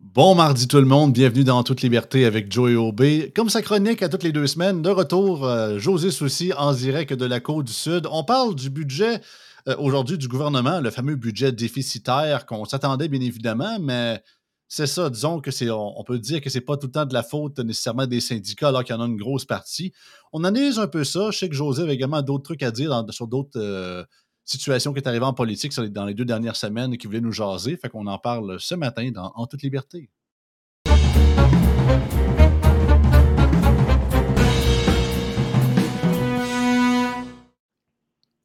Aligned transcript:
Bon 0.00 0.34
mardi 0.34 0.68
tout 0.68 0.76
le 0.76 0.84
monde, 0.84 1.14
bienvenue 1.14 1.42
dans 1.42 1.62
Toute 1.62 1.80
Liberté 1.80 2.26
avec 2.26 2.52
Joey 2.52 2.74
Aubé. 2.74 3.32
Comme 3.34 3.48
sa 3.48 3.62
chronique 3.62 4.02
à 4.02 4.10
toutes 4.10 4.24
les 4.24 4.32
deux 4.32 4.46
semaines, 4.46 4.82
de 4.82 4.90
retour, 4.90 5.46
euh, 5.46 5.78
José 5.78 6.10
Soucy 6.10 6.52
en 6.52 6.74
direct 6.74 7.14
de 7.14 7.24
la 7.24 7.40
Côte 7.40 7.64
du 7.64 7.72
Sud. 7.72 8.06
On 8.10 8.22
parle 8.22 8.54
du 8.54 8.68
budget 8.68 9.22
euh, 9.68 9.74
aujourd'hui 9.78 10.18
du 10.18 10.28
gouvernement, 10.28 10.80
le 10.80 10.90
fameux 10.90 11.16
budget 11.16 11.50
déficitaire 11.50 12.44
qu'on 12.44 12.66
s'attendait 12.66 13.08
bien 13.08 13.22
évidemment, 13.22 13.78
mais 13.80 14.22
c'est 14.68 14.86
ça, 14.86 15.08
disons 15.08 15.40
que 15.40 15.50
c'est, 15.50 15.70
on, 15.70 16.04
peut 16.04 16.18
dire 16.18 16.42
que 16.42 16.50
c'est 16.50 16.60
pas 16.60 16.76
tout 16.76 16.88
le 16.88 16.92
temps 16.92 17.06
de 17.06 17.14
la 17.14 17.22
faute 17.22 17.58
nécessairement 17.60 18.06
des 18.06 18.20
syndicats 18.20 18.68
alors 18.68 18.84
qu'il 18.84 18.94
y 18.94 18.98
en 18.98 19.02
a 19.02 19.06
une 19.06 19.16
grosse 19.16 19.46
partie. 19.46 19.92
On 20.30 20.44
analyse 20.44 20.78
un 20.78 20.88
peu 20.88 21.04
ça. 21.04 21.30
Je 21.30 21.38
sais 21.38 21.48
que 21.48 21.54
José 21.54 21.84
avait 21.84 21.94
également 21.94 22.20
d'autres 22.20 22.44
trucs 22.44 22.62
à 22.62 22.70
dire 22.70 23.02
sur 23.10 23.28
d'autres 23.28 23.58
euh, 23.58 24.04
situation 24.46 24.92
qui 24.92 25.00
est 25.00 25.08
arrivée 25.08 25.24
en 25.24 25.34
politique 25.34 25.78
dans 25.90 26.06
les 26.06 26.14
deux 26.14 26.24
dernières 26.24 26.56
semaines 26.56 26.94
et 26.94 26.98
qui 26.98 27.06
voulait 27.06 27.20
nous 27.20 27.32
jaser. 27.32 27.76
Fait 27.76 27.88
qu'on 27.88 28.06
en 28.06 28.18
parle 28.18 28.58
ce 28.60 28.74
matin 28.74 29.10
dans 29.10 29.32
En 29.34 29.46
toute 29.46 29.62
liberté. 29.62 30.08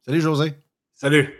Salut 0.04 0.20
José. 0.20 0.54
Salut. 0.94 1.32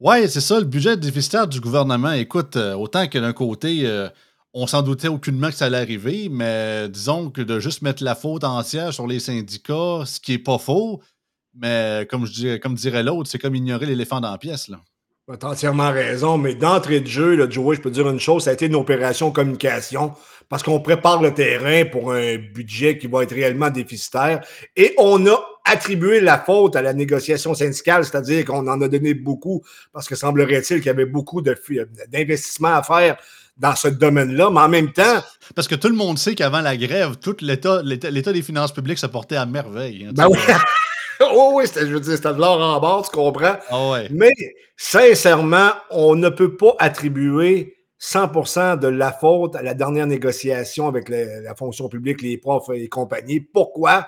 Ouais, 0.00 0.26
c'est 0.28 0.40
ça, 0.40 0.58
le 0.58 0.64
budget 0.66 0.96
déficitaire 0.96 1.46
du 1.46 1.60
gouvernement. 1.60 2.12
Écoute, 2.12 2.56
euh, 2.56 2.74
autant 2.74 3.06
que 3.08 3.18
d'un 3.18 3.32
côté, 3.32 3.86
euh, 3.86 4.08
on 4.52 4.66
s'en 4.66 4.82
doutait 4.82 5.08
aucunement 5.08 5.48
que 5.48 5.54
ça 5.54 5.66
allait 5.66 5.78
arriver, 5.78 6.28
mais 6.28 6.88
disons 6.88 7.30
que 7.30 7.40
de 7.40 7.60
juste 7.60 7.82
mettre 7.82 8.02
la 8.02 8.14
faute 8.14 8.44
entière 8.44 8.92
sur 8.92 9.06
les 9.06 9.20
syndicats, 9.20 10.02
ce 10.06 10.18
qui 10.20 10.32
n'est 10.32 10.38
pas 10.38 10.58
faux, 10.58 11.00
mais 11.54 12.06
comme, 12.10 12.26
je 12.26 12.56
comme 12.56 12.74
dirait 12.74 13.02
l'autre, 13.02 13.28
c'est 13.30 13.38
comme 13.38 13.54
ignorer 13.54 13.86
l'éléphant 13.86 14.20
dans 14.20 14.30
la 14.30 14.38
pièce. 14.38 14.68
Là. 14.68 14.78
Tu 15.28 15.44
as 15.44 15.48
entièrement 15.50 15.90
raison, 15.90 16.38
mais 16.38 16.54
d'entrée 16.54 17.00
de 17.00 17.06
jeu, 17.06 17.36
là, 17.36 17.46
Joey, 17.50 17.76
je 17.76 17.82
peux 17.82 17.90
dire 17.90 18.08
une 18.08 18.18
chose, 18.18 18.44
ça 18.44 18.50
a 18.50 18.52
été 18.54 18.64
une 18.64 18.74
opération 18.74 19.30
communication 19.30 20.14
parce 20.48 20.62
qu'on 20.62 20.80
prépare 20.80 21.20
le 21.20 21.34
terrain 21.34 21.84
pour 21.84 22.12
un 22.12 22.36
budget 22.38 22.96
qui 22.96 23.08
va 23.08 23.24
être 23.24 23.34
réellement 23.34 23.68
déficitaire 23.68 24.40
et 24.74 24.94
on 24.96 25.26
a 25.26 25.38
attribué 25.66 26.20
la 26.20 26.38
faute 26.38 26.76
à 26.76 26.82
la 26.82 26.94
négociation 26.94 27.52
syndicale, 27.52 28.06
c'est-à-dire 28.06 28.46
qu'on 28.46 28.66
en 28.66 28.80
a 28.80 28.88
donné 28.88 29.12
beaucoup 29.12 29.62
parce 29.92 30.08
que 30.08 30.16
semblerait-il 30.16 30.78
qu'il 30.78 30.86
y 30.86 30.88
avait 30.88 31.04
beaucoup 31.04 31.42
d'investissements 31.42 32.74
à 32.74 32.82
faire 32.82 33.18
dans 33.58 33.76
ce 33.76 33.88
domaine-là, 33.88 34.50
mais 34.50 34.60
en 34.60 34.68
même 34.68 34.92
temps. 34.92 35.22
Parce 35.54 35.68
que 35.68 35.74
tout 35.74 35.88
le 35.88 35.94
monde 35.94 36.16
sait 36.16 36.34
qu'avant 36.34 36.62
la 36.62 36.76
grève, 36.76 37.16
tout 37.16 37.36
l'État 37.42 37.82
des 37.82 38.42
finances 38.42 38.72
publiques 38.72 38.98
se 38.98 39.06
portait 39.06 39.36
à 39.36 39.44
merveille. 39.44 40.06
Hein, 40.08 40.12
ben 40.14 40.28
oui. 40.28 40.38
oh 41.32 41.52
oui, 41.54 41.64
je 41.74 41.84
veux 41.84 42.00
dire, 42.00 42.16
c'était 42.16 42.32
de 42.32 42.38
l'or 42.38 42.60
en 42.60 42.80
bord, 42.80 43.08
tu 43.08 43.16
comprends? 43.16 43.56
Ah 43.70 44.02
Mais 44.10 44.32
sincèrement, 44.76 45.70
on 45.90 46.14
ne 46.14 46.28
peut 46.28 46.56
pas 46.56 46.74
attribuer 46.78 47.76
100% 48.00 48.78
de 48.78 48.88
la 48.88 49.12
faute 49.12 49.56
à 49.56 49.62
la 49.62 49.74
dernière 49.74 50.06
négociation 50.06 50.86
avec 50.86 51.08
la 51.08 51.54
fonction 51.54 51.88
publique, 51.88 52.22
les 52.22 52.38
profs 52.38 52.70
et 52.72 52.88
compagnie. 52.88 53.40
Pourquoi? 53.40 54.06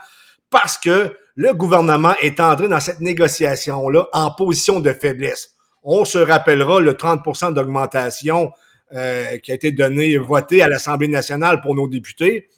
Parce 0.49 0.79
que 0.79 1.17
le 1.35 1.53
gouvernement 1.55 2.15
est 2.21 2.39
entré 2.41 2.69
dans 2.69 2.81
cette 2.81 3.01
négociation-là 3.01 4.09
en 4.13 4.31
position 4.31 4.81
de 4.81 4.93
faiblesse. 4.93 5.55
On 5.83 6.05
se 6.05 6.19
rappellera 6.19 6.81
le 6.81 6.93
30% 6.93 7.55
d'augmentation 7.55 8.53
euh, 8.93 9.39
qui 9.39 9.53
a 9.53 9.55
été 9.55 9.73
donné, 9.73 10.19
voté 10.19 10.63
à 10.63 10.69
l'Assemblée 10.69 11.09
nationale 11.09 11.61
pour 11.61 11.75
nos 11.75 11.89
députés. 11.89 12.49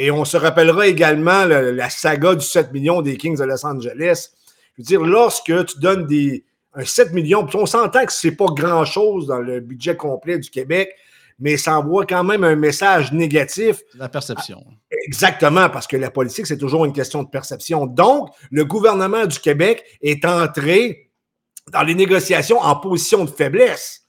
Et 0.00 0.12
on 0.12 0.24
se 0.24 0.36
rappellera 0.36 0.86
également 0.86 1.44
la, 1.44 1.90
saga 1.90 2.36
du 2.36 2.46
7 2.46 2.72
millions 2.72 3.02
des 3.02 3.16
Kings 3.16 3.36
de 3.36 3.42
Los 3.42 3.66
Angeles. 3.66 4.30
Je 4.76 4.82
veux 4.82 4.84
dire, 4.84 5.00
lorsque 5.02 5.52
tu 5.66 5.78
donnes 5.80 6.06
des, 6.06 6.44
un 6.74 6.84
7 6.84 7.12
millions, 7.12 7.44
puis 7.44 7.56
on 7.56 7.66
s'entend 7.66 8.06
que 8.06 8.12
ce 8.12 8.28
n'est 8.28 8.36
pas 8.36 8.46
grand-chose 8.46 9.26
dans 9.26 9.40
le 9.40 9.58
budget 9.58 9.96
complet 9.96 10.38
du 10.38 10.50
Québec, 10.50 10.94
mais 11.40 11.56
ça 11.56 11.76
envoie 11.76 12.06
quand 12.06 12.22
même 12.22 12.44
un 12.44 12.54
message 12.54 13.12
négatif. 13.12 13.80
La 13.96 14.08
perception. 14.08 14.64
Exactement, 15.04 15.68
parce 15.68 15.88
que 15.88 15.96
la 15.96 16.12
politique, 16.12 16.46
c'est 16.46 16.58
toujours 16.58 16.84
une 16.84 16.92
question 16.92 17.24
de 17.24 17.28
perception. 17.28 17.86
Donc, 17.86 18.28
le 18.52 18.64
gouvernement 18.64 19.26
du 19.26 19.40
Québec 19.40 19.82
est 20.00 20.24
entré 20.24 21.10
dans 21.72 21.82
les 21.82 21.96
négociations 21.96 22.60
en 22.60 22.76
position 22.76 23.24
de 23.24 23.30
faiblesse. 23.30 24.02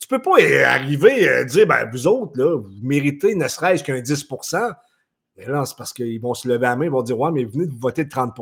Tu 0.00 0.06
ne 0.12 0.18
peux 0.18 0.22
pas 0.22 0.36
arriver 0.66 1.30
à 1.30 1.44
dire, 1.44 1.66
ben, 1.66 1.88
vous 1.90 2.06
autres, 2.06 2.32
là, 2.36 2.58
vous 2.58 2.68
méritez 2.82 3.34
ne 3.34 3.48
serait-ce 3.48 3.82
qu'un 3.82 4.00
10 4.00 4.26
mais 5.40 5.52
là, 5.52 5.64
c'est 5.64 5.76
parce 5.76 5.92
qu'ils 5.92 6.20
vont 6.20 6.34
se 6.34 6.46
lever 6.48 6.66
à 6.66 6.70
la 6.70 6.76
main, 6.76 6.84
ils 6.84 6.90
vont 6.90 7.02
dire 7.02 7.18
Ouais, 7.18 7.30
mais 7.30 7.44
venez 7.44 7.66
de 7.66 7.74
voter 7.78 8.04
de 8.04 8.10
30 8.10 8.34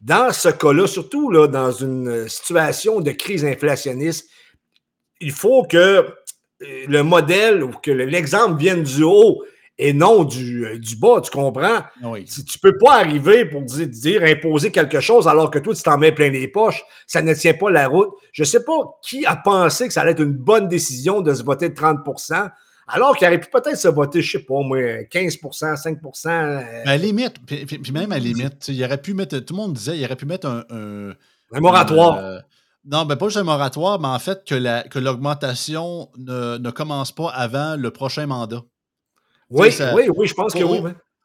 Dans 0.00 0.32
ce 0.32 0.48
cas-là, 0.48 0.86
surtout 0.86 1.30
là, 1.30 1.46
dans 1.46 1.70
une 1.70 2.28
situation 2.28 3.00
de 3.00 3.12
crise 3.12 3.44
inflationniste, 3.44 4.28
il 5.20 5.32
faut 5.32 5.64
que 5.64 5.76
euh, 5.76 6.06
le 6.60 7.02
modèle 7.02 7.62
ou 7.62 7.70
que 7.70 7.90
l'exemple 7.90 8.58
vienne 8.58 8.82
du 8.82 9.04
haut 9.04 9.42
et 9.78 9.92
non 9.92 10.24
du, 10.24 10.66
euh, 10.66 10.78
du 10.78 10.96
bas, 10.96 11.20
tu 11.20 11.30
comprends? 11.30 11.82
Si 12.26 12.44
tu 12.44 12.58
ne 12.62 12.70
peux 12.70 12.78
pas 12.78 12.94
arriver 12.94 13.44
pour 13.44 13.62
dire, 13.62 13.86
dire, 13.86 14.22
imposer 14.24 14.70
quelque 14.70 15.00
chose 15.00 15.26
alors 15.28 15.50
que 15.50 15.58
toi, 15.58 15.74
tu 15.74 15.82
t'en 15.82 15.98
mets 15.98 16.12
plein 16.12 16.30
les 16.30 16.48
poches, 16.48 16.84
ça 17.06 17.22
ne 17.22 17.34
tient 17.34 17.54
pas 17.54 17.70
la 17.70 17.88
route. 17.88 18.10
Je 18.32 18.42
ne 18.42 18.46
sais 18.46 18.64
pas 18.64 18.98
qui 19.02 19.24
a 19.26 19.36
pensé 19.36 19.86
que 19.86 19.92
ça 19.92 20.02
allait 20.02 20.12
être 20.12 20.22
une 20.22 20.32
bonne 20.32 20.68
décision 20.68 21.20
de 21.20 21.32
se 21.34 21.42
voter 21.42 21.68
de 21.68 21.74
30 21.74 22.00
alors 22.86 23.16
qu'il 23.16 23.26
aurait 23.26 23.40
pu 23.40 23.48
peut-être 23.50 23.78
se 23.78 23.88
voter, 23.88 24.22
je 24.22 24.36
ne 24.36 24.40
sais 24.40 24.46
pas, 24.46 24.60
moi, 24.60 24.78
15% 24.78 25.76
5% 25.76 26.28
euh, 26.28 26.82
À 26.82 26.84
la 26.84 26.96
limite, 26.96 27.36
puis, 27.46 27.92
même 27.92 28.12
à 28.12 28.16
la 28.16 28.20
limite, 28.20 28.68
il 28.68 28.84
aurait 28.84 29.00
pu 29.00 29.14
mettre, 29.14 29.38
tout 29.38 29.54
le 29.54 29.58
monde 29.62 29.72
disait, 29.74 29.98
il 29.98 30.04
aurait 30.04 30.16
pu 30.16 30.26
mettre 30.26 30.46
un. 30.46 30.64
Un, 31.52 31.60
moratoire. 31.60 32.18
Euh, 32.18 32.38
non, 32.84 33.04
ben 33.04 33.16
pas 33.16 33.26
juste 33.26 33.38
un 33.38 33.44
moratoire, 33.44 34.00
mais 34.00 34.08
en 34.08 34.18
fait 34.18 34.44
que 34.44 34.98
l'augmentation 34.98 36.10
ne, 36.18 36.58
ne, 36.58 36.70
commence 36.70 37.12
pas 37.12 37.28
avant 37.28 37.76
le 37.76 37.90
prochain 37.90 38.26
mandat. 38.26 38.62
Oui, 39.50 39.68
oui, 39.94 40.08
oui, 40.14 40.26
je 40.26 40.34
pense 40.34 40.52
que 40.52 40.64
oui. 40.64 40.80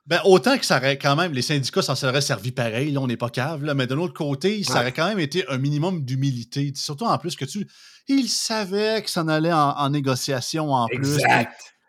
Ben, 0.10 0.20
autant 0.24 0.58
que 0.58 0.66
ça 0.66 0.78
aurait 0.78 0.98
quand 0.98 1.16
même, 1.16 1.34
les 1.34 1.44
syndicats 1.44 1.84
s'en 1.84 1.94
seraient 1.94 2.22
servi 2.22 2.52
pareil, 2.52 2.92
là, 2.92 3.00
on 3.00 3.06
n'est 3.06 3.16
pas 3.16 3.30
cave, 3.30 3.64
là, 3.64 3.76
mais 3.76 3.86
de 3.86 3.94
l'autre 3.94 4.16
côté, 4.16 4.64
ça 4.64 4.80
aurait 4.80 4.92
quand 4.92 5.08
même 5.08 5.20
été 5.20 5.48
un 5.50 5.60
minimum 5.60 6.04
d'humilité. 6.04 6.74
Surtout 6.76 7.06
en 7.06 7.16
plus 7.20 7.36
que 7.36 7.46
tu. 7.46 7.68
Ils 8.08 8.28
savaient 8.28 9.04
que 9.04 9.10
ça 9.12 9.22
en 9.22 9.28
allait 9.28 9.54
en, 9.54 9.90
négociation 9.92 10.74
en 10.74 10.88
plus. 10.88 11.20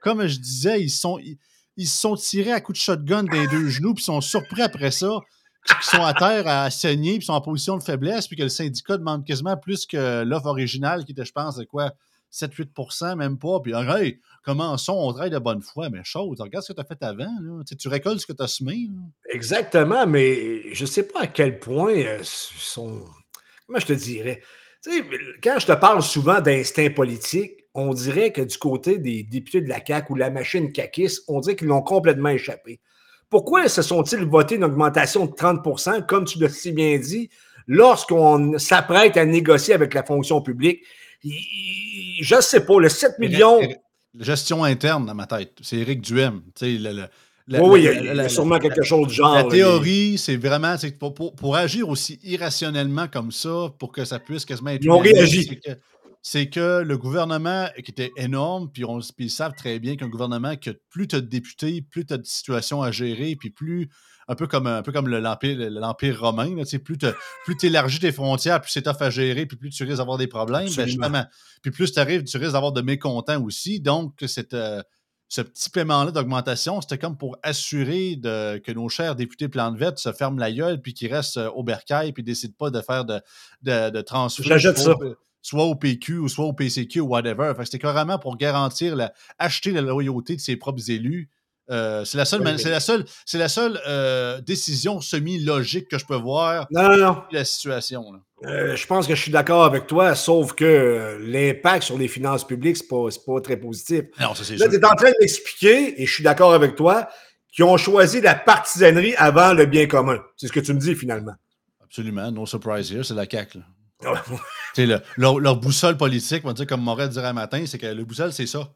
Comme 0.02 0.26
je 0.26 0.38
disais, 0.38 0.82
ils 0.82 0.90
sont. 0.90 1.18
Ils, 1.78 1.86
se 1.86 1.98
sont 1.98 2.14
tirés 2.14 2.52
à 2.52 2.60
coups 2.60 2.78
de 2.78 2.82
shotgun 2.82 3.22
des 3.22 3.46
deux 3.46 3.70
genoux, 3.70 3.94
puis 3.94 4.04
sont 4.04 4.20
surpris 4.20 4.60
après 4.60 4.90
ça, 4.90 5.08
qu'ils 5.66 5.98
sont 5.98 6.04
à 6.04 6.12
terre 6.12 6.46
à 6.46 6.68
saigner, 6.68 7.16
puis 7.16 7.24
sont 7.24 7.32
en 7.32 7.40
position 7.40 7.78
de 7.78 7.82
faiblesse, 7.82 8.28
puis 8.28 8.36
que 8.36 8.42
le 8.42 8.50
syndicat 8.50 8.98
demande 8.98 9.24
quasiment 9.24 9.56
plus 9.56 9.86
que 9.86 10.24
l'offre 10.24 10.48
originale, 10.48 11.06
qui 11.06 11.12
était, 11.12 11.24
je 11.24 11.32
pense, 11.32 11.56
de 11.56 11.64
quoi 11.64 11.94
7-8% 12.32 13.16
même 13.16 13.38
pas. 13.38 13.60
Puis, 13.60 13.72
hey, 13.74 14.20
commençons, 14.44 14.94
on 14.94 15.12
travaille 15.12 15.30
de 15.30 15.38
bonne 15.38 15.62
foi, 15.62 15.90
mais 15.90 16.04
chose, 16.04 16.40
regarde 16.40 16.64
ce 16.64 16.72
que 16.72 16.80
tu 16.80 16.82
as 16.82 16.84
fait 16.84 17.02
avant. 17.02 17.30
Tu, 17.78 17.88
récoltes 17.88 18.20
ce 18.20 18.26
que 18.26 18.32
tu 18.32 18.42
as 18.42 18.48
semé. 18.48 18.88
Exactement, 19.28 20.06
mais 20.06 20.72
je 20.74 20.82
ne 20.82 20.86
sais 20.86 21.04
pas 21.04 21.22
à 21.22 21.26
quel 21.26 21.58
point 21.58 21.94
euh, 21.94 22.20
sont. 22.22 23.02
Comment 23.66 23.78
je 23.78 23.86
te 23.86 23.92
dirais? 23.92 24.40
quand 25.42 25.58
je 25.58 25.66
te 25.66 25.72
parle 25.72 26.02
souvent 26.02 26.40
d'instinct 26.40 26.90
politique, 26.90 27.52
on 27.74 27.92
dirait 27.92 28.32
que 28.32 28.40
du 28.40 28.58
côté 28.58 28.98
des 28.98 29.22
députés 29.22 29.60
de 29.60 29.68
la 29.68 29.84
CAQ 29.84 30.12
ou 30.12 30.16
la 30.16 30.30
machine 30.30 30.72
caquiste, 30.72 31.24
on 31.28 31.40
dirait 31.40 31.56
qu'ils 31.56 31.68
l'ont 31.68 31.82
complètement 31.82 32.30
échappé. 32.30 32.80
Pourquoi 33.28 33.68
se 33.68 33.82
sont-ils 33.82 34.24
votés 34.24 34.56
une 34.56 34.64
augmentation 34.64 35.26
de 35.26 35.32
30% 35.32 36.06
comme 36.06 36.24
tu 36.24 36.38
l'as 36.40 36.48
si 36.48 36.72
bien 36.72 36.98
dit, 36.98 37.30
lorsqu'on 37.68 38.58
s'apprête 38.58 39.16
à 39.16 39.24
négocier 39.24 39.74
avec 39.74 39.94
la 39.94 40.02
fonction 40.02 40.40
publique? 40.40 40.82
Je 41.22 42.34
ne 42.34 42.40
sais 42.40 42.64
pas, 42.64 42.80
le 42.80 42.88
7 42.88 43.18
millions. 43.18 43.60
Gestion 44.18 44.64
interne 44.64 45.06
dans 45.06 45.14
ma 45.14 45.26
tête. 45.26 45.52
C'est 45.62 45.76
Éric 45.76 46.00
Duhem. 46.00 46.42
oui, 46.60 47.84
il 47.84 48.04
y 48.04 48.08
a, 48.08 48.28
sûrement 48.28 48.58
quelque 48.58 48.82
chose 48.82 49.08
du 49.08 49.14
genre. 49.14 49.34
La 49.34 49.44
théorie, 49.44 50.18
c'est 50.18 50.36
vraiment 50.36 50.74
pour, 50.98 51.34
pour, 51.34 51.56
agir 51.56 51.88
aussi 51.88 52.18
irrationnellement 52.22 53.06
comme 53.08 53.30
ça, 53.30 53.72
pour 53.78 53.92
que 53.92 54.04
ça 54.04 54.18
puisse 54.18 54.44
quasiment 54.44 54.70
être. 54.70 54.84
Ils 54.84 54.90
ont 54.90 54.98
réagi. 54.98 55.60
C'est 56.22 56.50
que, 56.50 56.82
le 56.82 56.98
gouvernement, 56.98 57.68
qui 57.82 57.90
était 57.92 58.12
énorme, 58.18 58.70
puis, 58.70 58.84
on, 58.84 58.98
puis 58.98 59.26
ils 59.26 59.30
savent 59.30 59.54
très 59.54 59.78
bien 59.78 59.96
qu'un 59.96 60.08
gouvernement 60.08 60.54
qui 60.54 60.68
a 60.68 60.74
plus 60.90 61.08
tu 61.08 61.16
as 61.16 61.22
de 61.22 61.26
députés, 61.26 61.80
plus 61.80 62.04
tu 62.04 62.12
as 62.12 62.18
de 62.18 62.26
situations 62.26 62.82
à 62.82 62.90
gérer, 62.90 63.36
puis 63.36 63.48
plus 63.48 63.88
un 64.30 64.36
peu 64.36 64.46
comme, 64.46 64.68
un 64.68 64.82
peu 64.82 64.92
comme 64.92 65.08
l'Empire 65.08 66.20
romain. 66.20 66.54
plus 66.84 66.98
tu 67.58 67.66
élargis 67.66 67.98
tes 67.98 68.12
frontières, 68.12 68.60
plus 68.60 68.70
c'est 68.70 68.82
tough 68.82 69.00
à 69.00 69.10
gérer, 69.10 69.44
puis 69.44 69.56
plus 69.56 69.70
tu 69.70 69.82
risques 69.82 69.96
d'avoir 69.96 70.18
des 70.18 70.28
problèmes. 70.28 70.68
Ben, 70.76 71.28
puis 71.62 71.72
plus 71.72 71.90
tu 71.92 71.98
arrives, 71.98 72.22
tu 72.22 72.36
risques 72.36 72.52
d'avoir 72.52 72.70
de 72.70 72.80
mécontents 72.80 73.42
aussi. 73.42 73.80
Donc, 73.80 74.22
euh, 74.22 74.82
ce 75.28 75.40
petit 75.40 75.70
paiement-là 75.70 76.12
d'augmentation, 76.12 76.80
c'était 76.80 76.96
comme 76.96 77.18
pour 77.18 77.38
assurer 77.42 78.20
que 78.22 78.72
nos 78.72 78.88
chers 78.88 79.16
députés 79.16 79.48
plan 79.48 79.72
de 79.72 79.78
vette 79.78 79.98
se 79.98 80.12
ferment 80.12 80.38
la 80.38 80.52
gueule, 80.52 80.80
puis 80.80 80.94
qu'ils 80.94 81.12
restent 81.12 81.38
euh, 81.38 81.50
au 81.50 81.64
bercail, 81.64 82.12
puis 82.12 82.22
ne 82.22 82.26
décident 82.26 82.54
pas 82.56 82.70
de 82.70 82.80
faire 82.80 83.04
de, 83.04 83.20
de, 83.62 83.90
de 83.90 84.00
transfert. 84.00 84.44
Soit 85.42 85.64
au 85.64 85.74
PQ 85.74 86.18
ou 86.18 86.28
soit 86.28 86.44
au 86.44 86.52
PCQ 86.52 87.00
ou 87.00 87.08
whatever. 87.08 87.52
c'était 87.64 87.78
carrément 87.80 88.18
pour 88.18 88.36
garantir, 88.36 88.94
la, 88.94 89.12
acheter 89.38 89.72
la 89.72 89.80
loyauté 89.80 90.36
de 90.36 90.40
ses 90.40 90.54
propres 90.54 90.88
élus 90.88 91.30
Euh, 91.70 92.04
c'est 92.04 92.18
la 92.18 92.24
seule, 92.24 92.42
Oui, 92.44 92.58
c'est 92.58 92.70
la 92.70 92.80
seule, 92.80 93.04
c'est 93.24 93.38
la 93.38 93.48
seule 93.48 93.80
euh, 93.86 94.40
décision 94.40 95.00
semi-logique 95.00 95.88
que 95.88 95.98
je 95.98 96.04
peux 96.04 96.16
voir 96.16 96.66
Non, 96.70 96.88
non, 96.88 96.96
non. 96.96 97.12
de 97.30 97.36
la 97.36 97.44
situation. 97.44 98.04
là. 98.12 98.18
Euh, 98.50 98.74
je 98.74 98.86
pense 98.86 99.06
que 99.06 99.14
je 99.14 99.20
suis 99.22 99.30
d'accord 99.30 99.64
avec 99.64 99.86
toi, 99.86 100.14
sauf 100.14 100.54
que 100.54 101.18
l'impact 101.20 101.84
sur 101.84 101.96
les 101.98 102.08
finances 102.08 102.46
publiques, 102.46 102.78
c'est 102.78 102.88
pas, 102.88 103.06
c'est 103.10 103.24
pas 103.24 103.40
très 103.40 103.56
positif. 103.56 104.04
Non, 104.18 104.34
ça 104.34 104.42
c'est 104.44 104.56
Là, 104.56 104.64
sûr. 104.64 104.70
tu 104.70 104.76
es 104.76 104.84
en 104.84 104.94
train 104.94 105.10
de 105.10 105.16
m'expliquer, 105.20 106.02
et 106.02 106.06
je 106.06 106.12
suis 106.12 106.24
d'accord 106.24 106.54
avec 106.54 106.74
toi, 106.74 107.08
qu'ils 107.52 107.64
ont 107.64 107.76
choisi 107.76 108.20
la 108.20 108.34
partisanerie 108.34 109.14
avant 109.16 109.52
le 109.52 109.66
bien 109.66 109.86
commun. 109.86 110.18
C'est 110.36 110.46
ce 110.48 110.52
que 110.52 110.60
tu 110.60 110.72
me 110.72 110.78
dis 110.80 110.94
finalement. 110.94 111.34
Absolument, 111.84 112.30
no 112.32 112.46
surprise 112.46 112.90
here, 112.92 113.04
c'est 113.04 113.14
la 113.14 113.26
CAQ. 113.30 113.58
là. 113.58 114.22
Sais, 114.74 114.86
le- 114.86 115.00
leur, 115.18 115.38
leur 115.38 115.56
boussole 115.56 115.96
politique, 115.96 116.42
on 116.44 116.48
va 116.48 116.54
dire, 116.54 116.66
comme 116.66 116.80
Moret 116.80 117.08
dirait 117.10 117.26
un 117.28 117.32
matin, 117.34 117.62
c'est 117.66 117.76
que 117.78 117.86
le 117.86 118.04
boussole, 118.04 118.32
c'est 118.32 118.46
ça. 118.46 118.72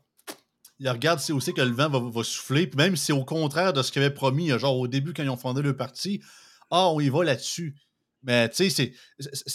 Ils 0.80 0.88
regardent 0.88 1.20
c'est 1.20 1.32
aussi 1.32 1.54
que 1.54 1.60
le 1.60 1.72
vent 1.72 1.88
va, 1.88 2.24
souffler, 2.24 2.66
puis 2.66 2.76
même 2.76 2.96
si 2.96 3.06
c'est 3.06 3.12
au 3.12 3.24
contraire 3.24 3.72
de 3.72 3.82
ce 3.82 3.92
qu'ils 3.92 4.02
avaient 4.02 4.12
promis, 4.12 4.50
genre 4.58 4.78
au 4.78 4.88
début 4.88 5.14
quand 5.14 5.22
ils 5.22 5.30
ont 5.30 5.36
fondé 5.36 5.62
le 5.62 5.76
parti, 5.76 6.20
ah, 6.70 6.88
on 6.88 7.00
y 7.00 7.08
va 7.08 7.24
là-dessus. 7.24 7.76
Mais 8.22 8.48
tu 8.48 8.70
sais, 8.70 8.94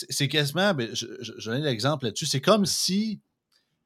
c'est- 0.10 0.28
quasiment, 0.28 0.74
ben, 0.74 0.90
je, 0.94 1.08
je, 1.22 1.34
je 1.38 1.50
donne 1.50 1.64
l'exemple 1.64 2.06
là-dessus, 2.06 2.28
c'est 2.28 2.42
comme 2.42 2.66
si, 2.66 3.22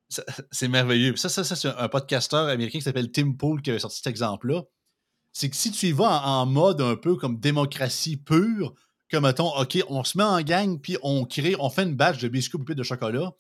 c'est 0.51 0.67
merveilleux. 0.67 1.15
Ça, 1.15 1.29
ça, 1.29 1.43
ça 1.43 1.55
c'est 1.55 1.69
un 1.69 1.89
podcasteur 1.89 2.47
américain 2.47 2.79
qui 2.79 2.83
s'appelle 2.83 3.11
Tim 3.11 3.33
Pool 3.33 3.61
qui 3.61 3.69
avait 3.69 3.79
sorti 3.79 3.97
cet 3.97 4.07
exemple-là. 4.07 4.63
C'est 5.31 5.49
que 5.49 5.55
si 5.55 5.71
tu 5.71 5.87
y 5.87 5.91
vas 5.91 6.21
en, 6.27 6.45
mode 6.45 6.81
un 6.81 6.95
peu 6.95 7.15
comme 7.15 7.39
démocratie 7.39 8.17
pure, 8.17 8.75
que 9.09 9.17
mettons, 9.17 9.49
OK, 9.57 9.79
on 9.89 10.03
se 10.03 10.17
met 10.17 10.23
en 10.23 10.41
gang, 10.41 10.79
puis 10.79 10.97
on 11.01 11.25
crée, 11.25 11.55
on 11.59 11.69
fait 11.69 11.83
une 11.83 11.95
batch 11.95 12.19
de 12.19 12.27
biscuits 12.27 12.59
ou 12.59 12.73
de 12.73 12.83
chocolat. 12.83 13.31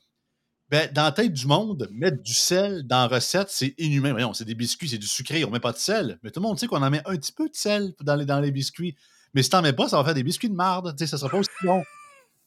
Ben, 0.73 0.91
dans 0.91 1.03
la 1.03 1.11
tête 1.11 1.31
du 1.31 1.45
monde, 1.45 1.87
mettre 1.91 2.23
du 2.23 2.33
sel 2.33 2.81
dans 2.87 3.07
la 3.07 3.07
recette, 3.07 3.51
c'est 3.51 3.75
inhumain. 3.77 4.11
Voyons, 4.11 4.33
c'est 4.33 4.43
des 4.43 4.55
biscuits, 4.55 4.89
c'est 4.89 4.97
du 4.97 5.05
sucré, 5.05 5.45
on 5.45 5.51
met 5.51 5.59
pas 5.59 5.71
de 5.71 5.77
sel. 5.77 6.17
Mais 6.23 6.31
tout 6.31 6.39
le 6.39 6.47
monde 6.47 6.59
sait 6.59 6.65
qu'on 6.65 6.81
en 6.81 6.89
met 6.89 7.03
un 7.05 7.15
petit 7.15 7.31
peu 7.31 7.47
de 7.47 7.55
sel 7.55 7.93
dans 8.01 8.15
les, 8.15 8.25
dans 8.25 8.39
les 8.39 8.49
biscuits. 8.49 8.95
Mais 9.35 9.43
si 9.43 9.51
t'en 9.51 9.61
mets 9.61 9.73
pas, 9.73 9.87
ça 9.87 9.97
va 9.97 10.03
faire 10.03 10.15
des 10.15 10.23
biscuits 10.23 10.49
de 10.49 10.55
marde. 10.55 10.95
Tu 10.97 11.05
sais, 11.05 11.11
ça 11.11 11.19
sera 11.19 11.29
pas 11.29 11.37
aussi 11.37 11.51
bon. 11.61 11.83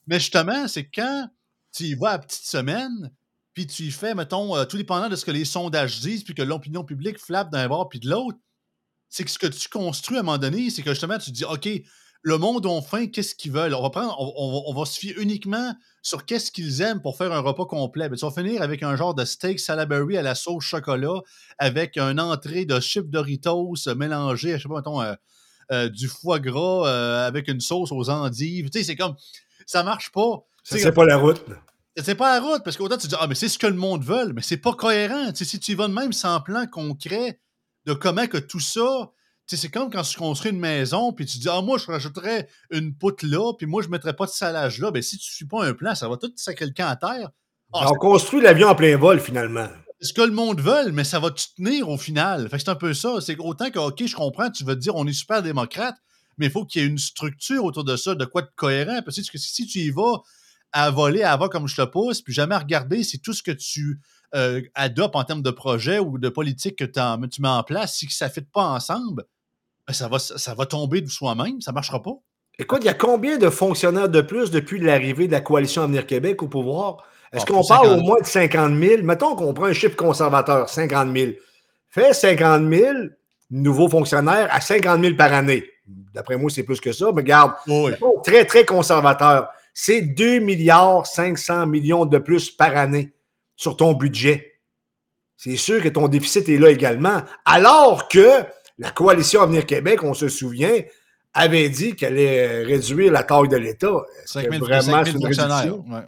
Mais 0.07 0.19
justement, 0.19 0.67
c'est 0.67 0.89
quand 0.89 1.29
tu 1.71 1.85
y 1.85 1.95
vas 1.95 2.09
à 2.09 2.19
petite 2.19 2.43
semaine, 2.43 3.13
puis 3.53 3.65
tu 3.65 3.83
y 3.83 3.91
fais, 3.91 4.13
mettons, 4.13 4.57
euh, 4.57 4.65
tout 4.65 4.75
dépendant 4.75 5.07
de 5.07 5.15
ce 5.15 5.23
que 5.23 5.31
les 5.31 5.45
sondages 5.45 6.01
disent, 6.01 6.25
puis 6.25 6.35
que 6.35 6.41
l'opinion 6.41 6.83
publique 6.83 7.19
flappe 7.19 7.49
d'un 7.49 7.69
bord 7.69 7.87
puis 7.87 8.01
de 8.01 8.09
l'autre, 8.09 8.37
c'est 9.07 9.23
que 9.23 9.31
ce 9.31 9.39
que 9.39 9.47
tu 9.47 9.69
construis 9.69 10.17
à 10.17 10.19
un 10.19 10.23
moment 10.23 10.37
donné, 10.37 10.69
c'est 10.69 10.81
que 10.81 10.89
justement, 10.89 11.17
tu 11.17 11.31
te 11.31 11.35
dis, 11.35 11.45
OK, 11.45 11.69
le 12.23 12.37
monde 12.37 12.65
ont 12.65 12.81
faim, 12.81 13.07
qu'est-ce 13.07 13.35
qu'ils 13.35 13.51
veulent? 13.51 13.73
On 13.73 13.81
va, 13.81 13.89
prendre, 13.89 14.15
on, 14.19 14.33
on 14.35 14.51
va, 14.51 14.63
on 14.67 14.73
va 14.73 14.85
se 14.85 14.99
fier 14.99 15.13
uniquement 15.17 15.73
sur 16.01 16.25
qu'est-ce 16.25 16.51
qu'ils 16.51 16.81
aiment 16.81 17.01
pour 17.01 17.17
faire 17.17 17.31
un 17.31 17.39
repas 17.39 17.65
complet. 17.65 18.09
Ben, 18.09 18.15
tu 18.15 18.25
vas 18.25 18.31
finir 18.31 18.61
avec 18.61 18.83
un 18.83 18.95
genre 18.95 19.13
de 19.13 19.25
steak 19.25 19.59
salaberry 19.59 20.17
à 20.17 20.21
la 20.21 20.35
sauce 20.35 20.63
chocolat, 20.63 21.21
avec 21.57 21.97
une 21.97 22.19
entrée 22.19 22.65
de 22.65 22.79
chips 22.79 23.09
Doritos 23.09 23.87
euh, 23.87 23.95
mélangé, 23.95 24.57
je 24.57 24.63
sais 24.63 24.69
pas, 24.69 24.75
mettons, 24.75 25.01
euh, 25.01 25.13
euh, 25.71 25.89
du 25.89 26.07
foie 26.07 26.39
gras 26.39 26.87
euh, 26.87 27.27
avec 27.27 27.49
une 27.49 27.59
sauce 27.59 27.91
aux 27.91 28.09
endives. 28.09 28.69
Tu 28.69 28.79
sais, 28.79 28.85
c'est 28.85 28.95
comme, 28.95 29.15
ça 29.65 29.83
marche 29.83 30.11
pas. 30.13 30.45
C'est 30.63 30.91
pas 30.93 31.05
la 31.05 31.17
route. 31.17 31.43
c'est 31.97 32.15
pas 32.15 32.39
la 32.39 32.45
route, 32.45 32.63
parce 32.63 32.77
qu'autant 32.77 32.97
tu 32.97 33.07
dis, 33.07 33.15
ah, 33.19 33.27
mais 33.27 33.35
c'est 33.35 33.49
ce 33.49 33.57
que 33.57 33.67
le 33.67 33.75
monde 33.75 34.03
veut, 34.03 34.31
mais 34.33 34.41
c'est 34.41 34.57
pas 34.57 34.73
cohérent. 34.73 35.31
Tu 35.31 35.37
sais, 35.37 35.45
si 35.45 35.59
tu 35.59 35.73
y 35.73 35.75
vas 35.75 35.89
de 35.89 35.93
même 35.93 36.13
sans 36.13 36.39
plan 36.39 36.67
concret 36.67 37.41
de 37.85 37.93
comment 37.93 38.27
que 38.27 38.37
tout 38.37 38.59
ça. 38.59 39.11
C'est 39.47 39.69
comme 39.69 39.89
quand 39.89 40.01
tu 40.01 40.17
construis 40.17 40.51
une 40.51 40.59
maison, 40.59 41.13
puis 41.13 41.25
tu 41.25 41.37
dis, 41.37 41.47
ah, 41.49 41.61
moi, 41.61 41.77
je 41.77 41.85
rajouterais 41.85 42.49
une 42.69 42.93
poutre 42.93 43.25
là, 43.25 43.53
puis 43.53 43.65
moi, 43.65 43.81
je 43.81 43.87
mettrais 43.87 44.13
pas 44.13 44.25
de 44.25 44.31
salage 44.31 44.79
là. 44.79 44.91
Ben, 44.91 45.01
si 45.01 45.17
tu 45.17 45.31
suis 45.31 45.45
pas 45.45 45.65
un 45.65 45.73
plan, 45.73 45.95
ça 45.95 46.09
va 46.09 46.17
tout 46.17 46.31
sacrer 46.35 46.65
le 46.65 46.73
camp 46.73 46.87
à 46.87 46.95
terre. 46.95 47.29
Ah, 47.73 47.89
on 47.91 47.95
construit 47.95 48.41
l'avion 48.41 48.67
en 48.67 48.75
plein 48.75 48.97
vol, 48.97 49.19
finalement. 49.19 49.67
c'est 49.99 50.09
ce 50.09 50.13
que 50.13 50.21
le 50.21 50.31
monde 50.31 50.61
veut, 50.61 50.91
mais 50.91 51.03
ça 51.03 51.19
va 51.19 51.31
te 51.31 51.41
tenir 51.55 51.89
au 51.89 51.97
final. 51.97 52.49
Fait 52.49 52.57
que 52.57 52.63
c'est 52.63 52.69
un 52.69 52.75
peu 52.75 52.93
ça. 52.93 53.19
C'est 53.21 53.37
autant 53.39 53.69
que, 53.69 53.79
OK, 53.79 54.05
je 54.05 54.15
comprends, 54.15 54.49
tu 54.49 54.63
veux 54.63 54.75
te 54.75 54.79
dire, 54.79 54.95
on 54.95 55.07
est 55.07 55.13
super 55.13 55.41
démocrate, 55.41 55.95
mais 56.37 56.47
il 56.47 56.51
faut 56.51 56.65
qu'il 56.65 56.81
y 56.81 56.85
ait 56.85 56.87
une 56.87 56.97
structure 56.97 57.63
autour 57.63 57.83
de 57.83 57.95
ça, 57.95 58.15
de 58.15 58.25
quoi 58.25 58.41
de 58.41 58.51
cohérent. 58.55 59.01
Parce 59.03 59.17
que 59.17 59.37
si 59.37 59.65
tu 59.65 59.79
y 59.79 59.89
vas 59.89 60.21
à 60.71 60.91
voler, 60.91 61.23
à 61.23 61.31
avoir 61.31 61.49
comme 61.49 61.67
je 61.67 61.75
te 61.75 61.85
pousse, 61.85 62.21
puis 62.21 62.33
jamais 62.33 62.55
regarder 62.55 63.03
si 63.03 63.19
tout 63.19 63.33
ce 63.33 63.41
que 63.41 63.51
tu 63.51 63.99
euh, 64.35 64.61
adoptes 64.75 65.15
en 65.15 65.23
termes 65.23 65.41
de 65.41 65.51
projet 65.51 65.99
ou 65.99 66.17
de 66.17 66.29
politique 66.29 66.77
que 66.77 66.83
tu 66.85 67.41
mets 67.41 67.47
en 67.47 67.63
place, 67.63 67.95
si 67.95 68.07
ça 68.09 68.27
ne 68.27 68.31
fit 68.31 68.41
pas 68.41 68.65
ensemble, 68.65 69.23
ça, 69.93 70.07
va, 70.07 70.19
ça 70.19 70.53
va 70.53 70.65
tomber 70.65 71.01
de 71.01 71.09
soi-même, 71.09 71.61
ça 71.61 71.71
ne 71.71 71.75
marchera 71.75 72.01
pas. 72.01 72.13
Écoute, 72.59 72.79
il 72.81 72.87
y 72.87 72.89
a 72.89 72.93
combien 72.93 73.37
de 73.37 73.49
fonctionnaires 73.49 74.09
de 74.09 74.21
plus 74.21 74.49
depuis 74.51 74.79
l'arrivée 74.79 75.27
de 75.27 75.31
la 75.31 75.41
coalition 75.41 75.83
Avenir 75.83 76.05
Québec 76.07 76.41
au 76.41 76.47
pouvoir? 76.47 77.03
Est-ce 77.31 77.43
Ah, 77.43 77.51
qu'on 77.51 77.63
parle 77.65 77.87
50 77.87 77.99
au 77.99 78.01
moins 78.01 78.19
de 78.19 78.25
50 78.25 78.79
000? 78.79 79.03
Mettons 79.03 79.35
qu'on 79.35 79.53
prend 79.53 79.65
un 79.65 79.73
chiffre 79.73 79.95
conservateur, 79.95 80.67
50 80.69 81.15
000. 81.15 81.31
Fais 81.89 82.13
50 82.13 82.67
000 82.73 82.93
nouveaux 83.51 83.89
fonctionnaires 83.89 84.47
à 84.51 84.59
50 84.61 85.01
000 85.01 85.15
par 85.15 85.33
année. 85.33 85.65
D'après 86.13 86.35
moi, 86.37 86.49
c'est 86.49 86.63
plus 86.63 86.81
que 86.81 86.91
ça, 86.91 87.05
mais 87.13 87.21
regarde, 87.21 87.53
Oui. 87.67 87.91
très, 88.23 88.43
très 88.45 88.65
conservateur. 88.65 89.49
C'est 89.73 90.01
2 90.01 90.39
milliards 90.39 91.05
500 91.05 91.67
millions 91.67 92.05
de 92.05 92.17
plus 92.17 92.49
par 92.49 92.75
année 92.75 93.13
sur 93.55 93.77
ton 93.77 93.93
budget. 93.93 94.59
C'est 95.37 95.55
sûr 95.55 95.81
que 95.83 95.89
ton 95.89 96.07
déficit 96.07 96.49
est 96.49 96.57
là 96.57 96.69
également. 96.71 97.21
Alors 97.45 98.07
que 98.07 98.43
la 98.77 98.91
coalition 98.91 99.41
Avenir 99.41 99.65
Québec, 99.65 100.03
on 100.03 100.13
se 100.13 100.27
souvient, 100.29 100.73
avait 101.33 101.69
dit 101.69 101.95
qu'elle 101.95 102.13
allait 102.13 102.63
réduire 102.63 103.11
la 103.11 103.23
taille 103.23 103.47
de 103.47 103.57
l'État. 103.57 103.91
Est-ce 104.23 104.33
5 104.33 104.45
que 104.45 104.51
000, 104.53 104.65
vraiment 104.65 104.81
5 104.81 105.05
c'est 105.05 105.11
000 105.11 105.17
une 105.17 105.25
fonctionnaires. 105.27 105.57
réduction? 105.57 105.85
ouais. 105.93 106.01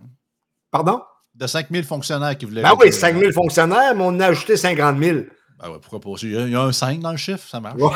Pardon? 0.72 1.02
De 1.36 1.48
5 1.48 1.68
000 1.72 1.84
fonctionnaires 1.86 2.38
qui 2.38 2.46
voulaient. 2.46 2.64
Ben 2.64 2.72
oui, 2.72 2.86
réduire. 2.86 3.00
5 3.00 3.18
000 3.20 3.32
fonctionnaires, 3.32 3.96
mais 3.96 4.04
on 4.06 4.20
a 4.20 4.28
ajouté 4.28 4.58
50 4.58 4.98
000. 5.02 5.20
Ben 5.62 5.70
ouais, 5.72 5.78
pourquoi 5.82 6.00
pas? 6.00 6.10
Il 6.24 6.32
y, 6.32 6.38
a, 6.38 6.42
il 6.42 6.52
y 6.52 6.56
a 6.56 6.62
un 6.62 6.72
5 6.72 7.00
dans 7.00 7.12
le 7.12 7.18
chiffre, 7.18 7.48
ça 7.48 7.60
marche. 7.60 7.80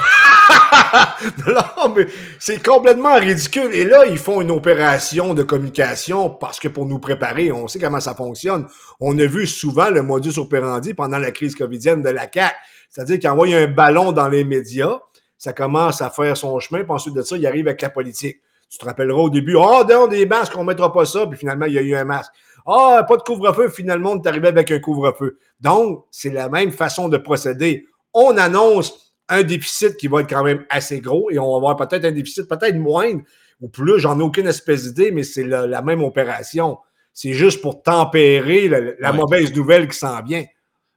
Non, 1.48 1.94
mais 1.96 2.08
c'est 2.40 2.62
complètement 2.64 3.16
ridicule. 3.16 3.70
Et 3.74 3.86
là, 3.86 4.06
ils 4.06 4.18
font 4.18 4.42
une 4.42 4.52
opération 4.52 5.34
de 5.34 5.42
communication 5.44 6.30
parce 6.30 6.60
que 6.60 6.68
pour 6.68 6.86
nous 6.86 7.00
préparer, 7.00 7.52
on 7.52 7.68
sait 7.68 7.80
comment 7.80 8.00
ça 8.02 8.14
fonctionne. 8.14 8.68
On 9.00 9.18
a 9.18 9.26
vu 9.26 9.48
souvent 9.48 9.90
le 9.90 10.02
modus 10.04 10.38
operandi 10.38 10.94
pendant 10.94 11.18
la 11.18 11.32
crise 11.32 11.56
covidienne 11.56 12.02
de 12.02 12.10
la 12.10 12.28
CAQ. 12.32 12.54
C'est-à-dire 12.94 13.18
qu'il 13.20 13.30
envoie 13.30 13.48
un 13.48 13.66
ballon 13.68 14.12
dans 14.12 14.28
les 14.30 14.44
médias, 14.44 15.00
ça 15.38 15.52
commence 15.52 16.02
à 16.02 16.10
faire 16.12 16.38
son 16.38 16.60
chemin, 16.60 16.84
puis 16.84 16.92
ensuite 16.92 17.16
de 17.16 17.24
ça, 17.24 17.36
il 17.36 17.46
arrive 17.48 17.68
avec 17.68 17.82
la 17.82 17.90
politique. 17.90 18.38
Tu 18.70 18.78
te 18.78 18.86
rappelleras 18.86 19.20
au 19.22 19.30
début, 19.30 19.56
oh, 19.56 19.84
non, 19.90 20.08
des 20.08 20.26
masques, 20.28 20.54
on 20.56 20.62
ne 20.62 20.68
mettra 20.68 20.94
pas 20.94 21.06
ça, 21.06 21.26
puis 21.28 21.38
finalement, 21.40 21.66
il 21.66 21.74
y 21.74 21.80
a 21.80 21.82
eu 21.82 21.96
un 21.96 22.06
masque. 22.06 22.32
Ah, 22.68 23.04
pas 23.08 23.18
de 23.18 23.24
couvre-feu, 23.24 23.70
finalement, 23.70 24.12
on 24.12 24.22
est 24.22 24.28
arrivé 24.28 24.48
avec 24.48 24.70
un 24.72 24.80
couvre-feu. 24.80 25.38
Donc, 25.60 26.06
c'est 26.12 26.30
la 26.30 26.50
même 26.50 26.72
façon 26.72 27.10
de 27.10 27.18
procéder. 27.18 27.86
On 28.14 28.38
annonce 28.38 29.14
un 29.28 29.42
déficit 29.42 29.98
qui 29.98 30.08
va 30.08 30.22
être 30.22 30.30
quand 30.30 30.44
même 30.44 30.64
assez 30.70 31.02
gros 31.02 31.32
et 31.32 31.40
on 31.40 31.50
va 31.52 31.58
avoir 31.72 31.76
peut-être 31.88 32.06
un 32.06 32.12
déficit 32.12 32.48
peut-être 32.48 32.78
moindre 32.78 33.22
ou 33.60 33.70
plus, 33.70 34.00
j'en 34.00 34.20
ai 34.20 34.24
aucune 34.24 34.48
espèce 34.48 34.84
d'idée, 34.84 35.12
mais 35.12 35.24
c'est 35.24 35.44
la, 35.44 35.66
la 35.66 35.82
même 35.82 36.04
opération. 36.04 36.78
C'est 37.14 37.34
juste 37.34 37.62
pour 37.62 37.82
tempérer 37.82 38.68
la, 38.68 38.80
la 39.00 39.12
Ouais. 39.12 39.18
mauvaise 39.18 39.54
nouvelle 39.56 39.88
qui 39.88 39.98
s'en 39.98 40.22
vient. 40.22 40.44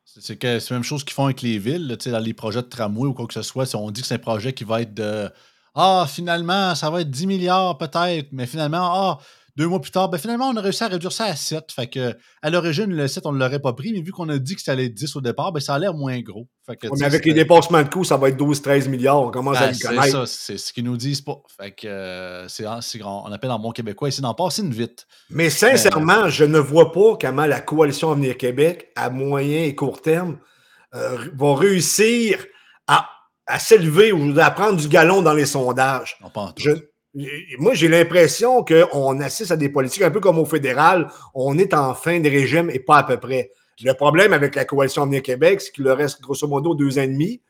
C'est 0.07 0.43
la 0.43 0.61
même 0.71 0.85
chose 0.85 1.03
qu'ils 1.03 1.15
font 1.15 1.25
avec 1.25 1.43
les 1.43 1.59
villes, 1.59 1.89
là, 1.89 1.97
dans 1.97 2.19
les 2.21 2.33
projets 2.33 2.63
de 2.63 2.69
tramway 2.69 3.09
ou 3.09 3.13
quoi 3.13 3.27
que 3.27 3.35
ce 3.35 3.43
soit. 3.43 3.75
On 3.75 3.91
dit 3.91 4.01
que 4.01 4.07
c'est 4.07 4.15
un 4.15 4.19
projet 4.19 4.53
qui 4.53 4.65
va 4.65 4.83
être 4.83 4.95
de 4.95 5.29
Ah, 5.75 6.07
finalement, 6.09 6.75
ça 6.75 6.89
va 6.91 7.01
être 7.01 7.11
10 7.11 7.27
milliards 7.27 7.77
peut-être, 7.77 8.29
mais 8.33 8.47
finalement, 8.47 8.89
ah, 8.93 9.19
deux 9.57 9.67
mois 9.67 9.81
plus 9.81 9.91
tard, 9.91 10.09
ben 10.11 10.19
finalement, 10.19 10.49
on 10.49 10.57
a 10.57 10.61
réussi 10.61 10.85
à 10.85 10.89
réduire 10.89 11.13
ça 11.13 11.25
à 11.25 11.35
7. 11.37 11.73
Fait 11.73 11.87
que 11.87 12.15
à 12.43 12.51
l'origine, 12.51 12.87
le 12.95 13.09
7, 13.09 13.25
on 13.27 13.33
ne 13.33 13.39
l'aurait 13.39 13.61
pas 13.61 13.73
pris, 13.73 13.93
mais 13.93 14.01
vu 14.03 14.13
qu'on 14.13 14.29
a 14.29 14.39
dit 14.39 14.55
que 14.55 14.61
ça 14.63 14.73
allait 14.73 14.87
être 14.87 14.95
10 14.95 15.17
au 15.17 15.21
départ, 15.21 15.53
ben 15.53 15.61
ça 15.61 15.75
a 15.75 15.79
l'air 15.79 15.95
moins 15.95 16.21
gros. 16.21 16.47
Fait 16.67 16.77
que, 16.77 16.89
Mais 16.99 17.05
avec 17.05 17.25
les 17.25 17.33
dépassements 17.35 17.83
de 17.83 17.89
coûts, 17.89 18.05
ça 18.05 18.17
va 18.17 18.29
être 18.29 18.37
12-13 18.37 18.89
milliards. 18.89 19.23
On 19.23 19.31
commence 19.31 19.57
à 19.57 19.61
Ben, 19.61 19.69
le 19.69 19.75
c'est 19.75 19.89
connaître. 19.89 20.09
ça, 20.11 20.25
c'est 20.27 20.59
ce 20.59 20.73
qu'ils 20.73 20.85
nous 20.85 20.97
disent 20.97 21.23
pas. 21.23 21.37
Fait 21.61 21.71
que 21.73 21.87
euh, 21.87 22.49
c'est 22.49 22.65
c'est- 22.81 23.03
on 23.03 23.33
appelle 23.33 23.51
en 23.51 23.59
bon 23.59 23.71
québécois, 23.73 24.09
essayer 24.09 24.23
d'en 24.23 24.35
passer 24.35 24.63
une 24.63 24.73
vite. 24.75 25.07
Mais 25.31 25.49
sincèrement, 25.51 26.29
je 26.29 26.45
ne 26.45 26.59
vois 26.59 26.93
pas 26.93 27.17
comment 27.21 27.47
la 27.47 27.61
coalition 27.61 28.11
Avenir 28.13 28.37
Québec, 28.37 28.91
à 28.97 29.11
moyen 29.11 29.63
et 29.65 29.75
court 29.75 30.03
terme, 30.03 30.39
euh, 30.95 31.17
va 31.35 31.55
réussir 31.55 32.45
à, 32.87 33.09
à 33.47 33.59
s'élever 33.59 34.13
ou 34.13 34.39
à 34.39 34.51
prendre 34.51 34.77
du 34.79 34.89
galon 34.89 35.23
dans 35.23 35.35
les 35.35 35.47
sondages. 35.47 36.17
Non, 36.23 36.31
pas 36.31 36.41
en 36.43 36.53
tout. 36.53 36.63
Je- 36.63 36.71
moi, 37.59 37.73
j'ai 37.75 37.89
l'impression 37.89 38.63
qu'on 38.65 39.21
assiste 39.21 39.51
à 39.51 39.57
des 39.57 39.69
politiques 39.69 40.03
un 40.03 40.11
peu 40.11 40.21
comme 40.21 40.39
au 40.39 40.45
fédéral. 40.45 41.09
On 41.35 41.59
est 41.59 41.73
en 41.75 41.95
fin 41.95 42.21
de 42.21 42.29
régime 42.29 42.69
et 42.71 42.79
pas 42.79 42.99
à 42.99 43.03
peu 43.05 43.17
près. 43.17 43.51
Le 43.83 43.93
problème 43.93 44.33
avec 44.33 44.55
la 44.55 44.65
coalition 44.65 45.03
Avenir 45.03 45.23
Québec, 45.23 45.61
c'est 45.61 45.73
qu'il 45.73 45.85
leur 45.85 45.97
reste 45.99 46.21
grosso 46.21 46.47
modo 46.47 46.75
deux 46.75 46.99
ans 46.99 47.03
et 47.03 47.09
demi. 47.09 47.41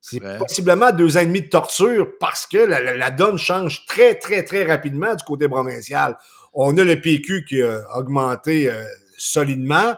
C'est 0.00 0.22
Ouais. 0.22 0.38
possiblement 0.38 0.92
deux 0.92 1.16
ans 1.16 1.20
et 1.20 1.26
demi 1.26 1.42
de 1.42 1.48
torture 1.48 2.06
parce 2.20 2.46
que 2.46 2.58
la, 2.58 2.80
la- 2.80 2.96
la 2.96 3.10
donne 3.10 3.36
change 3.38 3.84
très, 3.86 4.14
très, 4.14 4.44
très 4.44 4.64
rapidement 4.64 5.14
du 5.14 5.24
côté 5.24 5.48
provincial. 5.48 6.16
On 6.54 6.76
a 6.78 6.84
le 6.84 7.00
PQ 7.00 7.44
qui 7.46 7.62
a 7.62 7.82
augmenté 7.96 8.70
euh, 8.70 8.84
solidement. 9.16 9.94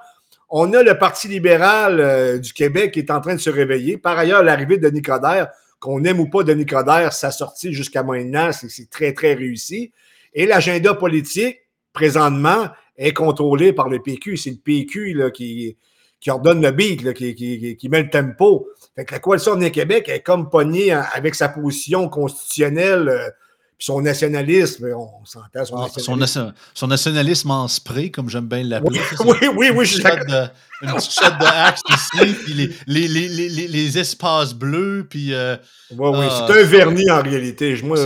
On 0.49 0.73
a 0.73 0.83
le 0.83 0.99
Parti 0.99 1.29
libéral 1.29 2.00
euh, 2.00 2.38
du 2.38 2.52
Québec 2.52 2.93
qui 2.93 3.00
est 3.00 3.11
en 3.11 3.21
train 3.21 3.35
de 3.35 3.40
se 3.40 3.50
réveiller. 3.50 3.99
Par 3.99 4.19
ailleurs, 4.19 4.43
l'arrivée 4.43 4.79
de 4.79 4.88
Denis 4.88 5.02
Coderre, 5.02 5.49
qu'on 5.81 6.05
aime 6.05 6.21
ou 6.21 6.29
pas 6.29 6.45
Denis 6.45 6.67
Coderre, 6.67 7.13
sa 7.13 7.31
sortie 7.31 7.73
jusqu'à 7.73 8.03
maintenant, 8.03 8.51
c'est 8.53 8.91
très, 8.91 9.13
très 9.15 9.35
réussi. 9.35 9.93
Et 10.35 10.47
l'agenda 10.47 10.95
politique, 10.95 11.59
présentement, 11.93 12.69
est 12.97 13.15
contrôlé 13.15 13.73
par 13.73 13.89
le 13.89 14.01
PQ. 14.01 14.37
C'est 14.37 14.51
le 14.51 14.57
PQ 14.59 15.17
qui, 15.33 15.77
ordonne 16.29 16.63
le 16.63 16.71
beat, 16.71 17.13
qui, 17.15 17.77
qui, 17.77 17.89
met 17.89 18.03
le 18.03 18.11
tempo. 18.11 18.69
Fait 18.95 19.07
que 19.07 19.13
la 19.13 19.21
coalition 19.21 19.53
Avenir 19.53 19.73
Québec 19.73 20.09
est 20.09 20.21
comme 20.21 20.51
pognée 20.51 20.93
avec 20.93 21.35
sa 21.35 21.49
position 21.49 22.09
constitutionnelle. 22.09 23.33
Euh, 23.81 23.83
son 23.83 24.01
nationalisme, 24.03 24.93
on 24.95 25.25
s'entend, 25.25 25.65
son, 25.65 25.77
ah, 25.77 26.53
son, 26.75 26.87
nationalisme 26.87 27.51
en 27.51 27.67
spray, 27.67 28.11
comme 28.11 28.29
j'aime 28.29 28.47
bien 28.47 28.63
l'appeler. 28.63 29.01
Oui, 29.21 29.37
oui, 29.41 29.49
oui, 29.57 29.71
oui, 29.75 29.87
je 29.87 29.97
Une 30.83 30.93
petite 30.93 31.13
shot 31.13 31.31
de 31.31 31.45
axe 31.45 31.83
ici, 31.89 32.35
puis 32.45 32.53
les, 32.55 33.09
les, 33.09 33.29
les, 33.29 33.69
les, 33.69 33.99
espaces 33.99 34.53
bleus, 34.53 35.07
puis... 35.09 35.33
Euh, 35.33 35.57
oui, 35.93 36.11
oui, 36.13 36.27
ah, 36.31 36.47
c'est 36.47 36.61
un 36.61 36.65
vernis 36.65 37.11
en 37.11 37.23
réalité. 37.23 37.79
Moi, 37.83 37.97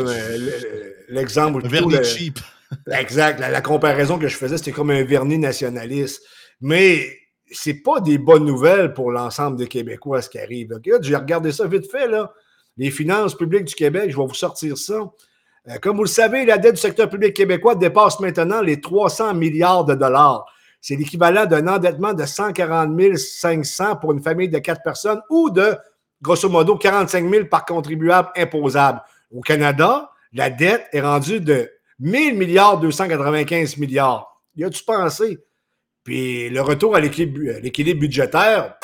l'exemple... 1.08 1.62
Un 1.64 1.68
vernis 1.68 2.04
cheap. 2.04 2.38
Exact. 2.92 3.40
La, 3.40 3.60
comparaison 3.60 4.18
que 4.18 4.28
je 4.28 4.36
faisais, 4.36 4.58
c'était 4.58 4.72
comme 4.72 4.90
un 4.90 5.04
vernis 5.04 5.38
nationaliste. 5.38 6.22
Mais 6.60 7.06
c'est 7.50 7.82
pas 7.82 8.00
des 8.00 8.18
bonnes 8.18 8.44
nouvelles 8.44 8.94
pour 8.94 9.10
l'ensemble 9.10 9.56
des 9.56 9.66
Québécois, 9.66 10.22
ce 10.22 10.28
qui 10.28 10.38
arrive. 10.38 10.70
J'ai 11.02 11.16
regardé 11.16 11.52
ça 11.52 11.66
vite 11.66 11.90
fait, 11.90 12.08
là. 12.08 12.32
Les 12.76 12.90
finances 12.90 13.36
publiques 13.36 13.64
du 13.64 13.74
Québec, 13.74 14.10
je 14.10 14.16
vais 14.16 14.26
vous 14.26 14.34
sortir 14.34 14.76
ça. 14.76 14.98
Euh, 15.68 15.78
comme 15.80 15.96
vous 15.96 16.04
le 16.04 16.08
savez, 16.08 16.44
la 16.44 16.58
dette 16.58 16.74
du 16.74 16.80
secteur 16.80 17.08
public 17.08 17.34
québécois 17.34 17.74
dépasse 17.74 18.20
maintenant 18.20 18.60
les 18.60 18.80
300 18.80 19.34
milliards 19.34 19.84
de 19.84 19.94
dollars. 19.94 20.46
C'est 20.80 20.96
l'équivalent 20.96 21.46
d'un 21.46 21.66
endettement 21.66 22.12
de 22.12 22.26
140 22.26 23.16
500 23.16 23.96
pour 23.96 24.12
une 24.12 24.20
famille 24.20 24.50
de 24.50 24.58
quatre 24.58 24.82
personnes 24.82 25.22
ou 25.30 25.48
de, 25.48 25.74
grosso 26.20 26.48
modo, 26.48 26.76
45 26.76 27.30
000 27.30 27.44
par 27.46 27.64
contribuable 27.64 28.28
imposable. 28.36 29.00
Au 29.30 29.40
Canada, 29.40 30.10
la 30.34 30.50
dette 30.50 30.86
est 30.92 31.00
rendue 31.00 31.40
de 31.40 31.70
1000 32.00 32.36
milliards 32.36 32.78
295 32.78 33.78
milliards. 33.78 34.42
Y 34.56 34.64
a-tu 34.64 34.84
pensé? 34.84 35.38
Puis 36.02 36.50
le 36.50 36.60
retour 36.60 36.94
à 36.94 37.00
l'équilibre 37.00 38.00
budgétaire, 38.00 38.74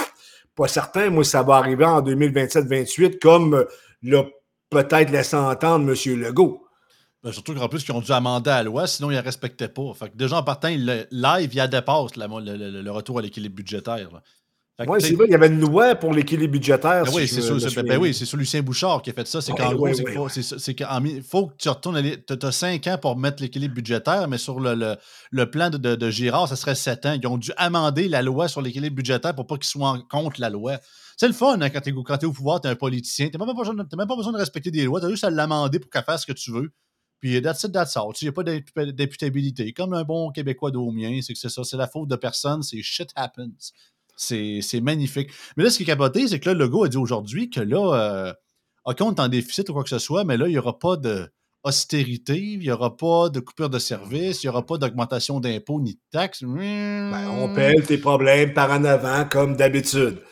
pas 0.56 0.68
certain, 0.68 1.10
moi, 1.10 1.24
ça 1.24 1.42
va 1.42 1.56
arriver 1.56 1.84
en 1.84 2.00
2027-28, 2.00 3.18
comme 3.18 3.66
l'a 4.02 4.24
peut-être 4.70 5.10
laissé 5.10 5.36
entendre 5.36 5.90
M. 5.90 6.18
Legault. 6.18 6.66
Ben, 7.22 7.32
surtout 7.32 7.54
qu'en 7.54 7.68
plus, 7.68 7.84
ils 7.86 7.92
ont 7.92 8.00
dû 8.00 8.12
amender 8.12 8.48
la 8.50 8.62
loi, 8.62 8.86
sinon 8.86 9.10
ils 9.10 9.16
ne 9.16 9.22
respectaient 9.22 9.68
pas. 9.68 9.92
Fait 9.94 10.08
que 10.08 10.16
déjà, 10.16 10.38
en 10.38 10.42
partant, 10.42 10.68
live, 10.68 11.50
il 11.52 11.54
y 11.54 11.60
a 11.60 11.68
dépasse 11.68 12.16
le, 12.16 12.90
retour 12.90 13.18
à 13.18 13.22
l'équilibre 13.22 13.56
budgétaire. 13.56 14.08
Oui, 14.86 14.98
c'est 15.02 15.14
vrai, 15.14 15.26
il 15.28 15.32
y 15.32 15.34
avait 15.34 15.48
une 15.48 15.60
loi 15.60 15.94
pour 15.94 16.14
l'équilibre 16.14 16.52
budgétaire. 16.52 17.04
Ben 17.04 17.10
oui, 17.14 17.28
c'est 17.28 17.82
ben, 17.82 17.98
oui, 17.98 18.14
c'est 18.14 18.32
Lucien 18.34 18.62
Bouchard 18.62 19.02
qui 19.02 19.10
a 19.10 19.12
fait 19.12 19.26
ça. 19.26 19.42
C'est 19.42 19.52
qu'en 19.52 19.74
gros, 19.74 19.92
c'est 19.92 21.22
faut 21.22 21.48
que 21.48 21.56
tu 21.58 21.68
retournes. 21.68 22.00
Tu 22.02 22.46
as 22.46 22.52
5 22.52 22.86
ans 22.86 22.96
pour 22.96 23.16
mettre 23.18 23.42
l'équilibre 23.42 23.74
budgétaire, 23.74 24.26
mais 24.26 24.38
sur 24.38 24.58
le, 24.58 24.96
le, 25.30 25.50
plan 25.50 25.68
de, 25.68 25.76
de, 25.76 26.10
Girard, 26.10 26.48
ça 26.48 26.56
serait 26.56 26.74
7 26.74 27.06
ans. 27.06 27.18
Ils 27.20 27.26
ont 27.26 27.36
dû 27.36 27.52
amender 27.58 28.08
la 28.08 28.22
loi 28.22 28.48
sur 28.48 28.62
l'équilibre 28.62 28.96
budgétaire 28.96 29.34
pour 29.34 29.46
pas 29.46 29.56
qu'ils 29.56 29.66
soient 29.66 29.98
contre 30.08 30.40
la 30.40 30.48
loi. 30.48 30.78
C'est 31.18 31.28
le 31.28 31.34
fun 31.34 31.60
hein, 31.60 31.68
quand 31.68 31.80
tu 31.82 31.90
es, 31.90 32.24
au 32.24 32.32
pouvoir, 32.32 32.62
tu 32.62 32.68
es 32.68 32.70
un 32.70 32.76
politicien. 32.76 33.28
Tu 33.28 33.36
n'as 33.36 33.44
même, 33.44 33.54
même, 33.54 34.08
pas 34.08 34.16
besoin 34.16 34.32
de 34.32 34.38
respecter 34.38 34.70
des 34.70 34.84
lois. 34.84 35.00
Tu 35.00 35.06
as 35.06 35.10
juste 35.10 35.24
à 35.24 35.30
l'amender 35.30 35.78
pour 35.78 35.90
qu'elle 35.90 36.04
fasse 36.04 36.22
ce 36.22 36.26
que 36.26 36.32
tu 36.32 36.52
veux. 36.52 36.72
Puis 37.20 37.40
that's 37.42 37.62
it, 37.64 37.72
that's 37.72 37.96
all. 37.96 38.12
Il 38.20 38.24
n'y 38.24 38.28
a 38.28 38.32
pas 38.32 38.42
d'imputabilité. 38.42 39.72
Comme 39.72 39.92
un 39.92 40.04
bon 40.04 40.30
Québécois 40.30 40.70
mien, 40.72 41.20
c'est 41.22 41.34
que 41.34 41.38
c'est 41.38 41.50
ça. 41.50 41.64
C'est 41.64 41.76
la 41.76 41.86
faute 41.86 42.08
de 42.08 42.16
personne. 42.16 42.62
C'est 42.62 42.82
shit 42.82 43.10
happens. 43.14 43.72
C'est 44.16 44.80
magnifique. 44.82 45.30
Mais 45.56 45.64
là, 45.64 45.70
ce 45.70 45.76
qui 45.76 45.82
est 45.84 45.86
capoté, 45.86 46.28
c'est 46.28 46.40
que 46.40 46.50
là, 46.50 46.54
le 46.54 46.68
gars 46.68 46.84
a 46.84 46.88
dit 46.88 46.96
aujourd'hui 46.96 47.50
que 47.50 47.60
là, 47.60 47.94
euh, 47.94 48.32
OK, 48.84 48.98
on 49.00 49.14
est 49.14 49.20
en 49.20 49.28
déficit 49.28 49.68
ou 49.68 49.72
quoi 49.74 49.82
que 49.82 49.88
ce 49.88 49.98
soit, 49.98 50.24
mais 50.24 50.36
là, 50.36 50.46
il 50.46 50.52
n'y 50.52 50.58
aura 50.58 50.78
pas 50.78 50.96
d'austérité, 50.96 52.38
il 52.38 52.60
n'y 52.60 52.70
aura 52.70 52.96
pas 52.96 53.28
de 53.28 53.40
coupure 53.40 53.70
de 53.70 53.78
services, 53.78 54.42
il 54.42 54.46
n'y 54.46 54.50
aura 54.50 54.64
pas 54.64 54.78
d'augmentation 54.78 55.40
d'impôts 55.40 55.80
ni 55.80 55.94
de 55.94 56.00
taxes. 56.10 56.42
Ben, 56.42 57.28
on 57.28 57.54
pèle 57.54 57.84
tes 57.84 57.98
problèmes 57.98 58.54
par 58.54 58.70
en 58.70 58.84
avant, 58.84 59.26
comme 59.26 59.56
d'habitude. 59.56 60.22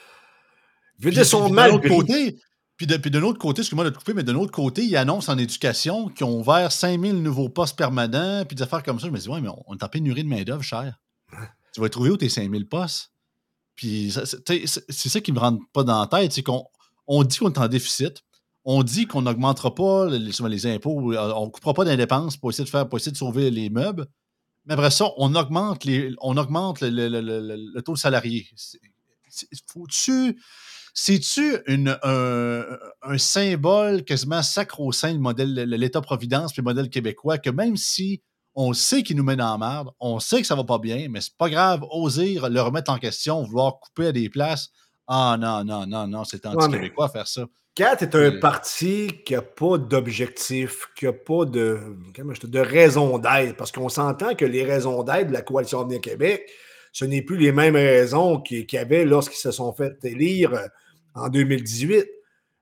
Vu 0.99 1.11
de 1.11 1.23
son 1.23 1.51
mal. 1.51 1.81
Côté, 1.81 2.41
puis 2.79 2.87
de, 2.87 2.97
puis 2.97 3.11
de 3.11 3.19
l'autre 3.19 3.41
côté, 3.41 3.61
excuse-moi 3.61 3.85
de 3.85 3.91
te 3.91 3.99
couper, 3.99 4.15
mais 4.15 4.23
de 4.23 4.31
l'autre 4.31 4.53
côté, 4.53 4.85
ils 4.85 4.97
annoncent 4.97 5.33
en 5.33 5.37
éducation 5.37 6.09
qu'ils 6.09 6.25
ont 6.25 6.39
ouvert 6.39 6.71
5000 6.71 7.21
nouveaux 7.21 7.49
postes 7.49 7.77
permanents, 7.77 8.45
puis 8.47 8.55
des 8.55 8.63
affaires 8.63 8.85
comme 8.85 9.01
ça. 9.01 9.09
Je 9.09 9.13
me 9.13 9.19
dis, 9.19 9.29
ouais, 9.29 9.41
mais 9.41 9.49
on, 9.67 9.75
est 9.75 9.83
en 9.83 9.89
pénurie 9.89 10.23
de 10.23 10.29
main-d'œuvre, 10.29 10.63
cher. 10.63 10.97
Tu 11.75 11.81
vas 11.81 11.89
trouver 11.89 12.11
où 12.11 12.17
tes 12.17 12.29
5000 12.29 12.69
postes? 12.69 13.11
Puis 13.75 14.13
c'est 14.13 15.09
ça 15.09 15.21
qui 15.21 15.33
me 15.33 15.41
rentre 15.41 15.61
pas 15.73 15.83
dans 15.83 16.01
la 16.01 16.07
tête, 16.07 16.33
c'est 16.33 16.45
qu'on 16.45 16.65
on 17.09 17.25
dit 17.25 17.39
qu'on 17.39 17.51
est 17.51 17.59
en 17.59 17.69
déficit, 17.69 18.23
on 18.65 18.85
dit 18.85 19.07
qu'on 19.07 19.23
n'augmentera 19.23 19.75
pas 19.75 20.07
les, 20.09 20.19
les, 20.19 20.67
impôts, 20.67 21.13
euh, 21.13 21.33
on 21.35 21.47
ne 21.47 21.51
coupera 21.51 21.75
pas 21.75 21.85
d'indépenses 21.85 22.37
pour 22.37 22.51
essayer 22.51 22.65
de 22.65 22.71
faire, 22.71 22.89
pour 22.89 22.99
essayer 22.99 23.13
de 23.13 23.17
sauver 23.17 23.51
les 23.51 23.71
meubles. 23.71 24.07
Mais 24.67 24.75
après 24.75 24.91
ça, 24.91 25.07
on 25.17 25.35
augmente, 25.35 25.85
les, 25.85 26.15
on 26.21 26.37
augmente 26.37 26.81
le, 26.81 26.91
le 26.91 27.83
taux 27.83 27.95
de 27.95 27.99
salarié. 27.99 28.49
Faut-tu 29.67 30.39
c'est-tu 31.01 31.57
un, 31.69 32.67
un, 33.03 33.19
symbole 33.19 34.03
quasiment 34.03 34.43
sacro-saint, 34.43 35.13
le 35.13 35.21
modèle, 35.21 35.55
l'État-providence 35.55 36.53
puis 36.53 36.61
le 36.61 36.65
modèle 36.65 36.91
québécois, 36.91 37.39
que 37.39 37.51
même 37.51 37.77
si 37.77 38.21
on 38.57 38.73
sait 38.73 39.05
qu'il 39.05 39.17
nous 39.17 39.25
dans 39.25 39.37
la 39.37 39.59
merde, 39.59 39.91
on 40.01 40.19
sait 40.19 40.41
que 40.41 40.47
ça 40.49 40.57
va 40.57 40.65
pas 40.65 40.81
bien, 40.81 41.07
mais 41.09 41.21
c'est 41.21 41.37
pas 41.37 41.49
grave, 41.49 41.85
oser 41.93 42.41
le 42.43 42.61
remettre 42.61 42.91
en 42.91 42.99
question, 42.99 43.45
vouloir 43.45 43.79
couper 43.79 44.09
à 44.09 44.13
des 44.13 44.29
places? 44.29 44.71
Ah 45.07 45.37
non, 45.39 45.63
non, 45.63 45.87
non, 45.87 46.09
non, 46.09 46.25
c'est 46.25 46.45
anti-québécois 46.45 47.09
faire 47.11 47.29
ça. 47.29 47.47
Quand 47.77 47.95
tu 47.97 48.05
es 48.05 48.17
un 48.17 48.41
parti 48.41 49.23
qui 49.25 49.35
n'a 49.35 49.43
pas 49.43 49.79
d'objectif, 49.79 50.89
qui 50.97 51.05
n'a 51.05 51.13
pas 51.13 51.45
de, 51.45 51.79
de 52.43 52.59
raison 52.59 53.19
d'être, 53.19 53.57
parce 53.57 53.71
qu'on 53.71 53.89
s'entend 53.89 54.35
que 54.35 54.45
les 54.45 54.65
raisons 54.65 55.05
d'être 55.05 55.29
de 55.29 55.33
la 55.33 55.43
Coalition 55.43 55.83
Avenir 55.83 56.01
Québec, 56.01 56.51
ce 56.93 57.05
n'est 57.05 57.23
plus 57.23 57.37
les 57.37 57.53
mêmes 57.53 57.77
raisons 57.77 58.41
qu'il 58.41 58.67
y 58.73 58.79
avait 58.79 59.05
lorsqu'ils 59.05 59.39
se 59.39 59.53
sont 59.53 59.73
fait 59.73 59.97
élire 60.05 60.55
euh, 60.55 60.67
en 61.19 61.29
2018. 61.29 62.07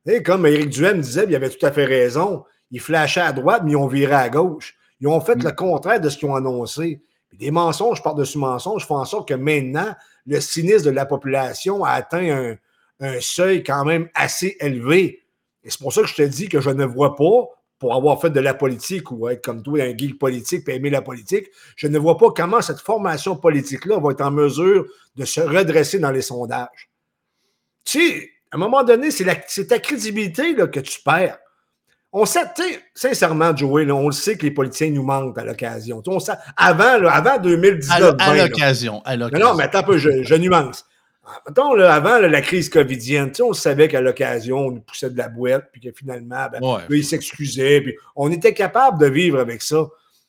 Et 0.06 0.22
comme 0.22 0.46
Éric 0.46 0.70
Duhem 0.70 1.00
disait, 1.00 1.24
il 1.28 1.34
avait 1.34 1.50
tout 1.50 1.64
à 1.66 1.72
fait 1.72 1.84
raison. 1.84 2.44
Ils 2.70 2.80
flashaient 2.80 3.20
à 3.20 3.32
droite, 3.32 3.62
mais 3.64 3.72
ils 3.72 3.76
ont 3.76 3.88
viré 3.88 4.14
à 4.14 4.28
gauche. 4.28 4.76
Ils 5.00 5.08
ont 5.08 5.20
fait 5.20 5.36
mm. 5.36 5.44
le 5.44 5.52
contraire 5.52 6.00
de 6.00 6.08
ce 6.08 6.18
qu'ils 6.18 6.28
ont 6.28 6.34
annoncé. 6.34 7.02
des 7.32 7.50
mensonges 7.50 8.02
par-dessus 8.02 8.38
mensonges 8.38 8.86
font 8.86 8.96
en 8.96 9.04
sorte 9.04 9.28
que 9.28 9.34
maintenant, 9.34 9.94
le 10.26 10.40
cynisme 10.40 10.86
de 10.86 10.90
la 10.90 11.06
population 11.06 11.84
a 11.84 11.90
atteint 11.90 12.56
un, 13.00 13.20
seuil 13.20 13.62
quand 13.62 13.84
même 13.84 14.08
assez 14.14 14.56
élevé. 14.60 15.22
Et 15.62 15.70
c'est 15.70 15.80
pour 15.80 15.92
ça 15.92 16.02
que 16.02 16.08
je 16.08 16.14
te 16.14 16.22
dis 16.22 16.48
que 16.48 16.60
je 16.60 16.70
ne 16.70 16.84
vois 16.84 17.14
pas, 17.14 17.48
pour 17.78 17.94
avoir 17.94 18.20
fait 18.20 18.30
de 18.30 18.40
la 18.40 18.54
politique 18.54 19.10
ou 19.10 19.28
être 19.28 19.44
comme 19.44 19.62
toi, 19.62 19.82
un 19.82 19.94
geek 19.94 20.18
politique 20.18 20.66
et 20.68 20.76
aimer 20.76 20.88
la 20.88 21.02
politique, 21.02 21.48
je 21.76 21.88
ne 21.88 21.98
vois 21.98 22.16
pas 22.16 22.30
comment 22.30 22.62
cette 22.62 22.80
formation 22.80 23.36
politique-là 23.36 23.98
va 23.98 24.12
être 24.12 24.22
en 24.22 24.30
mesure 24.30 24.86
de 25.16 25.24
se 25.26 25.42
redresser 25.42 25.98
dans 25.98 26.10
les 26.10 26.22
sondages. 26.22 26.90
Tu 27.84 28.00
sais, 28.00 28.30
à 28.52 28.56
un 28.56 28.58
moment 28.58 28.84
donné, 28.84 29.10
c'est 29.10 29.66
ta 29.66 29.78
crédibilité 29.78 30.54
là, 30.54 30.66
que 30.66 30.80
tu 30.80 31.00
perds. 31.04 31.38
On 32.12 32.24
sait, 32.24 32.44
sincèrement, 32.94 33.54
Joey, 33.54 33.90
on 33.90 34.06
le 34.06 34.12
sait 34.12 34.38
que 34.38 34.44
les 34.44 34.50
politiciens 34.50 34.90
nous 34.90 35.02
manquent 35.02 35.38
à 35.38 35.44
l'occasion. 35.44 36.02
Avant, 36.56 37.06
avant 37.08 37.38
2019. 37.38 38.14
À 38.18 38.34
l'occasion. 38.34 39.02
Non, 39.32 39.54
mais 39.54 39.64
attends 39.64 39.80
un 39.80 39.82
peu, 39.82 39.98
je, 39.98 40.34
nuance. 40.36 40.86
Mettons, 41.46 41.78
avant 41.78 42.18
la 42.18 42.40
crise 42.40 42.70
covidienne, 42.70 43.32
on 43.40 43.52
savait 43.52 43.88
qu'à 43.88 44.00
l'occasion, 44.00 44.58
on 44.58 44.70
nous 44.70 44.80
poussait 44.80 45.10
de 45.10 45.18
la 45.18 45.28
boîte, 45.28 45.68
puis 45.72 45.80
que 45.80 45.88
finalement, 45.92 46.46
ben, 46.50 46.60
ils 46.88 47.04
s'excusaient, 47.04 47.80
puis 47.80 47.94
on 48.14 48.30
était 48.30 48.54
capable 48.54 48.98
de 48.98 49.06
vivre 49.06 49.40
avec 49.40 49.60
ça. 49.60 49.86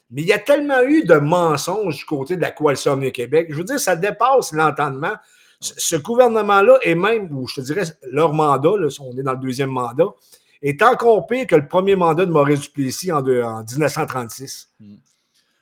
Mais 0.10 0.24
il 0.24 0.28
y 0.28 0.34
a 0.34 0.40
tellement 0.40 0.82
eu 0.82 1.04
de 1.04 1.16
mensonges 1.16 1.98
du 1.98 2.06
côté 2.06 2.36
de 2.36 2.42
la 2.42 2.52
Coalition 2.52 2.98
du 2.98 3.12
Québec. 3.12 3.48
Je 3.50 3.56
veux 3.56 3.64
dire, 3.64 3.80
ça 3.80 3.96
dépasse 3.96 4.52
l'entendement 4.54 5.14
ce 5.60 5.96
gouvernement-là, 5.96 6.78
et 6.84 6.96
même, 6.96 7.36
ou 7.36 7.48
je 7.48 7.56
te 7.56 7.62
dirais, 7.62 7.84
leur 8.12 8.34
mandat, 8.34 8.78
là, 8.78 8.88
on 9.00 9.18
est 9.18 9.24
dans 9.24 9.34
le 9.34 9.40
deuxième 9.40 9.72
mandat, 9.72 10.08
est 10.62 10.82
encore 10.82 11.26
pire 11.28 11.48
que 11.48 11.56
le 11.56 11.68
premier 11.68 11.96
mandat 11.96 12.26
de 12.26 12.32
Maurice 12.32 12.62
Duplessis 12.62 13.12
en, 13.12 13.20
en 13.20 13.64
1936. 13.64 14.70
Hmm. 14.80 14.96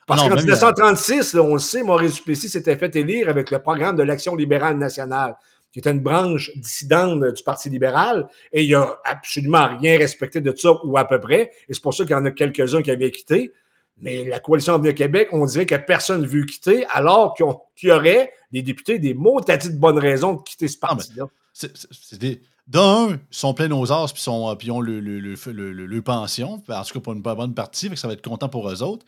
Parce 0.06 0.22
qu'en 0.22 0.36
1936, 0.36 1.34
on 1.34 1.54
le 1.54 1.58
sait, 1.58 1.82
Maurice 1.82 2.14
Duplessis 2.14 2.48
s'était 2.48 2.76
fait 2.76 2.94
élire 2.94 3.28
avec 3.28 3.50
le 3.50 3.58
programme 3.58 3.96
de 3.96 4.04
l'Action 4.04 4.36
libérale 4.36 4.78
nationale, 4.78 5.36
qui 5.72 5.80
était 5.80 5.90
une 5.90 6.00
branche 6.00 6.50
dissidente 6.56 7.22
du 7.34 7.42
Parti 7.42 7.68
libéral, 7.68 8.28
et 8.52 8.62
il 8.64 8.70
n'a 8.70 8.96
absolument 9.04 9.76
rien 9.78 9.98
respecté 9.98 10.40
de 10.40 10.54
ça, 10.56 10.72
ou 10.84 10.96
à 10.96 11.04
peu 11.06 11.20
près, 11.20 11.50
et 11.68 11.74
c'est 11.74 11.82
pour 11.82 11.92
ça 11.92 12.04
qu'il 12.04 12.12
y 12.12 12.14
en 12.14 12.24
a 12.24 12.30
quelques-uns 12.30 12.82
qui 12.82 12.90
avaient 12.90 13.10
quitté. 13.10 13.52
Mais 13.98 14.24
la 14.24 14.40
coalition 14.40 14.74
Avenir 14.74 14.94
Québec, 14.94 15.28
on 15.32 15.44
dirait 15.46 15.66
que 15.66 15.74
personne 15.74 16.20
ne 16.20 16.26
veut 16.26 16.44
quitter, 16.44 16.86
alors 16.90 17.34
qu'il 17.34 17.88
y 17.88 17.92
aurait 17.92 18.30
des 18.56 18.62
députés 18.62 18.98
des 18.98 19.12
mots 19.12 19.38
à 19.46 19.56
de 19.56 19.78
bonnes 19.78 19.98
raisons 19.98 20.34
de 20.34 20.42
quitter 20.42 20.66
ce 20.68 20.78
parti-là. 20.78 21.26
C'est 21.52 22.18
des. 22.18 22.42
D'un, 22.66 23.10
ils 23.12 23.20
sont 23.30 23.54
pleins 23.54 23.70
aux 23.70 23.92
as 23.92 24.12
puis, 24.12 24.66
ils 24.66 24.70
ont 24.72 24.80
le, 24.80 24.98
le, 24.98 25.20
le, 25.20 26.02
pension, 26.02 26.54
en 26.54 26.82
tout 26.82 26.94
cas 26.94 27.00
pour 27.00 27.12
une 27.12 27.22
bonne 27.22 27.54
partie, 27.54 27.96
ça 27.96 28.08
va 28.08 28.14
être 28.14 28.26
content 28.26 28.48
pour 28.48 28.68
eux 28.68 28.82
autres. 28.82 29.06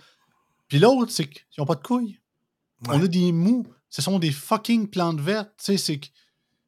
Puis 0.68 0.78
l'autre, 0.78 1.10
c'est 1.10 1.26
qu'ils 1.26 1.42
n'ont 1.58 1.66
pas 1.66 1.74
de 1.74 1.82
couilles. 1.82 2.20
On 2.86 3.02
a 3.02 3.06
des 3.08 3.32
mous. 3.32 3.66
Ce 3.88 4.00
sont 4.00 4.20
des 4.20 4.30
fucking 4.30 4.88
plantes 4.88 5.20
vertes. 5.20 5.50
Tu 5.58 5.64
sais, 5.64 5.76
c'est 5.76 5.98
que 5.98 6.06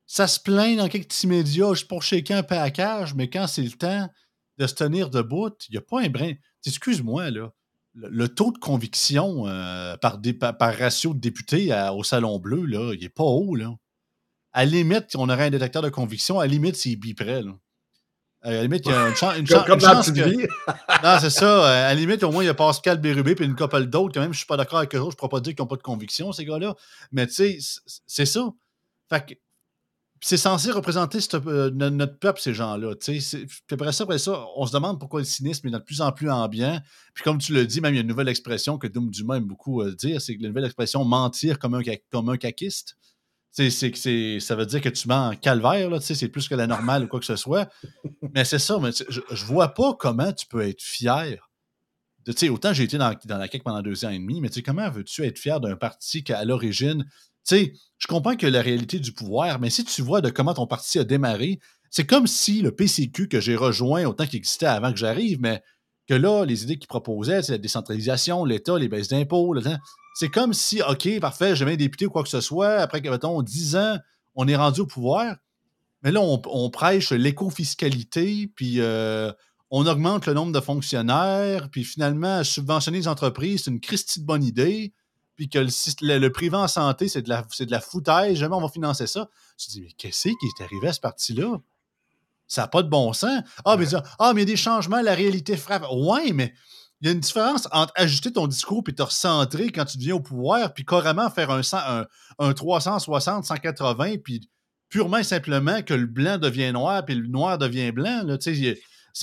ça 0.06 0.26
se 0.26 0.40
plaint 0.40 0.78
dans 0.78 0.88
quelques 0.88 1.06
petits 1.06 1.28
médias 1.28 1.74
juste 1.74 1.86
pour 1.86 2.02
shaker 2.02 2.38
un 2.38 2.42
package, 2.42 3.14
mais 3.14 3.30
quand 3.30 3.46
c'est 3.46 3.62
le 3.62 3.70
temps 3.70 4.08
de 4.58 4.66
se 4.66 4.74
tenir 4.74 5.10
debout, 5.10 5.50
il 5.68 5.72
n'y 5.72 5.78
a 5.78 5.82
pas 5.82 6.00
un 6.00 6.08
brin. 6.08 6.32
Excuse-moi, 6.66 7.30
là 7.30 7.52
le, 7.94 8.28
taux 8.28 8.52
de 8.52 8.58
conviction 8.58 9.46
euh, 9.46 9.96
par, 9.96 10.20
par, 10.58 10.76
ratio 10.76 11.14
de 11.14 11.20
députés 11.20 11.72
au 11.94 12.02
Salon 12.04 12.38
Bleu, 12.38 12.64
là, 12.64 12.92
il 12.94 13.00
n'est 13.00 13.08
pas 13.08 13.24
haut. 13.24 13.54
Là. 13.54 13.74
À 14.52 14.64
la 14.64 14.70
limite, 14.70 15.14
on 15.16 15.28
aurait 15.28 15.46
un 15.46 15.50
détecteur 15.50 15.82
de 15.82 15.90
conviction. 15.90 16.38
À 16.40 16.46
la 16.46 16.52
limite, 16.52 16.76
c'est 16.76 16.96
biprès. 16.96 17.42
Là. 17.42 17.52
À 18.42 18.52
la 18.52 18.62
limite, 18.62 18.86
il 18.86 18.92
y 18.92 18.94
a 18.94 19.08
une, 19.08 19.14
chan 19.14 19.34
une, 19.34 19.46
chan 19.46 19.64
une 19.66 19.80
chance 19.80 20.10
que... 20.12 20.46
Non, 21.02 21.18
c'est 21.20 21.30
ça. 21.30 21.88
À 21.88 21.88
la 21.88 21.94
limite, 21.94 22.22
au 22.22 22.32
moins, 22.32 22.42
il 22.42 22.46
y 22.46 22.50
a 22.50 22.54
Pascal 22.54 22.98
Bérubé 22.98 23.34
puis 23.34 23.44
une 23.44 23.54
couple 23.54 23.86
d'autres. 23.86 24.14
Quand 24.14 24.20
même, 24.20 24.32
je 24.32 24.38
suis 24.38 24.46
pas 24.46 24.56
d'accord 24.56 24.78
avec 24.78 24.94
eux. 24.94 24.98
Je 24.98 25.04
ne 25.04 25.10
pourrais 25.10 25.28
pas 25.28 25.40
dire 25.40 25.54
qu'ils 25.54 25.62
n'ont 25.62 25.68
pas 25.68 25.76
de 25.76 25.82
conviction, 25.82 26.32
ces 26.32 26.44
gars-là. 26.44 26.74
Mais 27.12 27.26
tu 27.26 27.34
sais, 27.34 27.58
c'est 28.06 28.26
ça. 28.26 28.50
Fait 29.10 29.26
que 29.26 29.34
c'est 30.22 30.36
censé 30.36 30.70
représenter 30.70 31.18
euh, 31.46 31.70
no- 31.70 31.90
notre 31.90 32.18
peuple, 32.18 32.40
ces 32.40 32.52
gens-là. 32.54 32.92
après 33.70 33.92
ça, 33.92 34.04
après 34.04 34.18
ça, 34.18 34.44
on 34.56 34.66
se 34.66 34.72
demande 34.72 35.00
pourquoi 35.00 35.20
le 35.20 35.24
cynisme 35.26 35.68
est 35.68 35.70
de 35.70 35.78
plus 35.78 36.00
en 36.02 36.12
plus 36.12 36.30
ambiant. 36.30 36.80
Puis 37.14 37.24
comme 37.24 37.38
tu 37.38 37.52
le 37.54 37.66
dis, 37.66 37.80
même 37.80 37.94
il 37.94 37.96
y 37.96 38.00
a 38.00 38.02
une 38.02 38.08
nouvelle 38.08 38.28
expression 38.28 38.76
que 38.78 38.86
Doom 38.86 39.10
Dumas 39.10 39.36
aime 39.38 39.44
beaucoup 39.46 39.80
euh, 39.82 39.94
dire, 39.94 40.20
c'est 40.20 40.36
la 40.40 40.48
nouvelle 40.48 40.66
expression 40.66 41.04
mentir 41.04 41.58
comme 41.58 41.74
un, 41.74 41.82
comme 42.12 42.28
un 42.28 42.36
caquiste. 42.36 42.96
C'est 43.52 43.70
c'est- 43.70 44.38
ça 44.40 44.54
veut 44.54 44.66
dire 44.66 44.80
que 44.80 44.88
tu 44.90 45.08
mens 45.08 45.30
en 45.30 45.34
calvaire, 45.36 45.90
là, 45.90 46.00
c'est 46.00 46.28
plus 46.28 46.48
que 46.48 46.54
la 46.54 46.66
normale 46.68 47.04
ou 47.04 47.08
quoi 47.08 47.18
que 47.18 47.26
ce 47.26 47.36
soit. 47.36 47.68
Mais 48.34 48.44
c'est 48.44 48.60
ça, 48.60 48.78
mais 48.78 48.90
je, 49.08 49.20
vois 49.44 49.68
pas 49.74 49.94
comment 49.94 50.32
tu 50.32 50.46
peux 50.46 50.60
être 50.60 50.82
fier. 50.82 51.48
de- 52.26 52.50
autant 52.50 52.72
j'ai 52.74 52.84
été 52.84 52.96
dans, 52.98 53.12
dans 53.24 53.38
la 53.38 53.46
CAQ 53.48 53.64
pendant 53.64 53.82
deux 53.82 54.04
ans 54.04 54.10
et 54.10 54.18
demi, 54.18 54.40
mais 54.40 54.50
comment 54.62 54.88
veux-tu 54.90 55.24
être 55.24 55.38
fier 55.38 55.58
d'un 55.60 55.74
parti 55.74 56.22
qui, 56.22 56.32
à 56.32 56.44
l'origine, 56.44 57.04
tu 57.46 57.56
sais, 57.56 57.72
je 57.98 58.06
comprends 58.06 58.36
que 58.36 58.46
la 58.46 58.62
réalité 58.62 58.98
du 58.98 59.12
pouvoir, 59.12 59.60
mais 59.60 59.70
si 59.70 59.84
tu 59.84 60.02
vois 60.02 60.20
de 60.20 60.30
comment 60.30 60.54
ton 60.54 60.66
parti 60.66 60.98
a 60.98 61.04
démarré, 61.04 61.58
c'est 61.90 62.06
comme 62.06 62.26
si 62.26 62.62
le 62.62 62.70
PCQ 62.70 63.28
que 63.28 63.40
j'ai 63.40 63.56
rejoint 63.56 64.04
autant 64.04 64.26
qu'il 64.26 64.38
existait 64.38 64.66
avant 64.66 64.92
que 64.92 64.98
j'arrive, 64.98 65.40
mais 65.40 65.62
que 66.08 66.14
là, 66.14 66.44
les 66.44 66.62
idées 66.62 66.78
qu'il 66.78 66.88
proposait, 66.88 67.42
c'est 67.42 67.52
la 67.52 67.58
décentralisation, 67.58 68.44
l'État, 68.44 68.78
les 68.78 68.88
baisses 68.88 69.08
d'impôts, 69.08 69.54
c'est 70.14 70.28
comme 70.28 70.54
si, 70.54 70.82
OK, 70.82 71.20
parfait, 71.20 71.54
j'ai 71.54 71.64
un 71.64 71.76
député 71.76 72.06
ou 72.06 72.10
quoi 72.10 72.22
que 72.22 72.28
ce 72.28 72.40
soit, 72.40 72.78
après, 72.78 73.00
mettons, 73.00 73.42
10 73.42 73.76
ans, 73.76 73.96
on 74.34 74.48
est 74.48 74.56
rendu 74.56 74.80
au 74.80 74.86
pouvoir, 74.86 75.36
mais 76.02 76.10
là, 76.10 76.20
on, 76.20 76.40
on 76.46 76.70
prêche 76.70 77.12
l'éco-fiscalité, 77.12 78.50
puis 78.54 78.80
euh, 78.80 79.32
on 79.70 79.86
augmente 79.86 80.26
le 80.26 80.34
nombre 80.34 80.52
de 80.52 80.60
fonctionnaires, 80.60 81.68
puis 81.70 81.84
finalement, 81.84 82.42
subventionner 82.42 82.98
les 82.98 83.08
entreprises, 83.08 83.64
c'est 83.64 83.70
une 83.70 83.80
christie 83.80 84.20
de 84.20 84.26
bonne 84.26 84.42
idée, 84.42 84.92
puis 85.40 85.48
que 85.48 85.58
le, 85.58 85.70
le, 86.02 86.18
le 86.18 86.32
privé 86.32 86.54
en 86.54 86.68
santé, 86.68 87.08
c'est 87.08 87.22
de, 87.22 87.30
la, 87.30 87.46
c'est 87.50 87.64
de 87.64 87.70
la 87.70 87.80
foutaise, 87.80 88.36
jamais 88.36 88.54
on 88.54 88.60
va 88.60 88.68
financer 88.68 89.06
ça. 89.06 89.26
Tu 89.56 89.68
te 89.68 89.72
dis, 89.72 89.80
mais 89.80 89.88
qu'est-ce 89.96 90.24
qui 90.28 90.34
est 90.58 90.62
arrivé 90.62 90.88
à 90.88 90.92
ce 90.92 91.00
parti-là? 91.00 91.56
Ça 92.46 92.60
n'a 92.60 92.68
pas 92.68 92.82
de 92.82 92.90
bon 92.90 93.14
sens. 93.14 93.40
Ah, 93.64 93.78
mais, 93.78 93.86
ah, 94.18 94.32
mais 94.34 94.42
il 94.42 94.48
y 94.48 94.52
a 94.52 94.52
des 94.52 94.56
changements, 94.58 95.00
la 95.00 95.14
réalité 95.14 95.56
frappe. 95.56 95.86
Ouais, 95.90 96.32
mais 96.34 96.52
il 97.00 97.06
y 97.06 97.08
a 97.08 97.14
une 97.14 97.20
différence 97.20 97.66
entre 97.72 97.90
ajuster 97.96 98.30
ton 98.34 98.46
discours 98.48 98.84
puis 98.84 98.94
te 98.94 99.00
recentrer 99.00 99.72
quand 99.72 99.86
tu 99.86 99.96
deviens 99.96 100.16
au 100.16 100.20
pouvoir, 100.20 100.74
puis 100.74 100.84
carrément 100.84 101.30
faire 101.30 101.50
un, 101.50 101.62
100 101.62 101.78
un, 101.78 102.06
un 102.38 102.52
360, 102.52 103.46
180, 103.46 104.16
puis 104.22 104.46
purement 104.90 105.16
et 105.16 105.24
simplement 105.24 105.80
que 105.80 105.94
le 105.94 106.04
blanc 106.06 106.36
devient 106.36 106.70
noir, 106.70 107.02
puis 107.06 107.14
le 107.14 107.26
noir 107.28 107.56
devient 107.56 107.92
blanc. 107.92 108.24
Là, 108.26 108.36
il 108.44 108.58
y 108.62 108.68
a- 108.68 108.72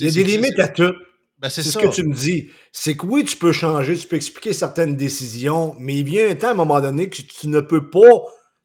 Il 0.00 0.06
y 0.06 0.08
a 0.08 0.10
c'est- 0.10 0.10
des 0.10 0.24
limites 0.24 0.58
à 0.58 0.66
tout. 0.66 0.92
Ben, 1.40 1.48
c'est 1.48 1.62
ce 1.62 1.78
que 1.78 1.86
tu 1.94 2.02
me 2.04 2.14
dis. 2.14 2.50
C'est 2.72 2.96
que 2.96 3.06
oui, 3.06 3.24
tu 3.24 3.36
peux 3.36 3.52
changer, 3.52 3.96
tu 3.96 4.06
peux 4.06 4.16
expliquer 4.16 4.52
certaines 4.52 4.96
décisions, 4.96 5.74
mais 5.78 5.96
il 5.96 6.04
vient 6.04 6.28
un 6.30 6.34
temps 6.34 6.48
à 6.48 6.50
un 6.52 6.54
moment 6.54 6.80
donné 6.80 7.08
que 7.08 7.22
tu 7.22 7.48
ne 7.48 7.60
peux 7.60 7.88
pas 7.90 8.08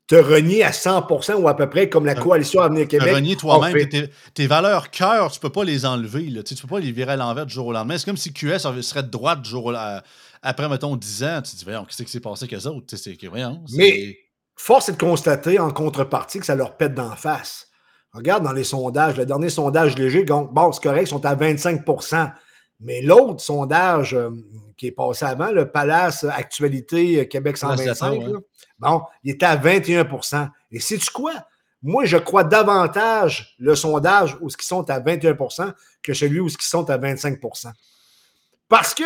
te 0.08 0.16
renier 0.16 0.64
à 0.64 0.72
100% 0.72 1.36
ou 1.36 1.48
à 1.48 1.56
peu 1.56 1.70
près 1.70 1.88
comme 1.88 2.06
la 2.06 2.14
coalition 2.14 2.62
Avenir 2.62 2.88
Québec. 2.88 3.14
renier 3.16 3.36
toi-même, 3.38 3.72
fait. 3.72 3.88
tes, 3.88 4.10
tes 4.34 4.48
valeurs 4.48 4.92
cœur, 4.92 5.32
tu 5.32 5.40
peux 5.40 5.50
pas 5.50 5.64
les 5.64 5.86
enlever. 5.86 6.24
Là. 6.30 6.44
Tu 6.44 6.56
tu 6.56 6.62
peux 6.62 6.68
pas 6.68 6.80
les 6.82 6.92
virer 6.92 7.14
à 7.14 7.16
l'envers 7.16 7.46
du 7.46 7.54
jour 7.54 7.68
au 7.68 7.72
lendemain. 7.72 7.98
C'est 7.98 8.06
comme 8.06 8.18
si 8.18 8.34
QS 8.34 8.60
serait 8.82 9.04
de 9.04 9.10
droite 9.10 9.42
du 9.42 9.50
jour 9.50 9.66
au 9.66 9.72
la- 9.72 10.04
après, 10.42 10.68
mettons, 10.68 10.98
10 10.98 11.24
ans. 11.24 11.42
Tu 11.42 11.54
te 11.54 11.58
dis, 11.58 11.64
voyons, 11.64 11.86
qu'est-ce 11.86 12.04
qui 12.04 12.12
s'est 12.12 12.20
passé 12.20 12.44
avec 12.44 12.54
eux 12.54 12.68
autres? 12.68 12.96
Voyons, 13.30 13.64
Mais- 13.74 14.18
Force 14.56 14.90
est 14.90 14.94
de 14.94 14.98
constater 14.98 15.58
en 15.58 15.72
contrepartie 15.72 16.40
que 16.40 16.46
ça 16.46 16.56
leur 16.56 16.76
pète 16.78 16.94
d'en 16.94 17.16
face. 17.16 17.70
Regarde 18.14 18.44
dans 18.44 18.52
les 18.52 18.64
sondages, 18.66 19.18
le 19.18 19.26
dernier 19.26 19.50
sondage 19.50 19.98
léger, 19.98 20.24
bon, 20.26 20.72
c'est 20.72 20.84
correct, 20.84 21.04
ils 21.04 21.08
sont 21.08 21.26
à 21.26 21.34
25 21.34 21.84
Mais 22.84 23.02
l'autre 23.02 23.42
sondage 23.42 24.14
euh, 24.14 24.30
qui 24.78 24.88
est 24.88 24.92
passé 24.92 25.26
avant, 25.26 25.52
le 25.52 25.72
Palace 25.72 26.26
Actualité 26.26 27.22
euh, 27.22 27.26
Québec 27.26 27.58
Palace 27.60 27.80
125, 27.80 28.12
Data, 28.12 28.26
ouais. 28.26 28.34
là, 28.34 28.40
bon, 28.80 29.02
il 29.24 29.32
était 29.32 29.46
à 29.46 29.58
21% 29.58 30.50
Et 30.72 30.80
sais-tu 30.80 31.12
quoi? 31.12 31.34
Moi, 31.82 32.06
je 32.06 32.18
crois 32.18 32.44
davantage 32.44 33.56
le 33.60 33.76
sondage 33.76 34.38
où 34.42 34.48
ils 34.48 34.66
sont 34.66 34.90
à 34.90 35.00
21% 35.00 35.74
que 36.02 36.14
celui 36.14 36.40
où 36.40 36.48
ils 36.48 36.56
sont 36.60 36.90
à 36.90 36.98
25% 36.98 37.72
Parce 38.70 38.94
que 38.94 39.04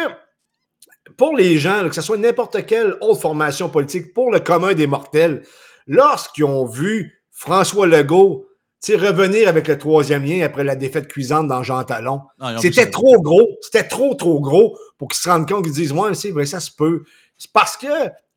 pour 1.15 1.35
les 1.35 1.57
gens, 1.57 1.83
là, 1.83 1.89
que 1.89 1.95
ce 1.95 2.01
soit 2.01 2.17
n'importe 2.17 2.65
quelle 2.65 2.95
autre 3.01 3.21
formation 3.21 3.69
politique, 3.69 4.13
pour 4.13 4.31
le 4.31 4.39
commun 4.39 4.73
des 4.73 4.87
mortels, 4.87 5.43
lorsqu'ils 5.87 6.43
ont 6.43 6.65
vu 6.65 7.23
François 7.31 7.87
Legault 7.87 8.46
tu 8.83 8.91
sais, 8.93 8.97
revenir 8.97 9.47
avec 9.49 9.67
le 9.67 9.77
troisième 9.77 10.23
lien 10.23 10.45
après 10.45 10.63
la 10.63 10.75
défaite 10.75 11.07
cuisante 11.07 11.47
dans 11.47 11.63
Jean 11.63 11.83
Talon, 11.83 12.21
c'était 12.61 12.89
trop 12.91 13.21
gros. 13.21 13.47
C'était 13.61 13.87
trop, 13.87 14.13
trop 14.15 14.39
gros 14.39 14.77
pour 14.97 15.07
qu'ils 15.07 15.17
se 15.19 15.29
rendent 15.29 15.47
compte 15.47 15.63
qu'ils 15.63 15.73
disent 15.73 15.91
Ouais, 15.91 16.13
c'est 16.13 16.31
vrai, 16.31 16.45
ça 16.45 16.59
se 16.59 16.71
peut. 16.71 17.03
C'est 17.37 17.51
parce 17.51 17.75
que 17.77 17.87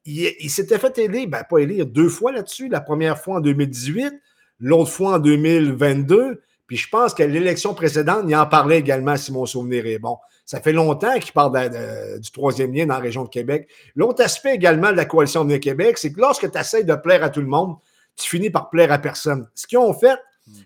il, 0.07 0.35
il 0.41 0.51
s'était 0.51 0.79
fait 0.79 0.97
élire, 0.99 1.29
ben 1.29 1.45
pas 1.49 1.59
élire 1.59 1.85
deux 1.87 2.09
fois 2.09 2.33
là-dessus. 2.33 2.69
La 2.69 2.81
première 2.81 3.19
fois 3.19 3.37
en 3.37 3.41
2018, 3.41 4.13
l'autre 4.61 4.91
fois 4.91 5.15
en 5.15 5.19
2022. 5.19 6.41
Puis 6.67 6.77
je 6.77 6.89
pense 6.89 7.15
qu'à 7.15 7.27
l'élection 7.27 7.75
précédente, 7.75 8.25
il 8.29 8.35
en 8.37 8.47
parlait 8.47 8.79
également, 8.79 9.17
si 9.17 9.33
mon 9.33 9.45
souvenir 9.45 9.85
est 9.87 9.99
bon. 9.99 10.17
Ça 10.47 10.61
fait 10.61 10.73
longtemps 10.73 11.19
qu'il 11.19 11.33
parle 11.33 11.53
de- 11.53 11.69
de- 12.15 12.19
du 12.19 12.31
troisième 12.31 12.73
lien 12.73 12.87
dans 12.87 12.95
la 12.95 13.01
région 13.01 13.25
de 13.25 13.29
Québec. 13.29 13.69
L'autre 13.97 14.23
aspect 14.25 14.55
également 14.55 14.91
de 14.93 14.97
la 14.97 15.05
coalition 15.05 15.45
de 15.45 15.57
Québec, 15.57 15.99
c'est 15.99 16.13
que 16.13 16.21
lorsque 16.21 16.51
tu 16.51 16.59
essaies 16.59 16.85
de 16.85 16.95
plaire 16.95 17.23
à 17.25 17.29
tout 17.31 17.41
le 17.41 17.47
monde, 17.47 17.77
tu 18.17 18.29
finis 18.29 18.51
par 18.51 18.71
plaire 18.71 18.91
à 18.93 18.99
personne. 18.99 19.49
Ce 19.55 19.67
qu'ils 19.67 19.79
ont 19.79 19.93
fait, 19.93 20.17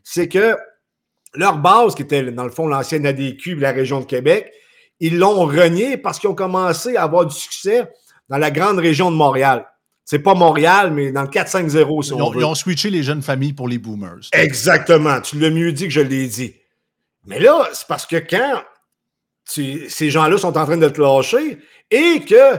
c'est 0.02 0.28
que 0.28 0.56
leur 1.34 1.58
base, 1.58 1.94
qui 1.94 2.02
était 2.02 2.22
dans 2.30 2.44
le 2.44 2.50
fond 2.50 2.66
l'ancienne 2.66 3.06
ADQ 3.06 3.56
de 3.56 3.60
la 3.60 3.72
région 3.72 4.00
de 4.00 4.04
Québec, 4.06 4.52
ils 5.00 5.18
l'ont 5.18 5.44
renié 5.46 5.96
parce 5.96 6.18
qu'ils 6.18 6.30
ont 6.30 6.34
commencé 6.34 6.96
à 6.96 7.02
avoir 7.02 7.26
du 7.26 7.34
succès 7.34 7.90
dans 8.28 8.38
la 8.38 8.50
grande 8.50 8.78
région 8.78 9.10
de 9.10 9.16
Montréal. 9.16 9.66
C'est 10.04 10.18
pas 10.20 10.34
Montréal, 10.34 10.92
mais 10.92 11.12
dans 11.12 11.22
le 11.22 11.28
450, 11.28 12.04
si 12.04 12.10
Ils 12.10 12.14
on 12.14 12.26
ont, 12.26 12.30
veut. 12.30 12.40
ils 12.40 12.44
ont 12.44 12.54
switché 12.54 12.90
les 12.90 13.02
jeunes 13.02 13.22
familles 13.22 13.54
pour 13.54 13.68
les 13.68 13.78
boomers. 13.78 14.20
Exactement. 14.32 15.20
Tu 15.20 15.38
l'as 15.38 15.50
mieux 15.50 15.72
dit 15.72 15.84
que 15.84 15.90
je 15.94 16.00
l'ai 16.02 16.26
dit. 16.28 16.54
Mais 17.26 17.40
là, 17.40 17.68
c'est 17.72 17.86
parce 17.88 18.04
que 18.06 18.16
quand 18.16 18.62
tu- 19.50 19.88
ces 19.88 20.10
gens-là 20.10 20.36
sont 20.38 20.56
en 20.58 20.64
train 20.66 20.76
de 20.76 20.88
te 20.88 21.00
lâcher 21.00 21.58
et 21.90 22.20
que 22.20 22.58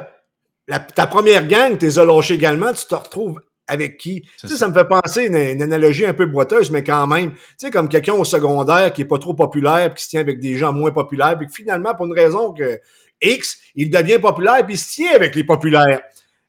la- 0.68 0.80
ta 0.80 1.06
première 1.08 1.48
gang, 1.48 1.78
tu 1.78 1.86
les 1.86 2.00
as 2.00 2.06
lâchés 2.06 2.34
également, 2.34 2.74
tu 2.74 2.86
te 2.86 2.96
retrouves 2.96 3.40
avec 3.67 3.97
qui? 3.97 4.21
Tu 4.21 4.30
sais, 4.38 4.47
ça. 4.49 4.58
ça 4.58 4.67
me 4.67 4.73
fait 4.73 4.88
penser 4.88 5.21
à 5.21 5.23
une, 5.25 5.36
une 5.36 5.62
analogie 5.62 6.06
un 6.06 6.13
peu 6.13 6.25
boiteuse, 6.25 6.71
mais 6.71 6.84
quand 6.84 7.08
même, 7.08 7.32
tu 7.32 7.39
sais, 7.58 7.71
comme 7.71 7.89
quelqu'un 7.89 8.13
au 8.13 8.23
secondaire 8.23 8.93
qui 8.93 9.01
n'est 9.01 9.08
pas 9.08 9.19
trop 9.19 9.34
populaire, 9.34 9.93
puis 9.93 9.99
qui 9.99 10.04
se 10.04 10.10
tient 10.10 10.21
avec 10.21 10.39
des 10.39 10.58
gens 10.58 10.73
moins 10.73 10.91
populaires, 10.91 11.38
puis 11.38 11.47
que 11.47 11.54
finalement, 11.54 11.93
pour 11.95 12.06
une 12.06 12.13
raison 12.13 12.54
que 12.54 12.80
X, 13.21 13.58
il 13.75 13.89
devient 13.89 14.19
populaire, 14.19 14.65
puis 14.65 14.75
il 14.75 14.78
se 14.78 14.93
tient 14.93 15.13
avec 15.13 15.36
les 15.36 15.43
populaires. 15.43 16.01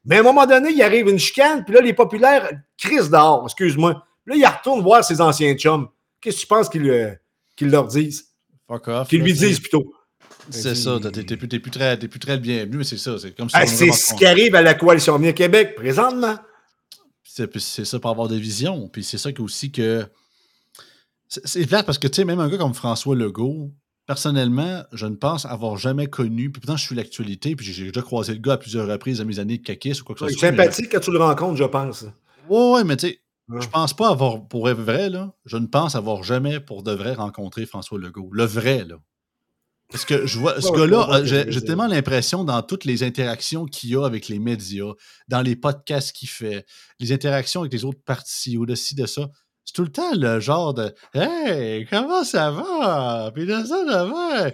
Mais 0.05 0.17
à 0.17 0.19
un 0.19 0.23
moment 0.23 0.45
donné, 0.45 0.71
il 0.71 0.81
arrive 0.81 1.09
une 1.09 1.19
chicane, 1.19 1.63
puis 1.65 1.73
là, 1.73 1.81
les 1.81 1.93
populaires 1.93 2.49
crissent 2.77 3.09
dehors, 3.09 3.43
excuse-moi. 3.45 4.03
Là, 4.25 4.35
il 4.35 4.45
retourne 4.45 4.81
voir 4.81 5.03
ses 5.03 5.21
anciens 5.21 5.53
chums. 5.55 5.87
Qu'est-ce 6.21 6.37
que 6.37 6.41
tu 6.41 6.47
penses 6.47 6.69
qu'ils 6.69 6.89
euh, 6.89 7.11
qu'ils 7.55 7.69
leur 7.69 7.87
disent? 7.87 8.27
Fuck 8.67 8.87
off. 8.87 9.07
Qu'ils 9.07 9.21
lui 9.21 9.33
disent 9.33 9.59
plutôt. 9.59 9.93
C'est 10.49 10.75
ça. 10.75 10.97
T'es 11.11 11.37
plus, 11.37 11.47
plus 11.47 11.71
très, 11.71 11.97
plus 11.97 12.19
très 12.19 12.37
bienvenu, 12.37 12.77
mais 12.77 12.83
c'est 12.83 12.97
ça. 12.97 13.17
C'est 13.19 13.35
comme 13.35 13.47
Ah, 13.53 13.65
c'est 13.65 13.91
ce 13.91 14.13
qui 14.13 14.25
arrive 14.25 14.55
à 14.55 14.61
la 14.61 14.73
coalition 14.73 15.15
Avenir 15.15 15.33
Québec 15.33 15.75
présentement. 15.75 16.37
C'est 17.59 17.85
ça 17.85 17.99
pour 17.99 18.09
avoir 18.09 18.27
des 18.27 18.39
visions. 18.39 18.87
Puis 18.89 19.03
c'est 19.03 19.17
ça 19.17 19.31
que 19.31 19.41
aussi 19.41 19.71
que. 19.71 20.05
C'est 21.27 21.65
plate 21.67 21.85
parce 21.85 21.97
que, 21.99 22.07
tu 22.07 22.15
sais, 22.15 22.25
même 22.25 22.39
un 22.39 22.47
gars 22.47 22.57
comme 22.57 22.73
François 22.73 23.15
Legault, 23.15 23.71
personnellement, 24.05 24.83
je 24.93 25.05
ne 25.07 25.15
pense 25.15 25.45
avoir 25.45 25.77
jamais 25.77 26.07
connu. 26.07 26.49
Puis 26.51 26.61
pourtant, 26.61 26.77
je 26.77 26.85
suis 26.85 26.95
l'actualité, 26.95 27.55
puis 27.55 27.65
j'ai 27.65 27.87
déjà 27.87 28.01
croisé 28.01 28.33
le 28.33 28.39
gars 28.39 28.53
à 28.53 28.57
plusieurs 28.57 28.87
reprises 28.87 29.19
à 29.19 29.25
mes 29.25 29.39
années 29.39 29.57
de 29.57 29.63
caquis 29.63 29.99
ou 29.99 30.03
quoi 30.05 30.15
que 30.15 30.21
ce 30.25 30.29
soit. 30.29 30.49
sympathique 30.49 30.87
quand 30.91 31.01
tu 31.01 31.11
le 31.11 31.19
rencontres, 31.19 31.57
je 31.57 31.65
pense. 31.65 32.05
Ouais, 32.49 32.71
ouais, 32.71 32.83
mais 32.85 32.95
tu 32.95 33.07
sais, 33.09 33.19
Ouais. 33.49 33.61
je 33.61 33.67
pense 33.69 33.93
pas 33.93 34.09
avoir, 34.09 34.45
pour 34.47 34.69
être 34.69 34.79
vrai, 34.81 35.09
là, 35.09 35.33
je 35.45 35.55
ne 35.55 35.67
pense 35.67 35.95
avoir 35.95 36.21
jamais 36.21 36.59
pour 36.59 36.83
de 36.83 36.91
vrai 36.91 37.13
rencontré 37.13 37.65
François 37.65 37.97
Legault. 37.97 38.29
Le 38.33 38.43
vrai, 38.43 38.83
là. 38.83 38.95
Parce 39.89 40.03
que 40.03 40.27
je 40.27 40.37
vois, 40.37 40.59
ce 40.59 40.69
gars-là, 40.71 41.07
euh, 41.11 41.25
j'ai 41.25 41.61
tellement 41.63 41.87
l'impression 41.87 42.43
dans 42.43 42.61
toutes 42.61 42.83
les 42.83 43.03
interactions 43.03 43.65
qu'il 43.65 43.91
y 43.91 43.95
a 43.95 44.05
avec 44.05 44.27
les 44.27 44.37
médias, 44.37 44.91
dans 45.29 45.41
les 45.41 45.55
podcasts 45.55 46.13
qu'il 46.13 46.27
fait, 46.27 46.65
les 46.99 47.13
interactions 47.13 47.61
avec 47.61 47.71
les 47.71 47.85
autres 47.85 48.01
partis 48.05 48.57
ou 48.57 48.65
de 48.65 48.75
ça, 48.75 49.29
c'est 49.63 49.73
tout 49.73 49.83
le 49.83 49.91
temps 49.91 50.13
le 50.13 50.39
genre 50.39 50.73
de 50.73 50.93
Hey, 51.13 51.85
comment 51.89 52.23
ça 52.23 52.51
va? 52.51 53.31
Puis 53.33 53.45
de 53.45 53.53
ça, 53.53 53.83
ça 53.85 54.05
va. 54.05 54.51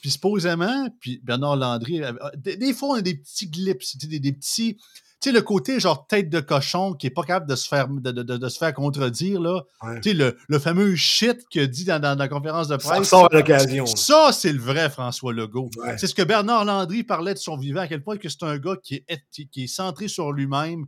Puis 0.00 0.10
supposément, 0.10 0.88
puis 1.00 1.20
Bernard 1.22 1.56
Landry, 1.56 2.02
euh, 2.02 2.12
des, 2.36 2.56
des 2.56 2.74
fois, 2.74 2.90
on 2.90 2.94
a 2.94 3.00
des 3.00 3.16
petits 3.16 3.48
glips, 3.48 3.82
des, 4.06 4.20
des 4.20 4.32
petits. 4.32 4.76
Tu 5.24 5.30
sais, 5.30 5.34
le 5.34 5.40
côté 5.40 5.80
genre 5.80 6.06
tête 6.06 6.28
de 6.28 6.38
cochon 6.40 6.92
qui 6.92 7.06
est 7.06 7.10
pas 7.10 7.22
capable 7.22 7.48
de 7.48 7.56
se 7.56 7.66
faire, 7.66 7.88
de, 7.88 8.10
de- 8.10 8.22
de- 8.22 8.36
de 8.36 8.48
se 8.50 8.58
faire 8.58 8.74
contredire, 8.74 9.40
là. 9.40 9.62
Ouais. 9.82 9.98
Tu 10.02 10.10
sais, 10.10 10.14
le, 10.14 10.36
le 10.48 10.58
fameux 10.58 10.94
shit 10.96 11.48
qu'il 11.48 11.62
a 11.62 11.66
dit 11.66 11.86
dans, 11.86 11.98
dans 11.98 12.14
la 12.14 12.28
conférence 12.28 12.68
de 12.68 12.78
Ça 12.78 12.90
presse. 12.90 13.10
à 13.14 13.28
l'occasion. 13.32 13.86
Ça, 13.86 14.32
c'est 14.32 14.52
le 14.52 14.60
vrai 14.60 14.90
François 14.90 15.32
Legault. 15.32 15.70
Ouais. 15.78 15.96
C'est 15.96 16.08
ce 16.08 16.14
que 16.14 16.20
Bernard 16.22 16.66
Landry 16.66 17.04
parlait 17.04 17.32
de 17.32 17.38
son 17.38 17.56
vivant, 17.56 17.80
à 17.80 17.88
quel 17.88 18.02
point 18.02 18.18
que 18.18 18.28
c'est 18.28 18.42
un 18.42 18.58
gars 18.58 18.76
qui 18.82 19.02
est, 19.08 19.22
qui, 19.30 19.64
est 19.64 19.66
centré 19.66 20.08
sur 20.08 20.30
lui-même, 20.30 20.84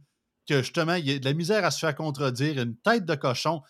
que 0.46 0.58
justement, 0.58 0.94
il 0.96 1.10
y 1.10 1.14
a 1.14 1.18
de 1.18 1.24
la 1.24 1.32
misère 1.32 1.64
à 1.64 1.70
se 1.70 1.78
faire 1.78 1.94
contredire, 1.94 2.60
une 2.60 2.76
tête 2.76 3.06
de 3.06 3.14
cochon. 3.14 3.62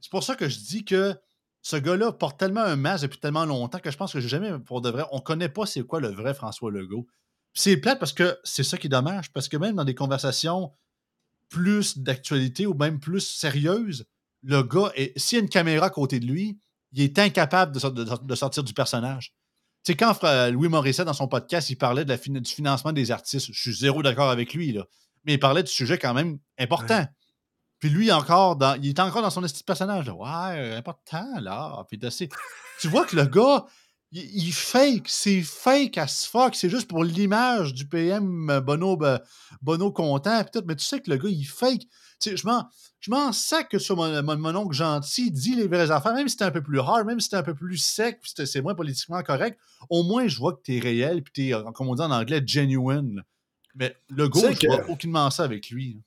C'est 0.00 0.10
pour 0.10 0.22
ça 0.22 0.34
que 0.34 0.50
je 0.50 0.58
dis 0.58 0.84
que 0.84 1.14
ce 1.62 1.76
gars-là 1.76 2.12
porte 2.12 2.38
tellement 2.38 2.60
un 2.60 2.76
masque 2.76 3.04
depuis 3.04 3.20
tellement 3.20 3.46
longtemps 3.46 3.78
que 3.78 3.90
je 3.90 3.96
pense 3.96 4.12
que 4.12 4.20
jamais, 4.20 4.52
pour 4.66 4.82
de 4.82 4.90
vrai, 4.90 5.04
on 5.12 5.20
connaît 5.20 5.48
pas 5.48 5.64
c'est 5.64 5.80
quoi 5.82 5.98
le 6.00 6.08
vrai 6.08 6.34
François 6.34 6.70
Legault. 6.70 7.06
C'est 7.54 7.76
plate 7.76 7.98
parce 8.00 8.12
que 8.12 8.38
c'est 8.44 8.64
ça 8.64 8.76
qui 8.76 8.88
est 8.88 8.90
dommage, 8.90 9.32
parce 9.32 9.48
que 9.48 9.56
même 9.56 9.76
dans 9.76 9.84
des 9.84 9.94
conversations 9.94 10.72
plus 11.48 11.98
d'actualité 11.98 12.66
ou 12.66 12.74
même 12.74 12.98
plus 12.98 13.20
sérieuses, 13.20 14.06
le 14.42 14.62
gars, 14.62 14.92
s'il 15.16 15.38
y 15.38 15.40
a 15.40 15.44
une 15.44 15.48
caméra 15.48 15.86
à 15.86 15.90
côté 15.90 16.20
de 16.20 16.26
lui, 16.26 16.58
il 16.92 17.02
est 17.02 17.18
incapable 17.18 17.72
de, 17.72 18.34
sortir 18.34 18.64
du 18.64 18.74
personnage. 18.74 19.34
Tu 19.84 19.92
sais, 19.92 19.96
quand 19.96 20.22
Louis 20.50 20.68
Morisset, 20.68 21.04
dans 21.04 21.12
son 21.12 21.28
podcast, 21.28 21.70
il 21.70 21.76
parlait 21.76 22.04
de 22.04 22.10
la, 22.10 22.16
du 22.16 22.50
financement 22.50 22.92
des 22.92 23.10
artistes, 23.10 23.52
je 23.52 23.60
suis 23.60 23.74
zéro 23.74 24.02
d'accord 24.02 24.30
avec 24.30 24.52
lui, 24.52 24.72
là, 24.72 24.84
mais 25.24 25.34
il 25.34 25.38
parlait 25.38 25.62
du 25.62 25.70
sujet 25.70 25.98
quand 25.98 26.14
même 26.14 26.38
important. 26.58 27.06
Puis 27.78 27.90
lui, 27.90 28.10
encore 28.12 28.56
dans, 28.56 28.80
il 28.80 28.88
est 28.88 29.00
encore 29.00 29.22
dans 29.22 29.30
son 29.30 29.42
personnage. 29.66 30.06
Là. 30.06 30.14
Ouais, 30.14 30.74
important, 30.74 31.40
là. 31.40 31.84
Puis 31.88 31.98
tu 32.80 32.88
vois 32.88 33.04
que 33.04 33.14
le 33.14 33.26
gars, 33.26 33.66
il, 34.14 34.52
fake, 34.52 35.08
c'est 35.08 35.42
fake 35.42 35.98
as 35.98 36.26
fuck, 36.26 36.54
c'est 36.54 36.70
juste 36.70 36.88
pour 36.88 37.02
l'image 37.02 37.74
du 37.74 37.86
PM 37.86 38.60
Bono, 38.60 38.96
Bono 39.60 39.92
content, 39.92 40.44
mais 40.66 40.76
tu 40.76 40.84
sais 40.84 41.00
que 41.00 41.10
le 41.10 41.16
gars, 41.16 41.28
il 41.28 41.44
fake. 41.44 41.82
Je 42.24 42.46
m'en, 42.46 42.68
je 43.00 43.10
m'en 43.10 43.32
sac 43.32 43.70
que 43.70 43.78
sur 43.78 43.96
mon, 43.96 44.22
mon, 44.38 44.54
oncle 44.54 44.74
gentil 44.74 45.30
dit 45.30 45.56
les 45.56 45.66
vraies 45.66 45.90
affaires, 45.90 46.14
même 46.14 46.28
si 46.28 46.32
c'était 46.32 46.44
un 46.44 46.52
peu 46.52 46.62
plus 46.62 46.78
hard, 46.78 47.06
même 47.06 47.20
si 47.20 47.24
c'était 47.24 47.36
un 47.36 47.42
peu 47.42 47.54
plus 47.54 47.76
sec, 47.76 48.20
c'est 48.22 48.62
moins 48.62 48.74
politiquement 48.74 49.22
correct, 49.22 49.58
au 49.90 50.04
moins 50.04 50.26
je 50.28 50.38
vois 50.38 50.54
que 50.54 50.62
tu 50.62 50.76
es 50.76 50.80
réel, 50.80 51.22
puis 51.22 51.32
tu 51.32 51.48
es, 51.50 51.72
comme 51.74 51.88
on 51.88 51.94
dit 51.94 52.02
en 52.02 52.10
anglais, 52.10 52.42
genuine. 52.46 53.22
Mais 53.74 53.96
le 54.08 54.28
gars, 54.28 54.52
je 54.52 54.66
vois 54.68 54.88
aucunement 54.88 55.28
ça 55.30 55.42
avec 55.42 55.70
lui 55.70 56.00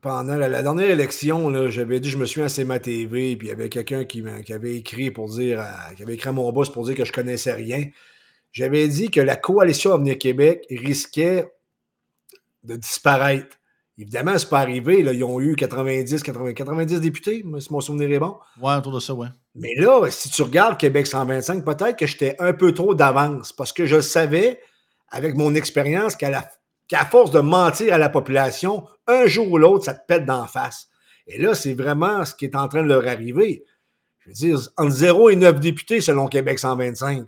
pendant 0.00 0.36
la, 0.36 0.62
dernière 0.62 0.90
élection, 0.90 1.68
j'avais 1.68 2.00
dit, 2.00 2.10
je 2.10 2.18
me 2.18 2.26
suis 2.26 2.42
à 2.42 2.64
ma 2.64 2.78
TV, 2.78 3.36
puis 3.36 3.48
il 3.48 3.50
y 3.50 3.52
avait 3.52 3.68
quelqu'un 3.68 4.04
qui, 4.04 4.24
avait 4.52 4.76
écrit 4.76 5.10
pour 5.10 5.28
dire, 5.28 5.64
qui 5.96 6.02
avait 6.02 6.14
écrit 6.14 6.30
à 6.30 6.32
mon 6.32 6.50
boss 6.52 6.70
pour 6.70 6.84
dire 6.84 6.94
que 6.94 7.04
je 7.04 7.12
connaissais 7.12 7.52
rien. 7.52 7.84
J'avais 8.52 8.88
dit 8.88 9.10
que 9.10 9.20
la 9.20 9.36
coalition 9.36 9.92
Avenir 9.92 10.18
Québec 10.18 10.66
risquait 10.70 11.50
de 12.64 12.76
disparaître. 12.76 13.56
Évidemment, 13.98 14.38
c'est 14.38 14.48
pas 14.48 14.60
arrivé. 14.60 15.02
Là, 15.02 15.12
ils 15.12 15.24
ont 15.24 15.40
eu 15.40 15.54
90, 15.54 16.22
80, 16.22 16.54
90 16.54 17.00
députés, 17.00 17.44
si 17.60 17.72
mon 17.72 17.80
souvenir 17.80 18.10
est 18.10 18.18
bon. 18.18 18.36
Ouais, 18.60 18.74
autour 18.74 18.92
de 18.92 19.00
ça, 19.00 19.14
ouais. 19.14 19.28
Mais 19.54 19.74
là, 19.74 20.10
si 20.10 20.30
tu 20.30 20.42
regardes 20.42 20.78
Québec 20.78 21.06
125, 21.06 21.64
peut-être 21.64 21.96
que 21.96 22.06
j'étais 22.06 22.36
un 22.38 22.52
peu 22.52 22.72
trop 22.72 22.94
d'avance 22.94 23.52
parce 23.52 23.72
que 23.72 23.84
je 23.86 24.00
savais, 24.00 24.60
avec 25.10 25.34
mon 25.34 25.54
expérience, 25.54 26.16
qu'à 26.16 26.30
la 26.30 26.50
qu'à 26.92 27.06
force 27.06 27.30
de 27.30 27.40
mentir 27.40 27.94
à 27.94 27.96
la 27.96 28.10
population, 28.10 28.86
un 29.06 29.24
jour 29.24 29.50
ou 29.50 29.56
l'autre, 29.56 29.86
ça 29.86 29.94
te 29.94 30.04
pète 30.06 30.26
d'en 30.26 30.46
face. 30.46 30.90
Et 31.26 31.40
là, 31.40 31.54
c'est 31.54 31.72
vraiment 31.72 32.22
ce 32.26 32.34
qui 32.34 32.44
est 32.44 32.54
en 32.54 32.68
train 32.68 32.82
de 32.82 32.88
leur 32.88 33.08
arriver. 33.08 33.64
Je 34.18 34.28
veux 34.28 34.34
dire, 34.34 34.60
entre 34.76 34.90
0 34.90 35.30
et 35.30 35.36
9 35.36 35.58
députés 35.58 36.02
selon 36.02 36.28
Québec 36.28 36.58
125. 36.58 37.26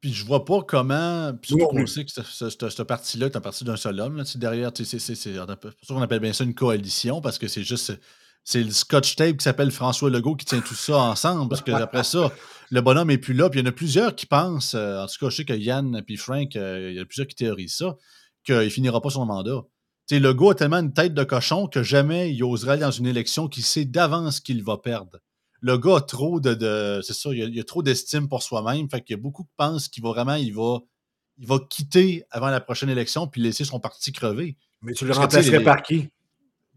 Puis 0.00 0.12
je 0.12 0.24
vois 0.24 0.44
pas 0.44 0.62
comment. 0.62 1.32
Puis 1.42 1.56
surtout 1.56 1.66
qu'on 1.66 1.86
sait 1.88 2.04
que 2.04 2.12
ce, 2.12 2.82
parti-là 2.82 3.26
est 3.26 3.34
un 3.34 3.40
parti 3.40 3.64
d'un 3.64 3.76
seul 3.76 3.98
homme. 3.98 4.16
Là, 4.16 4.22
derrière, 4.36 4.70
c'est 4.72 4.84
pour 4.84 5.72
ça 5.82 5.94
qu'on 5.94 6.00
appelle 6.02 6.20
bien 6.20 6.32
ça 6.32 6.44
une 6.44 6.54
coalition, 6.54 7.20
parce 7.20 7.36
que 7.36 7.48
c'est 7.48 7.64
juste. 7.64 7.98
C'est 8.44 8.62
le 8.62 8.70
Scotch 8.70 9.16
Tape 9.16 9.38
qui 9.38 9.42
s'appelle 9.42 9.70
François 9.70 10.10
Legault 10.10 10.36
qui 10.36 10.44
tient 10.44 10.60
tout 10.60 10.74
ça 10.74 10.98
ensemble. 10.98 11.48
Parce 11.48 11.62
que 11.62 11.72
après 11.72 12.04
ça, 12.04 12.30
le 12.70 12.80
bonhomme 12.82 13.08
n'est 13.08 13.18
plus 13.18 13.32
là. 13.32 13.48
Puis 13.48 13.60
il 13.60 13.64
y 13.64 13.66
en 13.66 13.70
a 13.70 13.72
plusieurs 13.72 14.14
qui 14.14 14.26
pensent, 14.26 14.74
euh, 14.74 15.02
en 15.02 15.06
tout 15.06 15.14
cas, 15.18 15.30
je 15.30 15.36
sais 15.36 15.44
que 15.46 15.54
Yann 15.54 16.02
et 16.06 16.16
Frank, 16.16 16.54
euh, 16.56 16.90
il 16.90 16.96
y 16.96 17.00
en 17.00 17.02
a 17.02 17.06
plusieurs 17.06 17.26
qui 17.26 17.34
théorisent 17.34 17.76
ça, 17.76 17.96
qu'il 18.44 18.70
finira 18.70 19.00
pas 19.00 19.10
son 19.10 19.24
mandat. 19.24 19.62
le 20.10 20.18
Legault 20.18 20.50
a 20.50 20.54
tellement 20.54 20.80
une 20.80 20.92
tête 20.92 21.14
de 21.14 21.24
cochon 21.24 21.68
que 21.68 21.82
jamais 21.82 22.34
il 22.34 22.44
osera 22.44 22.72
aller 22.72 22.82
dans 22.82 22.90
une 22.90 23.06
élection 23.06 23.48
qu'il 23.48 23.64
sait 23.64 23.86
d'avance 23.86 24.40
qu'il 24.40 24.62
va 24.62 24.76
perdre. 24.76 25.18
Le 25.60 25.78
gars 25.78 25.96
a 25.96 26.00
trop 26.02 26.40
de. 26.40 27.00
c'est 27.02 27.14
ça, 27.14 27.30
il 27.32 27.58
a, 27.58 27.64
trop 27.64 27.82
d'estime 27.82 28.28
pour 28.28 28.42
soi-même. 28.42 28.90
Fait 28.90 29.00
qu'il 29.00 29.16
y 29.16 29.18
a 29.18 29.22
beaucoup 29.22 29.44
qui 29.44 29.54
pensent 29.56 29.88
qu'il 29.88 30.02
va 30.02 30.10
vraiment, 30.10 30.34
il 30.34 30.52
va, 30.52 30.80
il 31.38 31.46
va 31.46 31.58
quitter 31.70 32.24
avant 32.30 32.50
la 32.50 32.60
prochaine 32.60 32.90
élection 32.90 33.26
puis 33.26 33.40
laisser 33.40 33.64
son 33.64 33.80
parti 33.80 34.12
crever. 34.12 34.58
Mais 34.82 34.92
tu 34.92 35.06
le 35.06 35.14
remplacerais 35.14 35.62
par 35.62 35.82
qui? 35.82 36.10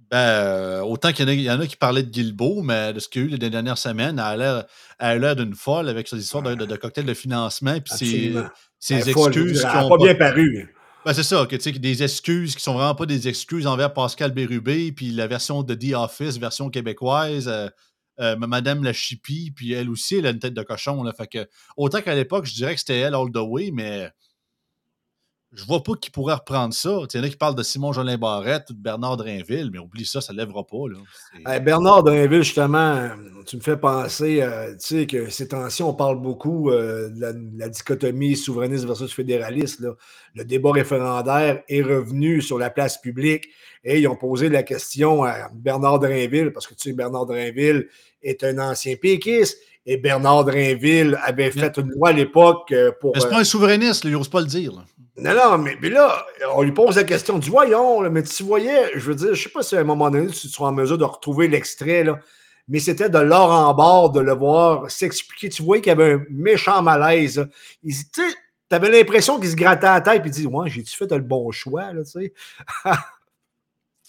Ben, 0.10 0.18
euh, 0.18 0.82
autant 0.82 1.12
qu'il 1.12 1.30
y, 1.30 1.52
en 1.52 1.60
a 1.60 1.68
qui 1.68 1.76
parlaient 1.76 2.04
de 2.04 2.10
Guilbeault, 2.10 2.62
mais 2.62 2.94
de 2.94 3.00
ce 3.00 3.10
qu'il 3.10 3.22
y 3.22 3.26
a 3.26 3.28
eu 3.28 3.32
les 3.32 3.50
dernières 3.50 3.78
semaines, 3.78 4.20
elle 4.20 4.66
a 5.00 5.18
l'air 5.18 5.36
d'une 5.36 5.54
folle 5.54 5.90
avec 5.90 6.08
ses 6.08 6.18
histoires 6.18 6.44
de, 6.44 6.56
de, 6.56 6.76
cocktail 6.78 7.06
de 7.06 7.14
financement, 7.14 7.78
puis 7.82 7.94
ses, 7.94 8.34
ses 8.80 9.10
excuses. 9.10 9.62
qui 9.62 9.78
n'ont 9.78 9.90
pas 9.90 9.98
bien 9.98 10.16
paru. 10.16 10.74
Ben, 11.06 11.14
c'est 11.14 11.24
ça, 11.24 11.46
que, 11.46 11.56
des 11.78 12.04
excuses 12.04 12.56
qui 12.56 12.62
sont 12.62 12.74
vraiment 12.74 12.96
pas 12.96 13.06
des 13.06 13.28
excuses 13.28 13.68
envers 13.68 13.94
Pascal 13.94 14.32
Bérubé, 14.32 14.92
puis 14.92 15.12
la 15.12 15.28
version 15.28 15.64
de 15.64 15.74
The 15.74 15.94
Office, 15.94 16.38
version 16.38 16.70
québécoise, 16.70 17.48
euh, 17.48 17.70
euh, 18.20 18.36
Madame 18.38 18.84
la 18.84 18.94
Chippie, 18.94 19.52
puis 19.56 19.74
elle 19.74 19.90
aussi, 19.90 20.16
elle 20.16 20.26
a 20.28 20.32
une 20.32 20.40
tête 20.40 20.54
de 20.54 20.64
cochon. 20.64 21.04
Là, 21.04 21.14
fait 21.14 21.28
que, 21.28 21.48
autant 21.78 22.02
qu'à 22.02 22.16
l'époque, 22.16 22.46
je 22.46 22.54
dirais 22.54 22.74
que 22.74 22.80
c'était 22.80 23.00
elle 23.00 23.16
all 23.16 23.32
the 23.32 23.38
way, 23.38 23.72
mais 23.72 24.10
je 25.54 25.64
vois 25.66 25.82
pas 25.82 25.94
qui 26.00 26.10
pourrait 26.10 26.36
reprendre 26.36 26.74
ça. 26.74 27.00
Il 27.14 27.18
y 27.18 27.20
en 27.20 27.24
a 27.24 27.30
qui 27.30 27.38
parlent 27.38 27.56
de 27.56 27.64
Simon 27.64 27.94
Jolin 27.94 28.18
Barrette 28.18 28.70
ou 28.70 28.74
de 28.74 28.80
Bernard 28.80 29.16
Drinville, 29.18 29.70
mais 29.72 29.80
oublie 29.80 30.06
ça, 30.06 30.20
ça 30.20 30.34
ne 30.34 30.38
lèvera 30.38 30.66
pas. 30.66 30.86
Là. 30.90 31.60
Bernard 31.60 32.04
Drinville, 32.04 32.44
justement, 32.44 33.10
tu 33.46 33.56
me 33.56 33.62
fais 33.62 33.78
penser, 33.78 34.42
euh, 34.42 34.72
tu 34.74 34.78
sais, 34.80 35.08
que 35.08 35.30
ces 35.30 35.48
temps-ci, 35.48 35.84
on 35.84 35.94
parle 35.94 36.22
beaucoup 36.22 36.70
euh, 36.70 37.10
de, 37.10 37.58
la, 37.58 37.70
dichotomie 37.70 38.36
souverainiste 38.36 38.86
versus 38.86 39.14
fédéraliste. 39.14 39.82
Le 40.36 40.44
débat 40.44 40.74
référendaire 40.74 41.64
est 41.70 41.82
revenu 41.82 42.42
sur 42.42 42.60
la 42.60 42.70
place 42.70 43.00
publique 43.00 43.48
et 43.86 44.00
ils 44.00 44.08
ont 44.08 44.18
posé 44.18 44.50
la 44.50 44.64
question 44.64 45.24
à 45.24 45.50
Bernard 45.54 46.00
Drinville, 46.00 46.52
parce 46.52 46.68
que 46.68 46.74
tu 46.74 46.90
sais, 46.90 46.94
Bernard 46.94 47.26
Drinville 47.26 47.88
est 48.22 48.44
un 48.44 48.60
ancien 48.60 48.96
péquiste. 48.98 49.58
Et 49.90 49.96
Bernard 49.96 50.44
Drinville 50.44 51.18
avait 51.24 51.50
fait 51.50 51.78
une 51.78 51.92
loi 51.92 52.10
à 52.10 52.12
l'époque 52.12 52.74
euh, 52.74 52.92
pour. 53.00 53.14
Mais 53.16 53.22
c'est 53.22 53.30
pas 53.30 53.40
un 53.40 53.46
souverainiste, 53.46 54.04
il 54.04 54.12
n'ose 54.12 54.28
pas 54.28 54.42
le 54.42 54.48
dire. 54.48 54.74
Non, 55.20 55.34
non, 55.34 55.58
mais, 55.58 55.90
là, 55.90 56.26
on 56.54 56.62
lui 56.62 56.72
pose 56.72 56.96
la 56.96 57.04
question 57.04 57.40
du 57.40 57.50
voyons, 57.50 58.08
mais 58.10 58.22
tu 58.22 58.44
voyais, 58.44 58.92
je 58.94 59.00
veux 59.00 59.16
dire, 59.16 59.34
je 59.34 59.44
sais 59.44 59.50
pas 59.50 59.64
si 59.64 59.76
à 59.76 59.80
un 59.80 59.84
moment 59.84 60.12
donné, 60.12 60.28
tu 60.28 60.48
seras 60.48 60.68
en 60.68 60.72
mesure 60.72 60.98
de 60.98 61.04
retrouver 61.04 61.48
l'extrait, 61.48 62.04
là, 62.04 62.20
mais 62.68 62.80
c'était 62.80 63.10
de 63.10 63.18
l'or 63.18 63.50
en 63.50 63.74
bord 63.74 64.12
de 64.12 64.20
le 64.20 64.34
voir 64.34 64.92
s'expliquer. 64.92 65.50
Tu 65.50 65.64
voyais 65.64 65.82
qu'il 65.82 65.90
y 65.90 65.94
avait 65.94 66.14
un 66.14 66.24
méchant 66.30 66.82
malaise. 66.82 67.48
Tu 67.84 68.22
avais 68.70 68.90
l'impression 68.90 69.40
qu'il 69.40 69.50
se 69.50 69.56
grattait 69.56 69.88
la 69.88 70.02
tête 70.02 70.26
et 70.26 70.28
il 70.28 70.32
dit 70.32 70.46
Ouais, 70.46 70.70
j'ai-tu 70.70 70.96
fait 70.96 71.10
le 71.12 71.22
bon 71.22 71.50
choix, 71.52 71.94
là, 71.94 72.04
tu 72.04 72.12
sais? 72.12 72.34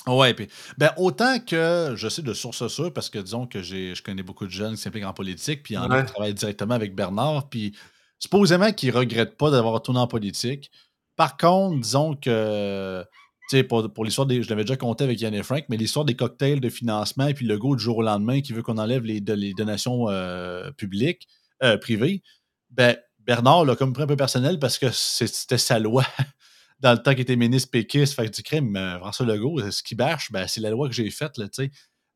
Oui, 0.07 0.33
puis 0.33 0.49
ben, 0.79 0.91
autant 0.97 1.39
que 1.39 1.93
je 1.95 2.09
sais 2.09 2.23
de 2.23 2.33
source 2.33 2.67
sûre, 2.69 2.93
parce 2.93 3.11
que 3.11 3.19
disons 3.19 3.47
que 3.47 3.63
je 3.63 4.01
connais 4.03 4.23
beaucoup 4.23 4.47
de 4.47 4.51
jeunes 4.51 4.75
qui 4.75 4.81
s'impliquent 4.81 5.05
en 5.05 5.13
politique, 5.13 5.63
puis 5.63 5.77
en 5.77 5.87
travaillent 6.05 6.33
directement 6.33 6.75
avec 6.75 6.95
Bernard, 6.95 7.51
puis 7.51 7.77
supposément 8.19 8.73
qu'ils 8.73 8.95
ne 8.95 8.99
regrettent 8.99 9.37
pas 9.37 9.51
d'avoir 9.51 9.75
retourné 9.75 10.01
en 10.01 10.07
politique. 10.07 10.71
Par 11.19 11.37
contre, 11.37 11.81
disons 11.81 12.15
que, 12.15 13.05
tu 13.51 13.57
sais, 13.57 13.65
pour, 13.65 14.05
l'histoire 14.05 14.29
des. 14.29 14.41
Je 14.41 14.49
l'avais 14.51 14.63
déjà 14.63 14.77
compté 14.77 15.03
avec 15.03 15.21
Yann 15.21 15.35
et 15.35 15.43
Frank, 15.43 15.65
mais 15.69 15.77
l'histoire 15.77 16.05
des 16.05 16.15
cocktails 16.15 16.61
de 16.61 16.69
financement 16.71 17.27
et 17.27 17.35
puis 17.35 17.45
le 17.45 17.59
go 17.59 17.75
du 17.75 17.83
jour 17.83 17.99
au 17.99 18.03
lendemain 18.03 18.41
qui 18.41 18.53
veut 18.53 18.63
qu'on 18.63 18.79
enlève 18.79 19.03
les, 19.03 19.21
donations 19.21 20.09
euh, 20.09 20.71
publiques, 20.71 21.27
euh, 21.65 21.77
privées, 21.77 22.23
ben, 22.71 22.97
Bernard 23.19 23.65
l'a 23.65 23.75
comme 23.75 23.93
pris 23.93 24.05
un 24.05 24.07
peu 24.07 24.15
personnel 24.15 24.61
parce 24.61 24.79
que 24.79 24.91
c'était 24.93 25.59
sa 25.59 25.81
loi 25.81 26.05
dans 26.79 26.93
le 26.93 26.99
temps 26.99 27.11
qu'il 27.11 27.23
était 27.23 27.35
ministre 27.35 27.73
péquiste. 27.73 28.15
Fait 28.15 28.27
que 28.27 28.37
du 28.37 28.45
crime, 28.45 28.77
euh, 28.77 29.01
François 29.01 29.27
Legault, 29.27 29.73
ce 29.73 29.83
qui 29.83 29.97
bâche, 29.97 30.31
ben, 30.31 30.47
c'est 30.47 30.61
la 30.61 30.71
loi 30.71 30.89
que 30.89 30.95
j'ai 30.95 31.11
faite, 31.11 31.33
tu 31.35 31.49
sais. 31.51 31.71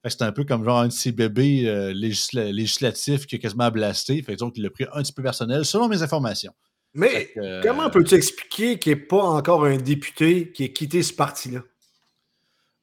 C'est 0.07 0.23
un 0.23 0.31
peu 0.31 0.45
comme 0.45 0.65
genre 0.65 0.79
un 0.79 0.89
de 0.89 0.93
ces 0.93 1.11
bébés 1.11 1.93
législatifs 1.95 3.27
qui 3.27 3.37
a 3.37 3.39
quasiment 3.39 3.71
blasté. 3.71 4.21
Fait 4.23 4.35
donc, 4.35 4.55
il 4.57 4.63
l'a 4.63 4.71
pris 4.71 4.85
un 4.93 5.03
petit 5.03 5.13
peu 5.13 5.23
personnel, 5.23 5.65
selon 5.65 5.89
mes 5.89 6.03
informations. 6.03 6.53
Mais 6.95 7.33
comment 7.63 7.89
peux-tu 7.91 8.15
expliquer 8.15 8.79
qu'il 8.79 8.95
n'y 8.95 9.01
ait 9.01 9.05
pas 9.05 9.23
encore 9.23 9.65
un 9.65 9.77
député 9.77 10.53
qui 10.53 10.65
ait 10.65 10.73
quitté 10.73 11.03
ce 11.03 11.13
parti-là? 11.13 11.61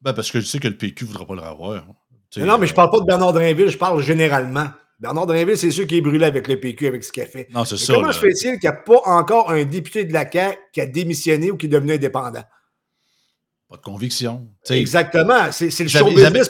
Ben 0.02 0.14
parce 0.14 0.32
que 0.32 0.40
je 0.40 0.46
sais 0.46 0.60
que 0.60 0.68
le 0.68 0.78
PQ 0.78 1.06
ne 1.06 1.10
voudra 1.10 1.26
pas 1.26 1.36
le 1.36 1.42
revoir. 1.42 1.86
non, 2.38 2.58
mais 2.58 2.68
je 2.68 2.72
ne 2.72 2.76
parle 2.76 2.90
pas 2.90 3.00
de 3.00 3.06
Bernard 3.06 3.34
Drinville, 3.34 3.70
je 3.70 3.78
parle 3.78 4.02
généralement. 4.02 4.68
Bernard 5.00 5.28
Drinville, 5.28 5.58
c'est 5.58 5.72
sûr 5.72 5.88
qui 5.88 5.98
est 5.98 6.02
brûlé 6.02 6.26
avec 6.26 6.48
le 6.48 6.60
PQ, 6.60 6.88
avec 6.88 7.04
ce 7.04 7.12
qu'il 7.12 7.24
a 7.24 7.26
fait. 7.26 7.48
Non, 7.54 7.66
c'est 7.66 7.78
ça. 7.78 7.94
Comment 7.94 8.12
se 8.12 8.20
fait-il 8.20 8.60
qu'il 8.60 8.62
n'y 8.64 8.68
a 8.68 8.74
pas 8.74 9.02
encore 9.06 9.52
un 9.52 9.64
député 9.64 10.04
de 10.06 10.14
la 10.14 10.30
CAQ 10.30 10.58
qui 10.74 10.82
a 10.82 10.86
démissionné 10.86 11.52
ou 11.52 11.58
qui 11.58 11.68
est 11.68 11.70
devenu 11.70 11.94
indépendant? 11.94 12.44
Pas 13.70 13.78
de 13.78 13.82
conviction. 13.82 14.48
Exactement. 14.70 15.52
C'est 15.52 15.80
le 15.80 15.88
show 15.88 16.06
business. 16.10 16.50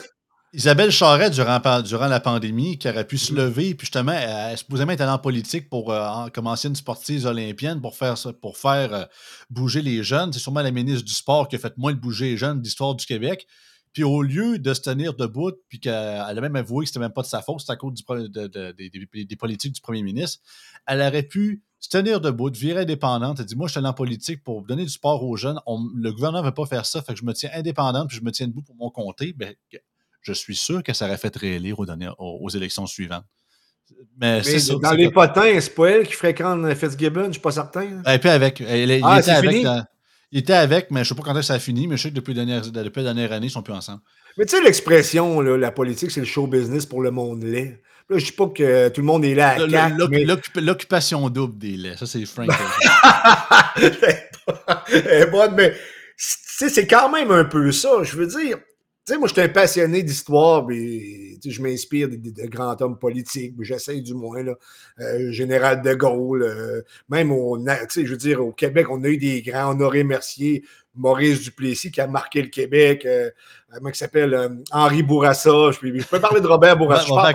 Isabelle 0.52 0.90
Charret, 0.90 1.30
durant, 1.30 1.60
durant 1.82 2.08
la 2.08 2.18
pandémie, 2.18 2.76
qui 2.76 2.88
aurait 2.88 3.06
pu 3.06 3.18
se 3.18 3.32
mm. 3.32 3.36
lever, 3.36 3.74
puis 3.76 3.86
justement, 3.86 4.12
elle, 4.12 4.58
supposément 4.58 4.90
être 4.90 5.02
en 5.02 5.18
politique 5.18 5.68
pour 5.68 5.92
euh, 5.92 6.28
commencer 6.34 6.66
une 6.66 6.74
sportive 6.74 7.24
olympienne 7.26 7.80
pour 7.80 7.94
faire, 7.94 8.16
pour 8.40 8.58
faire 8.58 8.92
euh, 8.92 9.04
bouger 9.48 9.80
les 9.80 10.02
jeunes. 10.02 10.32
C'est 10.32 10.40
sûrement 10.40 10.62
la 10.62 10.72
ministre 10.72 11.04
du 11.04 11.12
Sport 11.12 11.46
qui 11.46 11.54
a 11.54 11.58
fait 11.60 11.76
moins 11.78 11.92
de 11.92 12.00
bouger 12.00 12.30
les 12.30 12.36
jeunes 12.36 12.60
d'histoire 12.60 12.96
du 12.96 13.06
Québec. 13.06 13.46
Puis 13.92 14.02
au 14.02 14.22
lieu 14.22 14.58
de 14.58 14.74
se 14.74 14.80
tenir 14.80 15.14
debout, 15.14 15.52
puis 15.68 15.78
qu'elle 15.78 15.92
a 15.94 16.40
même 16.40 16.56
avoué 16.56 16.84
que 16.84 16.88
c'était 16.88 17.00
même 17.00 17.12
pas 17.12 17.22
de 17.22 17.26
sa 17.26 17.42
faute, 17.42 17.60
c'était 17.60 17.72
à 17.72 17.76
cause 17.76 17.94
du, 17.94 19.24
des 19.24 19.36
politiques 19.36 19.72
du 19.72 19.80
premier 19.80 20.02
ministre, 20.02 20.40
elle 20.86 21.00
aurait 21.00 21.24
pu 21.24 21.64
se 21.80 21.88
tenir 21.88 22.20
debout, 22.20 22.50
de 22.50 22.58
virer 22.58 22.82
indépendante. 22.82 23.40
Elle 23.40 23.46
dit 23.46 23.56
Moi, 23.56 23.66
je 23.66 23.72
suis 23.72 23.78
allé 23.78 23.88
en 23.88 23.92
politique 23.92 24.44
pour 24.44 24.62
donner 24.62 24.84
du 24.84 24.90
sport 24.90 25.24
aux 25.24 25.36
jeunes. 25.36 25.58
le 25.66 26.12
gouvernement 26.12 26.42
ne 26.42 26.48
veut 26.48 26.54
pas 26.54 26.66
faire 26.66 26.86
ça, 26.86 27.02
fait 27.02 27.14
que 27.14 27.18
je 27.18 27.24
me 27.24 27.32
tiens 27.32 27.50
indépendante 27.54 28.08
puis 28.08 28.18
je 28.18 28.22
me 28.22 28.30
tiens 28.30 28.46
debout 28.46 28.62
pour 28.62 28.76
mon 28.76 28.90
comté. 28.90 29.32
Ben, 29.32 29.54
je 30.22 30.32
suis 30.32 30.56
sûr 30.56 30.82
que 30.82 30.92
ça 30.92 31.06
aurait 31.06 31.18
fait 31.18 31.34
réélire 31.36 31.78
aux, 31.78 31.86
aux, 32.18 32.50
élections 32.50 32.86
suivantes. 32.86 33.24
Mais, 34.20 34.42
c'est 34.42 34.78
Dans 34.78 34.92
les 34.92 35.10
potins, 35.10 35.60
c'est 35.60 35.74
pas 35.74 35.90
elle 35.90 36.06
qui 36.06 36.14
fréquente 36.14 36.72
Fitzgibbon, 36.74 37.26
je 37.26 37.32
suis 37.32 37.40
pas 37.40 37.50
certain. 37.50 38.02
Elle 38.04 38.16
était 38.16 38.28
avec. 38.28 38.60
Elle, 38.60 39.00
ah, 39.02 39.20
était 39.20 39.30
avec 39.30 39.66
il 40.32 40.38
était 40.38 40.52
avec, 40.52 40.90
mais 40.90 41.02
je 41.02 41.12
ne 41.12 41.16
sais 41.16 41.22
pas 41.22 41.32
quand 41.32 41.42
ça 41.42 41.54
a 41.54 41.58
fini, 41.58 41.88
mais 41.88 41.96
je 41.96 42.04
sais 42.04 42.10
que 42.10 42.14
depuis 42.14 42.34
la 42.34 42.44
dernière, 42.44 43.32
année, 43.32 43.48
ils 43.48 43.50
sont 43.50 43.62
plus 43.62 43.74
ensemble. 43.74 44.00
Mais 44.38 44.46
tu 44.46 44.56
sais, 44.56 44.62
l'expression, 44.62 45.40
la 45.40 45.72
politique, 45.72 46.12
c'est 46.12 46.20
le 46.20 46.26
show 46.26 46.46
business 46.46 46.86
pour 46.86 47.02
le 47.02 47.10
monde 47.10 47.42
laid. 47.42 47.80
Là, 48.08 48.18
je 48.18 48.24
ne 48.24 48.30
dis 48.30 48.32
pas 48.32 48.46
que 48.48 48.88
tout 48.90 49.00
le 49.00 49.06
monde 49.06 49.24
est 49.24 49.34
là 49.34 49.56
à 49.56 49.58
L'occupation 50.60 51.28
double 51.30 51.58
des 51.58 51.76
laits, 51.76 51.98
ça, 51.98 52.06
c'est 52.06 52.24
Frank. 52.26 52.48
mais 55.56 55.74
c'est 56.16 56.86
quand 56.86 57.10
même 57.10 57.32
un 57.32 57.44
peu 57.44 57.72
ça. 57.72 58.02
Je 58.02 58.16
veux 58.16 58.26
dire, 58.26 58.58
moi, 59.18 59.28
je 59.28 59.32
suis 59.32 59.42
un 59.42 59.48
passionné 59.48 60.02
d'histoire, 60.02 60.66
mais 60.66 61.38
je 61.44 61.62
m'inspire 61.62 62.08
de, 62.08 62.46
grands 62.46 62.76
hommes 62.80 62.98
politiques, 62.98 63.54
j'essaie 63.60 64.00
du 64.00 64.14
moins, 64.14 64.42
là, 64.42 64.54
euh, 65.00 65.32
Général 65.32 65.82
de 65.82 65.94
Gaulle, 65.94 66.42
euh, 66.42 66.82
même 67.08 67.32
au, 67.32 67.58
je 67.58 68.02
veux 68.02 68.16
dire, 68.16 68.44
au 68.44 68.52
Québec, 68.52 68.86
on 68.90 69.02
a 69.04 69.08
eu 69.08 69.16
des 69.16 69.42
grands, 69.42 69.70
Honoré 69.70 70.04
Mercier, 70.04 70.64
Maurice 70.94 71.42
Duplessis 71.42 71.90
qui 71.90 72.00
a 72.00 72.06
marqué 72.06 72.42
le 72.42 72.48
Québec, 72.48 73.06
euh, 73.06 73.30
comment 73.74 73.90
il 73.90 73.94
s'appelle, 73.94 74.34
euh, 74.34 74.48
Henri 74.72 75.02
Bourassa. 75.02 75.70
Je, 75.70 75.98
je, 75.98 76.04
peux 76.04 76.20
parler 76.20 76.40
de 76.40 76.46
Robert 76.46 76.76
Bourassa. 76.76 77.32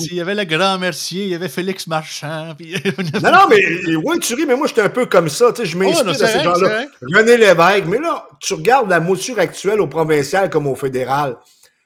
il 0.00 0.14
y 0.14 0.20
avait 0.20 0.34
le 0.34 0.44
grand 0.44 0.78
Mercier, 0.78 1.24
il 1.24 1.28
y 1.30 1.34
avait 1.34 1.48
Félix 1.48 1.86
Marchand. 1.86 2.54
non, 3.22 3.32
non, 3.32 3.46
mais 3.48 3.94
oui, 3.96 4.18
tu 4.20 4.34
ris, 4.34 4.46
mais 4.46 4.56
moi, 4.56 4.66
j'étais 4.66 4.82
un 4.82 4.88
peu 4.88 5.06
comme 5.06 5.28
ça. 5.28 5.52
Je 5.62 5.76
m'inspire 5.76 6.04
de 6.04 6.14
ces 6.14 6.42
gens-là. 6.42 6.86
René 7.02 7.36
Lévesque. 7.36 7.86
Mais 7.86 7.98
là, 7.98 8.26
tu 8.40 8.54
regardes 8.54 8.90
la 8.90 9.00
mouture 9.00 9.38
actuelle 9.38 9.80
au 9.80 9.86
provincial 9.86 10.50
comme 10.50 10.66
au 10.66 10.74
fédéral. 10.74 11.36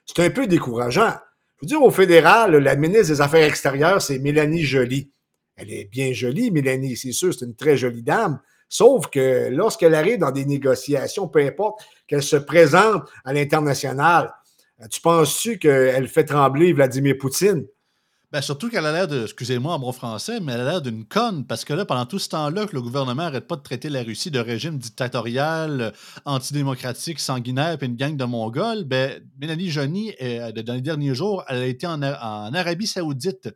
C'est 0.07 0.25
un 0.25 0.31
peu 0.31 0.47
décourageant. 0.47 1.15
Je 1.61 1.67
veux 1.67 1.69
dire, 1.69 1.83
au 1.83 1.91
fédéral, 1.91 2.57
la 2.57 2.75
ministre 2.77 3.09
des 3.09 3.21
Affaires 3.21 3.47
extérieures, 3.47 4.01
c'est 4.01 4.19
Mélanie 4.19 4.63
Joly. 4.63 5.11
Elle 5.57 5.73
est 5.73 5.85
bien 5.91 6.13
jolie, 6.15 6.51
Mélanie, 6.51 6.97
c'est 6.97 7.13
sûr, 7.13 7.35
c'est 7.35 7.45
une 7.45 7.55
très 7.55 7.77
jolie 7.77 8.03
dame. 8.03 8.41
Sauf 8.71 9.09
que 9.09 9.49
lorsqu'elle 9.51 9.97
arrive 9.97 10.19
dans 10.19 10.31
des 10.31 10.47
négociations, 10.47 11.27
peu 11.27 11.45
importe, 11.45 11.83
qu'elle 12.07 12.23
se 12.23 12.37
présente 12.37 13.03
à 13.25 13.33
l'international, 13.33 14.33
tu 14.91 15.01
penses-tu 15.01 15.59
qu'elle 15.59 16.07
fait 16.07 16.25
trembler 16.25 16.73
Vladimir 16.73 17.17
Poutine? 17.19 17.67
Ben, 18.33 18.41
surtout 18.41 18.71
qu'elle 18.71 18.87
a 18.87 18.93
l'air 18.93 19.09
de, 19.09 19.25
excusez-moi 19.25 19.75
en 19.75 19.81
bon 19.81 19.91
français, 19.91 20.39
mais 20.39 20.53
elle 20.53 20.61
a 20.61 20.65
l'air 20.65 20.83
d'une 20.83 21.05
conne, 21.05 21.45
parce 21.45 21.65
que 21.65 21.73
là, 21.73 21.85
pendant 21.85 22.07
tout 22.07 22.21
ce 22.21 22.29
temps-là, 22.29 22.67
que 22.67 22.77
le 22.77 22.81
gouvernement 22.81 23.25
n'arrête 23.25 23.49
pas 23.49 23.57
de 23.57 23.63
traiter 23.63 23.89
la 23.89 24.05
Russie 24.05 24.31
de 24.31 24.39
régime 24.39 24.79
dictatorial, 24.79 25.93
antidémocratique, 26.25 27.19
sanguinaire, 27.19 27.77
puis 27.77 27.89
une 27.89 27.97
gang 27.97 28.17
de 28.17 28.25
Mongols, 28.25 28.85
ben, 28.85 29.21
Mélanie 29.41 29.71
Johnny, 29.71 30.15
euh, 30.23 30.53
dans 30.53 30.75
les 30.75 30.81
derniers 30.81 31.17
jours, 31.17 31.45
elle 31.49 31.59
a 31.59 31.67
été 31.67 31.89
en 31.89 32.03
Arabie 32.03 32.87
Saoudite 32.87 33.49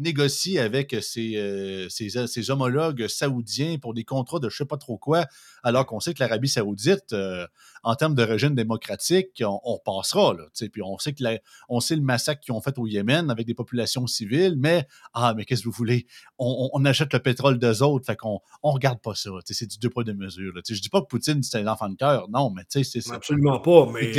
négocie 0.00 0.58
avec 0.58 0.96
ses, 1.02 1.36
euh, 1.36 1.88
ses, 1.88 2.50
homologues 2.50 3.06
saoudiens 3.06 3.78
pour 3.78 3.94
des 3.94 4.04
contrats 4.04 4.40
de 4.40 4.48
je 4.48 4.56
sais 4.56 4.64
pas 4.64 4.78
trop 4.78 4.98
quoi, 4.98 5.26
alors 5.62 5.86
qu'on 5.86 6.00
sait 6.00 6.14
que 6.14 6.20
l'Arabie 6.20 6.48
saoudite, 6.48 7.12
euh, 7.12 7.46
en 7.82 7.94
termes 7.94 8.14
de 8.14 8.22
régime 8.22 8.54
démocratique, 8.54 9.42
on, 9.44 9.78
passera. 9.84 10.34
Là, 10.34 10.44
puis 10.72 10.82
on 10.82 10.98
sait, 10.98 11.12
que 11.12 11.24
on 11.68 11.80
sait 11.80 11.96
le 11.96 12.02
massacre 12.02 12.40
qu'ils 12.40 12.54
ont 12.54 12.60
fait 12.60 12.78
au 12.78 12.86
Yémen 12.86 13.30
avec 13.30 13.46
des 13.46 13.54
populations 13.54 14.06
civiles, 14.06 14.56
mais, 14.58 14.86
ah, 15.14 15.34
mais 15.36 15.44
qu'est-ce 15.44 15.62
que 15.62 15.68
vous 15.68 15.74
voulez? 15.74 16.06
On, 16.38 16.84
achète 16.84 17.12
le 17.12 17.20
pétrole 17.20 17.58
d'eux 17.58 17.82
autres, 17.82 18.06
fait 18.06 18.16
qu'on 18.16 18.40
ne 18.64 18.70
regarde 18.70 19.00
pas 19.00 19.14
ça. 19.14 19.30
C'est 19.44 19.66
du 19.66 19.78
deux 19.78 19.90
poids, 19.90 20.04
deux 20.04 20.14
mesures. 20.14 20.52
Je 20.66 20.74
ne 20.74 20.78
dis 20.78 20.88
pas 20.88 21.00
que 21.00 21.06
Poutine, 21.06 21.42
c'est 21.42 21.58
un 21.58 21.66
enfant 21.66 21.88
de 21.88 21.96
cœur. 21.96 22.28
Non, 22.30 22.50
mais 22.50 22.62
tu 22.62 22.82
sais, 22.84 23.00
c'est... 23.00 23.12
Absolument 23.12 23.60
pas, 23.60 23.86
mais... 23.92 24.12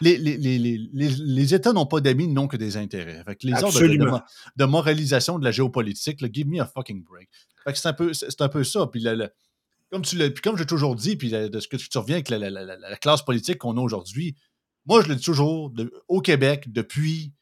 Les, 0.00 0.18
les, 0.18 0.48
les, 0.48 1.08
les, 1.08 1.54
États 1.54 1.72
n'ont 1.72 1.86
pas 1.86 2.00
d'amis, 2.00 2.28
non 2.28 2.48
que 2.48 2.56
des 2.56 2.76
intérêts. 2.76 3.22
Fait 3.24 3.36
que 3.36 3.46
les 3.46 3.62
ordres 3.62 4.24
de, 4.56 4.64
moralisation 4.64 5.38
de 5.38 5.44
la 5.44 5.50
géopolitique, 5.50 6.20
give 6.32 6.48
me 6.48 6.60
a 6.60 6.66
fucking 6.66 7.04
break. 7.04 7.28
c'est 7.74 7.88
un 7.88 7.92
peu, 7.92 8.12
c'est 8.12 8.40
un 8.40 8.48
peu 8.48 8.64
ça. 8.64 8.86
Puis 8.86 9.04
comme 9.90 10.02
tu 10.02 10.16
l'as, 10.16 10.30
comme 10.30 10.56
j'ai 10.56 10.66
toujours 10.66 10.94
dit, 10.94 11.16
puis 11.16 11.30
de 11.30 11.60
ce 11.60 11.68
que 11.68 11.76
tu 11.76 11.98
reviens 11.98 12.16
avec 12.16 12.30
la, 12.30 12.96
classe 12.96 13.22
politique 13.22 13.58
qu'on 13.58 13.76
a 13.76 13.80
aujourd'hui, 13.80 14.36
moi 14.86 15.02
je 15.02 15.08
le 15.08 15.16
dis 15.16 15.24
toujours, 15.24 15.72
au 16.08 16.20
Québec, 16.20 16.72
depuis, 16.72 17.32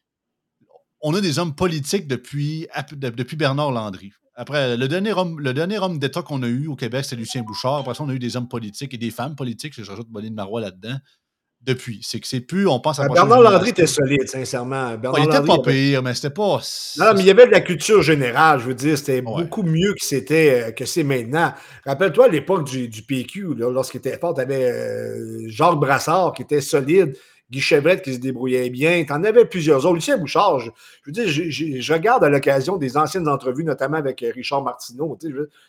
on 1.01 1.15
a 1.15 1.21
des 1.21 1.39
hommes 1.39 1.55
politiques 1.55 2.09
depuis, 2.09 2.67
Bernard 3.37 3.73
Landry. 3.73 4.13
Après, 4.35 4.77
le 4.77 4.89
dernier 4.89 5.13
homme, 5.13 5.99
d'État 5.99 6.23
qu'on 6.23 6.43
a 6.43 6.49
eu 6.49 6.69
au 6.69 6.77
Québec, 6.77 7.05
c'est 7.05 7.17
Lucien 7.17 7.43
Bouchard. 7.43 7.79
Après 7.79 7.95
ça, 7.95 8.05
on 8.05 8.09
a 8.09 8.15
eu 8.15 8.21
des 8.21 8.37
hommes 8.37 8.49
politiques 8.49 8.95
et 8.95 8.99
des 8.99 9.11
femmes 9.11 9.35
politiques. 9.35 9.75
Je 9.75 9.83
rajoute 9.83 10.09
Bonnie 10.09 10.31
Marois 10.31 10.61
là-dedans 10.61 10.97
depuis. 11.63 12.01
C'est 12.03 12.21
que 12.21 12.27
c'est 12.27 12.41
plus, 12.41 12.67
on 12.67 12.81
pense 12.81 13.01
à. 13.01 13.09
Bernard 13.09 13.43
Landry 13.43 13.71
était 13.71 13.87
solide, 13.87 14.29
sincèrement. 14.29 14.97
il 15.17 15.25
était 15.25 15.43
pas 15.43 15.59
pire, 15.59 16.03
mais 16.03 16.15
c'était 16.15 16.31
pas. 16.31 16.61
Non, 16.99 17.15
mais 17.15 17.21
il 17.21 17.27
y 17.27 17.31
avait 17.31 17.47
de 17.47 17.53
la 17.53 17.61
culture 17.61 18.03
générale, 18.03 18.61
je 18.61 18.67
veux 18.67 18.75
dire, 18.75 18.97
c'était 18.97 19.21
beaucoup 19.21 19.63
mieux 19.63 19.95
que 19.95 20.05
c'était 20.05 20.69
euh, 20.69 20.71
que 20.73 20.85
c'est 20.85 21.05
maintenant. 21.05 21.53
Rappelle-toi 21.85 22.27
à 22.27 22.29
l'époque 22.29 22.65
du, 22.65 22.89
du, 22.89 23.03
PQ, 23.03 23.55
lorsqu'il 23.57 23.99
était 23.99 24.19
fort, 24.19 24.35
tu 24.35 24.41
avais 24.41 24.71
euh, 24.71 25.49
Jacques 25.49 25.79
Brassard 25.79 26.33
qui 26.33 26.43
était 26.43 26.61
solide. 26.61 27.17
Guy 27.51 27.61
Chevrette 27.61 28.03
qui 28.03 28.15
se 28.15 28.19
débrouillait 28.19 28.69
bien. 28.71 29.05
Tu 29.05 29.13
en 29.13 29.25
avais 29.25 29.45
plusieurs 29.45 29.85
autres. 29.87 29.95
Lucien 29.95 30.19
Bouchard, 30.19 30.61
je, 30.61 30.71
veux 31.07 31.13
dire, 31.13 31.27
je, 31.27 31.93
regarde 31.93 32.23
à 32.25 32.29
l'occasion 32.29 32.77
des 32.77 32.97
anciennes 32.97 33.29
entrevues, 33.29 33.65
notamment 33.65 33.97
avec 33.97 34.23
euh, 34.23 34.33
Richard 34.35 34.63
Martineau. 34.63 35.19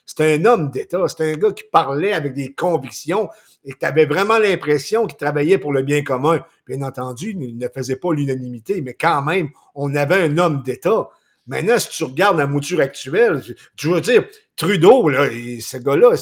C'était 0.05 0.35
un 0.35 0.45
homme 0.45 0.69
d'État. 0.71 1.07
C'était 1.07 1.33
un 1.33 1.37
gars 1.37 1.51
qui 1.51 1.63
parlait 1.71 2.13
avec 2.13 2.33
des 2.33 2.53
convictions 2.53 3.29
et 3.63 3.73
tu 3.73 3.85
avais 3.85 4.05
vraiment 4.05 4.39
l'impression 4.39 5.05
qu'il 5.05 5.17
travaillait 5.17 5.57
pour 5.57 5.73
le 5.73 5.81
bien 5.81 6.03
commun. 6.03 6.43
Bien 6.67 6.81
entendu, 6.81 7.35
il 7.39 7.57
ne 7.57 7.67
faisait 7.67 7.95
pas 7.95 8.13
l'unanimité, 8.13 8.81
mais 8.81 8.93
quand 8.93 9.21
même, 9.21 9.49
on 9.75 9.95
avait 9.95 10.23
un 10.23 10.37
homme 10.37 10.63
d'État. 10.63 11.09
Maintenant, 11.47 11.79
si 11.79 11.89
tu 11.89 12.03
regardes 12.03 12.37
la 12.37 12.47
mouture 12.47 12.79
actuelle, 12.79 13.41
tu 13.75 13.87
veux 13.87 14.01
dire, 14.01 14.25
Trudeau, 14.55 15.09
là, 15.09 15.29
ce 15.61 15.77
gars-là, 15.77 16.15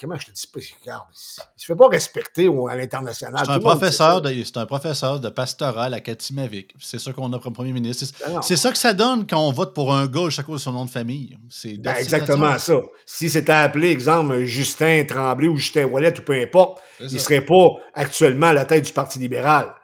comment 0.00 0.16
je 0.18 0.26
te 0.26 0.30
dis 0.32 0.46
pas, 0.46 0.60
regarde, 0.82 1.06
il 1.12 1.60
se 1.60 1.66
fait 1.66 1.74
pas 1.74 1.88
respecter 1.88 2.46
à 2.46 2.76
l'international. 2.76 3.42
C'est 3.44 3.52
un, 3.52 3.58
professeur 3.58 4.20
de, 4.20 4.42
c'est 4.44 4.56
un 4.58 4.66
professeur 4.66 5.20
de 5.20 5.28
pastoral 5.30 5.94
à 5.94 6.00
Katimavik. 6.00 6.74
C'est 6.78 6.98
ça 6.98 7.12
qu'on 7.12 7.32
a 7.32 7.38
comme 7.38 7.54
premier 7.54 7.72
ministre. 7.72 8.06
C'est, 8.42 8.56
ça 8.56 8.70
que 8.70 8.78
ça 8.78 8.92
donne 8.92 9.26
quand 9.26 9.40
on 9.40 9.52
vote 9.52 9.74
pour 9.74 9.94
un 9.94 10.06
gars 10.06 10.28
à 10.36 10.42
cause 10.42 10.60
de 10.60 10.64
son 10.64 10.72
nom 10.72 10.84
de 10.84 10.90
famille. 10.90 11.38
C'est 11.48 11.78
ben, 11.78 11.94
exactement 11.96 12.58
ça. 12.58 12.80
Si 13.06 13.30
c'était 13.30 13.52
appelé, 13.52 13.90
exemple, 13.90 14.44
Justin 14.44 15.04
Tremblay 15.04 15.48
ou 15.48 15.56
Justin 15.56 15.86
Wallet 15.86 16.18
ou 16.18 16.22
peu 16.22 16.34
importe, 16.34 16.82
il 17.00 17.12
ne 17.12 17.18
serait 17.18 17.44
pas 17.44 17.70
actuellement 17.94 18.48
à 18.48 18.52
la 18.52 18.64
tête 18.66 18.84
du 18.84 18.92
Parti 18.92 19.18
libéral. 19.18 19.74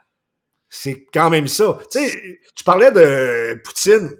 C'est 0.69 1.05
quand 1.13 1.29
même 1.29 1.47
ça. 1.47 1.79
Tu 1.91 1.99
sais, 1.99 2.39
tu 2.55 2.63
parlais 2.63 2.91
de 2.91 3.59
Poutine. 3.63 4.11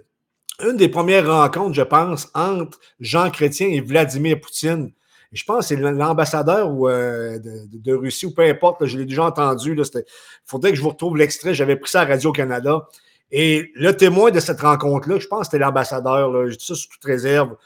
Une 0.60 0.76
des 0.76 0.88
premières 0.88 1.26
rencontres, 1.26 1.74
je 1.74 1.82
pense, 1.82 2.28
entre 2.34 2.78
Jean 3.00 3.30
Chrétien 3.30 3.68
et 3.68 3.80
Vladimir 3.80 4.38
Poutine, 4.40 4.92
je 5.32 5.44
pense 5.44 5.68
que 5.68 5.74
c'est 5.74 5.76
l'ambassadeur 5.76 6.70
euh, 6.88 7.38
de, 7.38 7.94
Russie 7.94 8.26
ou 8.26 8.32
peu 8.32 8.42
importe, 8.42 8.84
je 8.84 8.98
l'ai 8.98 9.06
déjà 9.06 9.24
entendu. 9.24 9.74
Il 9.76 10.04
faudrait 10.44 10.70
que 10.70 10.76
je 10.76 10.82
vous 10.82 10.90
retrouve 10.90 11.16
l'extrait. 11.16 11.54
J'avais 11.54 11.76
pris 11.76 11.90
ça 11.90 12.02
à 12.02 12.04
Radio-Canada. 12.04 12.86
Et 13.30 13.70
le 13.74 13.96
témoin 13.96 14.30
de 14.30 14.40
cette 14.40 14.60
rencontre-là, 14.60 15.18
je 15.18 15.26
pense 15.26 15.40
que 15.40 15.44
c'était 15.46 15.58
l'ambassadeur, 15.58 16.48
je 16.48 16.56
dis 16.56 16.64
ça 16.66 16.74
sous 16.74 16.88
toute 16.88 17.04
réserve. 17.04 17.56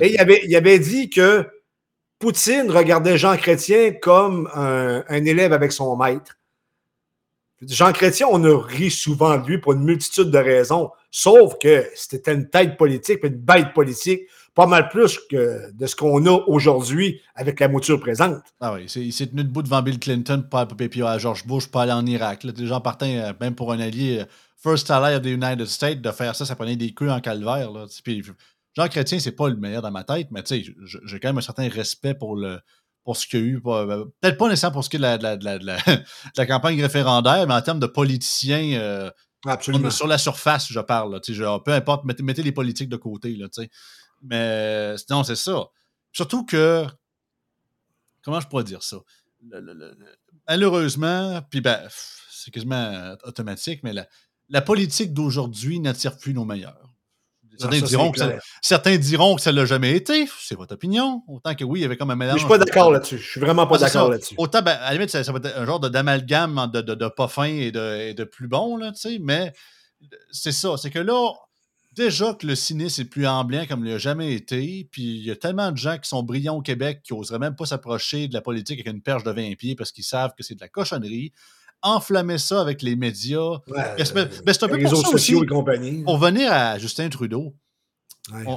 Et 0.00 0.12
il 0.12 0.20
avait, 0.20 0.42
il 0.44 0.54
avait 0.54 0.78
dit 0.78 1.10
que 1.10 1.44
Poutine 2.20 2.70
regardait 2.70 3.18
Jean 3.18 3.36
Chrétien 3.36 3.92
comme 3.92 4.48
un, 4.54 5.24
élève 5.24 5.52
avec 5.52 5.72
son 5.72 5.96
maître. 5.96 6.36
Jean 7.62 7.92
Chrétien, 7.92 8.28
on 8.30 8.44
a 8.44 8.62
ri 8.64 8.92
souvent 8.92 9.38
de 9.38 9.46
lui 9.48 9.58
pour 9.58 9.72
une 9.72 9.82
multitude 9.82 10.30
de 10.30 10.38
raisons, 10.38 10.92
sauf 11.10 11.58
que 11.58 11.84
c'était 11.96 12.32
une 12.32 12.48
tête 12.48 12.76
politique, 12.76 13.24
une 13.24 13.34
bête 13.34 13.72
politique 13.74 14.22
pas 14.58 14.66
mal 14.66 14.88
plus 14.88 15.20
que 15.30 15.70
de 15.72 15.86
ce 15.86 15.94
qu'on 15.94 16.26
a 16.26 16.32
aujourd'hui 16.48 17.20
avec 17.36 17.60
la 17.60 17.68
mouture 17.68 18.00
présente. 18.00 18.42
Ah 18.60 18.74
oui, 18.74 18.92
il 18.96 19.12
s'est 19.12 19.28
tenu 19.28 19.44
debout 19.44 19.62
devant 19.62 19.82
Bill 19.82 20.00
Clinton, 20.00 20.42
pas 20.50 20.66
puis 20.66 21.00
à 21.04 21.16
George 21.16 21.46
Bush, 21.46 21.68
pas 21.68 21.82
aller 21.82 21.92
en 21.92 22.04
Irak. 22.04 22.42
Là, 22.42 22.50
gens 22.56 22.80
partant, 22.80 23.06
euh, 23.06 23.32
même 23.40 23.54
pour 23.54 23.70
un 23.70 23.78
allié, 23.78 24.22
euh, 24.22 24.24
first 24.60 24.90
ally 24.90 25.14
of 25.14 25.22
the 25.22 25.26
United 25.26 25.66
States, 25.66 26.00
de 26.00 26.10
faire 26.10 26.34
ça, 26.34 26.44
ça 26.44 26.56
prenait 26.56 26.74
des 26.74 26.92
coups 26.92 27.08
en 27.08 27.20
calvaire. 27.20 27.70
Là. 27.70 27.86
Puis, 28.02 28.24
Jean 28.76 28.88
Chrétien, 28.88 29.20
c'est 29.20 29.30
pas 29.30 29.48
le 29.48 29.54
meilleur 29.54 29.80
dans 29.80 29.92
ma 29.92 30.02
tête, 30.02 30.26
mais 30.32 30.42
tu 30.42 30.64
sais, 30.64 30.74
j'ai 31.04 31.20
quand 31.20 31.28
même 31.28 31.38
un 31.38 31.42
certain 31.42 31.68
respect 31.68 32.14
pour 32.14 32.34
le 32.34 32.58
pour 33.04 33.16
ce 33.16 33.28
qu'il 33.28 33.38
y 33.38 33.42
a 33.44 33.46
eu. 33.46 33.62
Euh, 33.64 34.06
peut-être 34.20 34.38
pas 34.38 34.48
nécessairement 34.48 34.74
pour 34.74 34.84
ce 34.84 34.90
qui 34.90 34.96
est 34.96 34.98
de 34.98 35.04
la, 35.04 35.36
la, 35.36 35.78
la, 36.36 36.46
campagne 36.46 36.82
référendaire, 36.82 37.46
mais 37.46 37.54
en 37.54 37.62
termes 37.62 37.78
de 37.78 37.86
politiciens. 37.86 39.12
Absolument. 39.46 39.90
Sur 39.90 40.08
la 40.08 40.18
surface, 40.18 40.66
je 40.68 40.80
parle. 40.80 41.12
Là, 41.12 41.20
genre, 41.28 41.62
peu 41.62 41.72
importe, 41.72 42.04
mettez, 42.04 42.24
mettez, 42.24 42.42
les 42.42 42.50
politiques 42.50 42.88
de 42.88 42.96
côté. 42.96 43.36
Là. 43.36 43.46
Mais 44.22 44.94
non, 45.10 45.24
c'est 45.24 45.36
ça. 45.36 45.68
Surtout 46.12 46.44
que. 46.44 46.86
Comment 48.22 48.40
je 48.40 48.48
pourrais 48.48 48.64
dire 48.64 48.82
ça? 48.82 48.98
malheureusement, 50.48 51.40
puis 51.50 51.60
ben, 51.60 51.86
c'est 52.30 52.50
quasiment 52.50 53.14
automatique, 53.24 53.80
mais 53.82 53.92
la, 54.48 54.62
politique 54.62 55.12
d'aujourd'hui 55.12 55.78
n'attire 55.80 56.16
plus 56.16 56.34
nos 56.34 56.44
meilleurs. 56.44 56.94
Certains, 57.58 57.80
diront, 57.80 58.12
que 58.12 58.20
ça, 58.20 58.30
certains 58.62 58.96
diront 58.98 59.34
que 59.34 59.42
ça 59.42 59.50
ne 59.50 59.56
l'a 59.56 59.66
jamais 59.66 59.96
été. 59.96 60.28
C'est 60.38 60.54
votre 60.54 60.74
opinion. 60.74 61.24
Autant 61.26 61.56
que 61.56 61.64
oui, 61.64 61.80
il 61.80 61.82
y 61.82 61.84
avait 61.84 61.96
comme 61.96 62.12
un 62.12 62.14
mélange. 62.14 62.34
Mais 62.34 62.40
je 62.40 62.46
suis 62.46 62.48
pas 62.48 62.64
d'accord 62.64 62.92
là-dessus. 62.92 63.18
Je 63.18 63.30
suis 63.30 63.40
vraiment 63.40 63.66
pas 63.66 63.78
d'accord 63.78 64.10
là-dessus. 64.10 64.36
Autant, 64.38 64.62
ben, 64.62 64.78
à 64.80 64.86
la 64.86 64.92
limite, 64.92 65.10
ça, 65.10 65.22
va 65.32 65.38
être 65.38 65.58
un 65.58 65.66
genre 65.66 65.80
d'amalgame 65.80 66.70
de, 66.72 66.80
de, 66.80 66.94
de, 66.94 67.08
pas 67.08 67.26
fin 67.26 67.46
et 67.46 67.72
de, 67.72 68.12
de 68.12 68.24
plus 68.24 68.46
bon, 68.46 68.76
là, 68.76 68.92
mais 69.20 69.52
c'est 70.30 70.52
ça. 70.52 70.76
C'est 70.76 70.90
que 70.90 71.00
là, 71.00 71.32
déjà 71.98 72.32
que 72.34 72.46
le 72.46 72.54
cynisme 72.54 73.02
est 73.02 73.04
plus 73.04 73.26
ambiant 73.26 73.66
comme 73.66 73.84
il 73.84 73.90
n'a 73.90 73.98
jamais 73.98 74.32
été, 74.32 74.88
puis 74.90 75.02
il 75.02 75.24
y 75.24 75.30
a 75.30 75.36
tellement 75.36 75.72
de 75.72 75.76
gens 75.76 75.98
qui 75.98 76.08
sont 76.08 76.22
brillants 76.22 76.56
au 76.56 76.62
Québec 76.62 77.02
qui 77.02 77.12
n'oseraient 77.12 77.40
même 77.40 77.56
pas 77.56 77.66
s'approcher 77.66 78.28
de 78.28 78.34
la 78.34 78.40
politique 78.40 78.80
avec 78.80 78.94
une 78.94 79.02
perche 79.02 79.24
de 79.24 79.32
20 79.32 79.56
pieds 79.56 79.74
parce 79.74 79.92
qu'ils 79.92 80.04
savent 80.04 80.32
que 80.36 80.42
c'est 80.42 80.54
de 80.54 80.60
la 80.60 80.68
cochonnerie. 80.68 81.32
Enflammer 81.82 82.38
ça 82.38 82.60
avec 82.60 82.82
les 82.82 82.96
médias. 82.96 83.58
c'est 83.98 84.16
un 84.16 84.68
peu 84.68 84.78
pour 84.78 84.96
ça 84.96 85.08
aussi, 85.10 85.34
Pour 86.04 86.18
venir 86.18 86.52
à 86.52 86.78
Justin 86.78 87.08
Trudeau, 87.08 87.54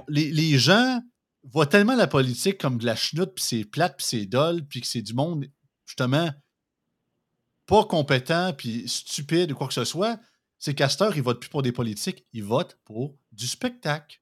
les, 0.08 0.58
gens 0.58 1.02
voient 1.44 1.66
tellement 1.66 1.96
la 1.96 2.08
politique 2.08 2.60
comme 2.60 2.78
de 2.78 2.86
la 2.86 2.96
chenoute, 2.96 3.34
puis 3.36 3.44
c'est 3.44 3.66
plate, 3.66 3.98
puis 3.98 4.06
c'est 4.08 4.26
dole, 4.26 4.64
puis 4.68 4.82
que 4.82 4.88
c'est 4.88 5.02
du 5.02 5.14
monde, 5.14 5.46
justement, 5.86 6.30
pas 7.66 7.86
compétent, 7.86 8.54
puis 8.54 8.88
stupide 8.88 9.52
ou 9.52 9.56
quoi 9.56 9.68
que 9.68 9.74
ce 9.74 9.84
soit, 9.84 10.20
c'est 10.60 10.76
Castor, 10.76 11.16
il 11.16 11.24
vote 11.24 11.40
plus 11.40 11.50
pour 11.50 11.64
des 11.64 11.72
politiques, 11.72 12.26
il 12.34 12.44
vote 12.44 12.78
pour 12.86 13.18
du 13.32 13.48
spectacle. 13.48 14.20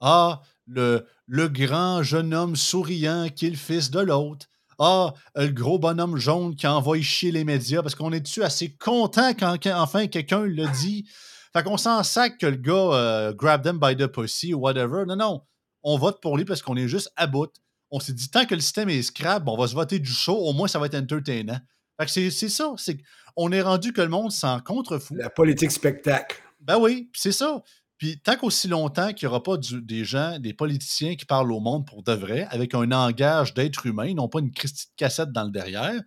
Ah, 0.00 0.42
le, 0.66 1.06
le 1.26 1.48
grand 1.48 2.02
jeune 2.02 2.34
homme 2.34 2.56
souriant 2.56 3.28
qui 3.34 3.46
est 3.46 3.50
le 3.50 3.56
fils 3.56 3.90
de 3.90 4.00
l'autre. 4.00 4.46
Ah, 4.78 5.12
le 5.36 5.48
gros 5.48 5.78
bonhomme 5.78 6.16
jaune 6.16 6.56
qui 6.56 6.66
envoie 6.66 7.00
chier 7.02 7.30
les 7.32 7.44
médias 7.44 7.82
parce 7.82 7.94
qu'on 7.94 8.12
est 8.12 8.20
dessus 8.20 8.42
assez 8.42 8.74
content 8.76 9.34
quand, 9.34 9.58
enfin 9.74 10.06
quelqu'un 10.06 10.40
le 10.40 10.66
dit? 10.80 11.06
Fait 11.52 11.62
qu'on 11.62 11.76
s'en 11.76 12.02
sac 12.02 12.38
que 12.38 12.46
le 12.46 12.56
gars 12.56 12.72
euh, 12.72 13.34
grab 13.34 13.62
them 13.62 13.78
by 13.78 13.96
the 13.96 14.06
pussy 14.06 14.54
ou 14.54 14.60
whatever. 14.60 15.04
Non, 15.06 15.16
non. 15.16 15.42
On 15.82 15.98
vote 15.98 16.20
pour 16.22 16.36
lui 16.38 16.44
parce 16.44 16.62
qu'on 16.62 16.76
est 16.76 16.88
juste 16.88 17.12
à 17.16 17.26
bout. 17.26 17.52
On 17.90 18.00
s'est 18.00 18.12
dit, 18.12 18.30
tant 18.30 18.46
que 18.46 18.54
le 18.54 18.60
système 18.60 18.88
est 18.88 19.02
scrap, 19.02 19.42
on 19.48 19.56
va 19.56 19.66
se 19.66 19.74
voter 19.74 19.98
du 19.98 20.12
show, 20.12 20.36
au 20.36 20.52
moins 20.52 20.68
ça 20.68 20.78
va 20.78 20.86
être 20.86 20.94
entertainant. 20.94 21.58
Fait 21.98 22.06
que 22.06 22.30
c'est 22.30 22.48
ça. 22.48 22.74
On 23.36 23.50
est 23.52 23.62
rendu 23.62 23.92
que 23.92 24.00
le 24.00 24.08
monde 24.08 24.30
s'en 24.30 24.60
contrefou. 24.60 25.16
La 25.16 25.28
politique 25.28 25.72
spectacle. 25.72 26.40
Ben 26.60 26.78
oui, 26.78 27.10
c'est 27.14 27.32
ça. 27.32 27.62
Puis 28.00 28.18
tant 28.18 28.34
qu'aussi 28.36 28.66
longtemps 28.66 29.12
qu'il 29.12 29.28
n'y 29.28 29.30
aura 29.30 29.42
pas 29.42 29.58
des 29.58 30.04
gens, 30.06 30.38
des 30.38 30.54
politiciens 30.54 31.16
qui 31.16 31.26
parlent 31.26 31.52
au 31.52 31.60
monde 31.60 31.86
pour 31.86 32.02
de 32.02 32.12
vrai, 32.12 32.48
avec 32.50 32.74
un 32.74 32.86
langage 32.86 33.52
d'être 33.52 33.84
humain, 33.84 34.14
non 34.14 34.26
pas 34.26 34.40
une 34.40 34.50
cassette 34.96 35.32
dans 35.32 35.44
le 35.44 35.50
derrière, 35.50 36.00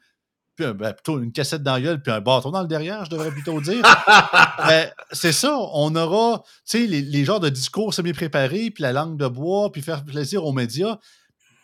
puis 0.56 0.66
ben, 0.74 0.94
plutôt 0.94 1.22
une 1.22 1.32
cassette 1.32 1.62
dans 1.62 1.74
la 1.74 1.82
gueule, 1.82 2.02
puis 2.02 2.12
un 2.12 2.20
bâton 2.20 2.50
dans 2.50 2.64
le 2.64 2.68
derrière, 2.68 3.06
je 3.06 3.12
devrais 3.12 3.32
plutôt 3.32 3.62
dire. 3.62 3.84
Ben, 4.68 4.90
c'est 5.12 5.34
ça, 5.34 5.58
on 5.58 5.94
aura, 5.96 6.42
tu 6.66 6.80
sais, 6.80 6.88
les, 6.88 7.02
les, 7.02 7.26
genres 7.26 7.40
de 7.40 7.50
discours 7.50 7.94
semi-préparés, 7.94 8.72
puis 8.72 8.82
la 8.82 8.94
langue 8.94 9.18
de 9.18 9.28
bois, 9.28 9.72
puis 9.72 9.82
faire 9.82 10.06
plaisir 10.06 10.46
aux 10.46 10.54
médias. 10.54 11.00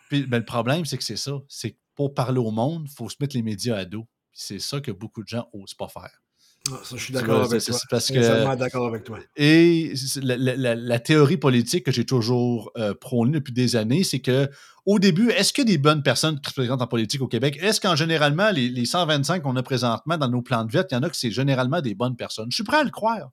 Puis 0.08 0.26
ben, 0.26 0.38
le 0.38 0.44
problème, 0.44 0.84
c'est 0.84 0.98
que 0.98 1.04
c'est 1.04 1.16
ça. 1.16 1.32
C'est 1.48 1.78
pour 1.94 2.14
parler 2.14 2.38
au 2.38 2.50
monde, 2.50 2.86
il 2.90 2.94
faut 2.94 3.08
se 3.08 3.16
mettre 3.20 3.36
les 3.36 3.42
médias 3.42 3.76
à 3.76 3.84
dos 3.84 4.06
c'est 4.40 4.58
ça 4.58 4.80
que 4.80 4.90
beaucoup 4.90 5.22
de 5.22 5.28
gens 5.28 5.48
n'osent 5.54 5.74
pas 5.74 5.88
faire. 5.88 6.22
Ah, 6.68 6.78
ça, 6.84 6.96
je 6.96 7.02
suis 7.02 7.14
d'accord 7.14 7.44
avec, 7.44 7.64
toi. 7.64 7.78
Parce 7.88 8.08
que, 8.08 8.56
d'accord 8.56 8.86
avec 8.86 9.04
toi. 9.04 9.18
Et 9.36 9.94
la, 10.22 10.98
théorie 10.98 11.38
politique 11.38 11.84
que 11.84 11.92
j'ai 11.92 12.04
toujours 12.04 12.70
euh, 12.76 12.94
prônée 12.94 13.32
depuis 13.32 13.52
des 13.52 13.76
années, 13.76 14.04
c'est 14.04 14.20
que 14.20 14.48
au 14.86 14.98
début, 14.98 15.30
est-ce 15.30 15.58
a 15.60 15.64
des 15.64 15.78
bonnes 15.78 16.02
personnes 16.02 16.40
qui 16.40 16.50
se 16.50 16.54
présentent 16.54 16.82
en 16.82 16.86
politique 16.86 17.22
au 17.22 17.28
Québec? 17.28 17.58
Est-ce 17.62 17.80
qu'en 17.80 17.96
généralement, 17.96 18.50
les, 18.50 18.84
125 18.84 19.42
qu'on 19.42 19.56
a 19.56 19.62
présentement 19.62 20.18
dans 20.18 20.28
nos 20.28 20.42
plans 20.42 20.64
de 20.64 20.72
vie, 20.72 20.80
il 20.90 20.94
y 20.94 20.96
en 20.96 21.02
a 21.02 21.10
que 21.10 21.16
c'est 21.16 21.30
généralement 21.30 21.80
des 21.80 21.94
bonnes 21.94 22.16
personnes? 22.16 22.50
Je 22.50 22.56
suis 22.56 22.64
prêt 22.64 22.78
à 22.78 22.84
le 22.84 22.90
croire. 22.90 23.30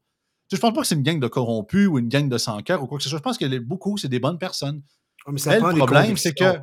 Je 0.49 0.55
ne 0.55 0.61
pense 0.61 0.73
pas 0.73 0.81
que 0.81 0.87
c'est 0.87 0.95
une 0.95 1.03
gang 1.03 1.19
de 1.19 1.27
corrompus 1.27 1.87
ou 1.87 1.99
une 1.99 2.07
gang 2.07 2.29
de 2.29 2.37
sans 2.37 2.61
cœur 2.61 2.81
ou 2.81 2.87
quoi 2.87 2.97
que 2.97 3.03
ce 3.03 3.09
soit. 3.09 3.17
Je 3.17 3.23
pense 3.23 3.37
que 3.37 3.57
beaucoup, 3.59 3.97
c'est 3.97 4.07
des 4.07 4.19
bonnes 4.19 4.37
personnes. 4.37 4.81
Ah, 5.25 5.31
mais, 5.31 5.59
le 5.59 5.77
problème, 5.77 6.15
c'est 6.15 6.33
que 6.33 6.59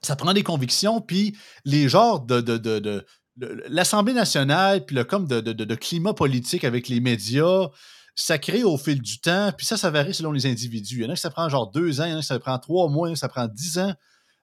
ça 0.00 0.16
prend 0.16 0.32
des 0.32 0.42
convictions, 0.42 1.00
puis 1.00 1.36
les 1.64 1.88
genres 1.88 2.20
de, 2.20 2.40
de 2.40 3.04
l'Assemblée 3.36 4.12
nationale, 4.12 4.84
puis 4.84 4.96
le 4.96 5.04
comme 5.04 5.26
de, 5.26 5.74
climat 5.74 6.14
politique 6.14 6.64
avec 6.64 6.88
les 6.88 7.00
médias, 7.00 7.68
ça 8.14 8.38
crée 8.38 8.62
au 8.62 8.76
fil 8.76 9.02
du 9.02 9.20
temps, 9.20 9.52
puis 9.56 9.66
ça, 9.66 9.76
ça 9.76 9.90
varie 9.90 10.14
selon 10.14 10.32
les 10.32 10.46
individus. 10.46 11.00
Il 11.00 11.02
y 11.02 11.06
en 11.06 11.10
a 11.10 11.14
qui 11.14 11.20
ça 11.20 11.30
prend 11.30 11.48
genre 11.48 11.70
deux 11.70 12.00
ans, 12.00 12.04
il 12.04 12.10
y 12.10 12.14
en 12.14 12.18
a 12.18 12.20
qui 12.20 12.26
ça 12.26 12.38
prend 12.38 12.58
trois 12.58 12.88
mois, 12.88 13.08
il 13.08 13.10
y 13.10 13.12
en 13.12 13.14
a 13.14 13.16
qui 13.16 13.20
ça 13.20 13.28
prend 13.28 13.48
dix 13.48 13.78
ans, 13.78 13.92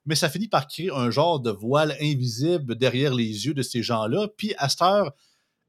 mais 0.06 0.16
ça 0.16 0.30
finit 0.30 0.48
par 0.48 0.68
créer 0.68 0.92
un 0.92 1.10
genre 1.10 1.40
de 1.40 1.52
voile 1.52 1.96
invisible 2.02 2.76
derrière 2.76 3.14
les 3.14 3.46
yeux 3.46 3.54
de 3.54 3.62
ces 3.62 3.82
gens-là. 3.82 4.28
Puis 4.36 4.54
à 4.58 4.68
cette 4.68 4.82
heure, 4.82 5.14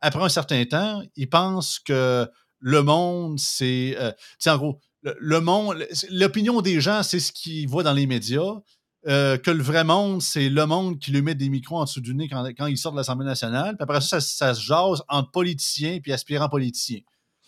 après 0.00 0.22
un 0.22 0.28
certain 0.28 0.64
temps, 0.64 1.02
ils 1.14 1.28
pensent 1.28 1.78
que 1.78 2.28
le 2.58 2.82
monde, 2.82 3.38
c'est. 3.38 3.96
Euh, 3.98 4.12
en 4.46 4.56
gros, 4.56 4.80
le 5.02 5.40
monde, 5.40 5.84
l'opinion 6.10 6.60
des 6.60 6.80
gens, 6.80 7.02
c'est 7.02 7.20
ce 7.20 7.32
qu'ils 7.32 7.68
voient 7.68 7.82
dans 7.82 7.92
les 7.92 8.06
médias. 8.06 8.60
Euh, 9.08 9.36
que 9.36 9.50
le 9.50 9.62
vrai 9.62 9.82
monde, 9.82 10.22
c'est 10.22 10.48
le 10.48 10.64
monde 10.64 10.98
qui 11.00 11.10
lui 11.10 11.22
met 11.22 11.34
des 11.34 11.48
micros 11.48 11.78
en 11.78 11.84
dessous 11.84 12.00
du 12.00 12.14
nez 12.14 12.28
quand, 12.28 12.66
il 12.66 12.78
sort 12.78 12.92
de 12.92 12.96
l'Assemblée 12.96 13.26
nationale. 13.26 13.76
Puis 13.76 13.82
après 13.82 14.00
ça, 14.00 14.20
ça, 14.20 14.54
se 14.54 14.62
jase 14.62 15.02
entre 15.08 15.30
politiciens 15.32 15.98
et 16.04 16.12
aspirants 16.12 16.48
politiciens. 16.48 17.00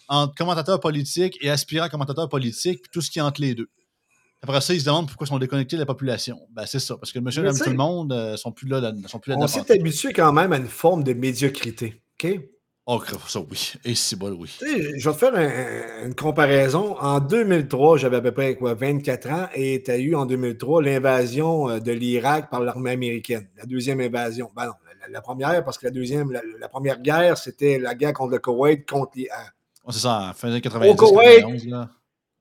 Entre 0.09 0.35
commentateurs 0.35 0.81
politiques 0.81 1.39
et 1.41 1.51
aspirants 1.51 1.89
commentateurs 1.89 2.29
politiques, 2.29 2.83
puis 2.83 2.91
tout 2.93 3.01
ce 3.01 3.11
qui 3.11 3.21
est 3.21 3.23
entre 3.23 3.41
les 3.41 3.55
deux. 3.55 3.69
Après 4.43 4.61
ça, 4.61 4.75
ils 4.75 4.81
se 4.81 4.85
demandent 4.85 5.07
pourquoi 5.07 5.27
ils 5.27 5.29
sont 5.29 5.39
déconnectés 5.39 5.77
de 5.77 5.81
la 5.81 5.87
population. 5.87 6.39
Ben, 6.51 6.67
c'est 6.67 6.81
ça, 6.81 6.97
parce 6.97 7.13
que 7.13 7.19
le 7.19 7.25
monsieur 7.25 7.47
et 7.47 7.59
tout 7.59 7.71
le 7.71 7.77
monde 7.77 8.13
ne 8.13 8.37
sont 8.37 8.53
plus 8.53 8.69
là. 8.69 8.93
Sont 9.07 9.21
plus 9.21 9.31
là 9.31 9.39
on 9.39 9.47
s'est 9.47 9.73
habitué 9.73 10.13
quand 10.13 10.33
même 10.33 10.53
à 10.53 10.59
une 10.59 10.67
forme 10.67 11.05
de 11.05 11.15
médiocrité. 11.15 12.03
OK? 12.23 12.41
Oh, 12.87 13.01
ça, 13.29 13.41
oui. 13.41 13.73
Et 13.87 13.95
si 13.95 14.15
bon, 14.15 14.37
oui. 14.39 14.51
je 14.61 15.09
vais 15.09 15.15
te 15.15 15.19
faire 15.19 16.05
une 16.05 16.15
comparaison. 16.15 16.97
En 17.01 17.19
2003, 17.19 17.97
j'avais 17.97 18.19
à 18.19 18.21
peu 18.21 18.33
près 18.33 18.57
quoi, 18.57 18.75
24 18.75 19.31
ans 19.31 19.49
et 19.55 19.83
tu 19.83 19.91
as 19.91 19.97
eu 19.97 20.15
en 20.15 20.27
2003 20.27 20.83
l'invasion 20.83 21.71
euh, 21.71 21.79
de 21.79 21.93
l'Irak 21.93 22.51
par 22.51 22.61
l'armée 22.61 22.91
américaine, 22.91 23.49
la 23.57 23.65
deuxième 23.65 24.01
invasion. 24.01 24.51
Ben 24.55 24.67
non, 24.67 24.73
la, 25.11 25.23
première, 25.23 25.65
parce 25.65 25.79
que 25.79 25.87
la 25.87 25.93
deuxième, 25.93 26.31
la, 26.31 26.69
première 26.69 27.01
guerre, 27.01 27.39
c'était 27.39 27.79
la 27.79 27.95
guerre 27.95 28.13
contre 28.13 28.33
le 28.33 28.39
Koweït, 28.39 28.87
contre 28.87 29.13
l'Irak. 29.17 29.55
Euh, 29.89 29.91
c'est 29.91 30.01
ça, 30.01 30.35
fin 30.37 30.51
des 30.51 30.61
90. 30.61 30.91
Au 30.91 30.95
Koweït, 30.95 31.47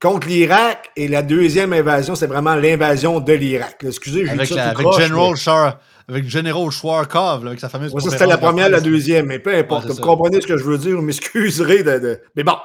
contre 0.02 0.28
l'Irak 0.28 0.92
et 0.98 1.08
la 1.08 1.22
deuxième 1.22 1.72
invasion, 1.72 2.16
c'est 2.16 2.28
vraiment 2.28 2.56
l'invasion 2.56 3.22
de 3.22 3.32
l'Irak. 3.32 3.82
Excusez, 3.88 4.26
je 4.26 4.32
avec, 4.32 4.50
la, 4.50 4.72
avec 4.72 4.92
General 5.00 5.38
Shah 5.38 5.80
avec 6.08 6.28
General 6.28 6.70
Schwarzkopf, 6.70 7.46
avec 7.46 7.60
sa 7.60 7.70
fameuse. 7.70 7.94
ça, 7.98 8.10
c'était 8.10 8.28
la 8.28 8.38
première, 8.38 8.70
la 8.70 8.82
deuxième, 8.82 9.28
mais 9.28 9.40
peu 9.40 9.56
importe. 9.56 9.88
vous 9.88 10.02
comprenez 10.02 10.42
ce 10.42 10.48
que 10.48 10.58
je 10.58 10.64
veux 10.64 10.78
dire, 10.78 10.96
vous 10.96 11.02
m'excuserez 11.02 11.84
de, 11.84 12.20
Mais 12.36 12.44
bon, 12.44 12.56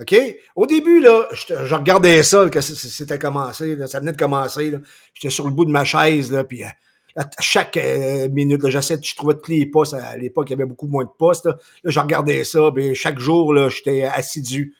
OK? 0.00 0.14
Au 0.54 0.66
début, 0.66 1.00
là, 1.00 1.26
je, 1.32 1.74
regardais 1.74 2.22
ça, 2.22 2.48
que 2.48 2.60
c'était 2.60 3.18
commencé, 3.18 3.76
ça 3.86 4.00
venait 4.00 4.12
de 4.12 4.18
commencer. 4.18 4.72
J'étais 5.14 5.30
sur 5.30 5.46
le 5.46 5.52
bout 5.52 5.64
de 5.64 5.70
ma 5.70 5.84
chaise, 5.84 6.30
là, 6.30 6.44
puis 6.44 6.64
euh, 6.64 6.68
à 7.16 7.24
chaque 7.40 7.76
euh, 7.78 8.28
minute, 8.28 8.66
j'essayais, 8.68 9.00
je 9.02 9.16
trouvais 9.16 9.34
tous 9.34 9.50
les 9.50 9.66
postes. 9.66 9.94
À 9.94 10.16
l'époque, 10.16 10.48
il 10.48 10.52
y 10.52 10.54
avait 10.54 10.66
beaucoup 10.66 10.86
moins 10.86 11.04
de 11.04 11.10
postes. 11.18 11.46
Là, 11.46 11.56
je 11.84 11.98
regardais 11.98 12.44
ça, 12.44 12.70
puis 12.74 12.94
chaque 12.94 13.18
jour, 13.18 13.54
là, 13.54 13.68
j'étais 13.68 14.04
assidu. 14.04 14.74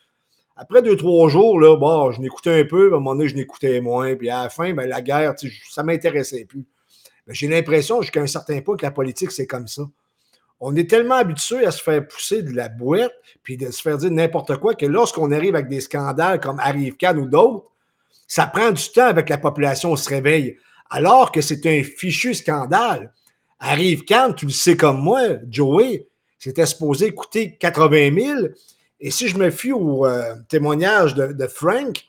Après 0.54 0.82
deux, 0.82 0.96
trois 0.96 1.28
jours, 1.28 1.60
là, 1.60 1.76
bon, 1.76 2.10
je 2.12 2.20
n'écoutais 2.20 2.60
un 2.60 2.64
peu, 2.64 2.84
à 2.84 2.86
un 2.88 2.90
moment 2.98 3.14
donné, 3.14 3.28
je 3.28 3.36
n'écoutais 3.36 3.80
moins. 3.80 4.14
Puis 4.16 4.30
à 4.30 4.44
la 4.44 4.48
fin, 4.48 4.72
ben, 4.72 4.88
la 4.88 5.02
guerre, 5.02 5.34
ça 5.70 5.82
ne 5.82 5.86
m'intéressait 5.86 6.46
plus. 6.46 6.64
J'ai 7.28 7.48
l'impression 7.48 8.02
jusqu'à 8.02 8.20
un 8.20 8.26
certain 8.26 8.60
point 8.60 8.76
que 8.76 8.84
la 8.84 8.92
politique, 8.92 9.32
c'est 9.32 9.46
comme 9.46 9.66
ça. 9.66 9.82
On 10.60 10.74
est 10.76 10.88
tellement 10.88 11.16
habitué 11.16 11.66
à 11.66 11.70
se 11.70 11.82
faire 11.82 12.06
pousser 12.06 12.42
de 12.42 12.54
la 12.54 12.68
boîte 12.68 13.12
puis 13.42 13.56
de 13.56 13.70
se 13.70 13.82
faire 13.82 13.98
dire 13.98 14.10
n'importe 14.10 14.56
quoi 14.56 14.74
que 14.74 14.86
lorsqu'on 14.86 15.32
arrive 15.32 15.54
avec 15.54 15.68
des 15.68 15.80
scandales 15.80 16.40
comme 16.40 16.58
Arrive 16.60 16.96
Can 16.96 17.18
ou 17.18 17.26
d'autres, 17.26 17.66
ça 18.26 18.46
prend 18.46 18.70
du 18.70 18.90
temps 18.90 19.06
avec 19.06 19.28
la 19.28 19.38
population 19.38 19.94
se 19.96 20.08
réveille. 20.08 20.56
Alors 20.88 21.30
que 21.32 21.40
c'est 21.40 21.66
un 21.66 21.82
fichu 21.82 22.34
scandale. 22.34 23.12
Arrive 23.58 24.04
Can, 24.04 24.32
tu 24.32 24.46
le 24.46 24.52
sais 24.52 24.76
comme 24.76 25.00
moi, 25.00 25.20
Joey, 25.50 26.06
c'était 26.38 26.66
supposé 26.66 27.12
coûter 27.12 27.56
80 27.56 28.14
000. 28.14 28.38
Et 29.00 29.10
si 29.10 29.28
je 29.28 29.36
me 29.36 29.50
fie 29.50 29.72
au 29.72 30.06
euh, 30.06 30.34
témoignage 30.48 31.14
de 31.14 31.46
Frank, 31.48 32.06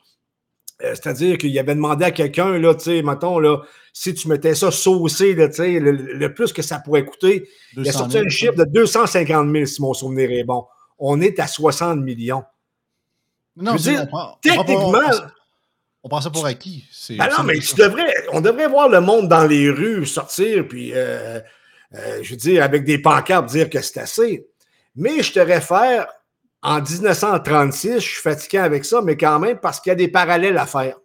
c'est-à-dire 0.80 1.38
qu'il 1.38 1.58
avait 1.58 1.74
demandé 1.74 2.04
à 2.04 2.10
quelqu'un, 2.10 2.58
là, 2.58 2.74
tu 2.74 2.84
sais, 2.84 3.02
mettons, 3.02 3.38
là, 3.38 3.62
si 3.92 4.14
tu 4.14 4.28
mettais 4.28 4.54
ça 4.54 4.70
saucé, 4.70 5.34
là, 5.34 5.48
le, 5.48 6.28
plus 6.28 6.52
que 6.52 6.62
ça 6.62 6.78
pourrait 6.78 7.04
coûter, 7.04 7.48
il 7.76 7.88
a 7.88 7.92
sorti 7.92 8.18
un 8.18 8.28
chiffre 8.28 8.54
de 8.54 8.64
250 8.64 9.50
000, 9.52 9.66
si 9.66 9.82
mon 9.82 9.92
souvenir 9.92 10.30
est 10.30 10.44
bon. 10.44 10.66
On 10.98 11.20
est 11.20 11.40
à 11.40 11.46
60 11.46 11.98
millions. 11.98 12.44
Non, 13.56 13.76
Je 13.76 13.82
dire, 13.82 14.06
techniquement. 14.40 15.00
On, 16.04 16.08
pense, 16.08 16.24
ça 16.24 16.30
pour 16.30 16.46
acquis. 16.46 16.84
Ben 17.10 17.28
non, 17.36 17.42
mais 17.42 17.58
tu 17.58 17.74
devrais, 17.74 18.14
on 18.32 18.40
devrait 18.40 18.68
voir 18.68 18.88
le 18.88 19.00
monde 19.00 19.28
dans 19.28 19.44
les 19.44 19.68
rues 19.68 20.06
sortir, 20.06 20.66
puis, 20.68 20.92
euh, 20.94 21.40
euh, 21.94 22.20
je 22.22 22.30
veux 22.30 22.36
dire, 22.36 22.62
avec 22.62 22.84
des 22.84 22.98
pancartes, 22.98 23.46
dire 23.46 23.68
que 23.68 23.80
c'est 23.80 23.98
assez. 23.98 24.46
Mais 24.94 25.22
je 25.22 25.32
te 25.32 25.40
réfère 25.40 26.06
en 26.62 26.80
1936, 26.80 27.94
je 27.94 27.98
suis 27.98 28.22
fatigué 28.22 28.58
avec 28.58 28.84
ça, 28.84 29.00
mais 29.02 29.16
quand 29.16 29.38
même 29.38 29.58
parce 29.58 29.80
qu'il 29.80 29.90
y 29.90 29.92
a 29.92 29.96
des 29.96 30.08
parallèles 30.08 30.58
à 30.58 30.66
faire. 30.66 30.96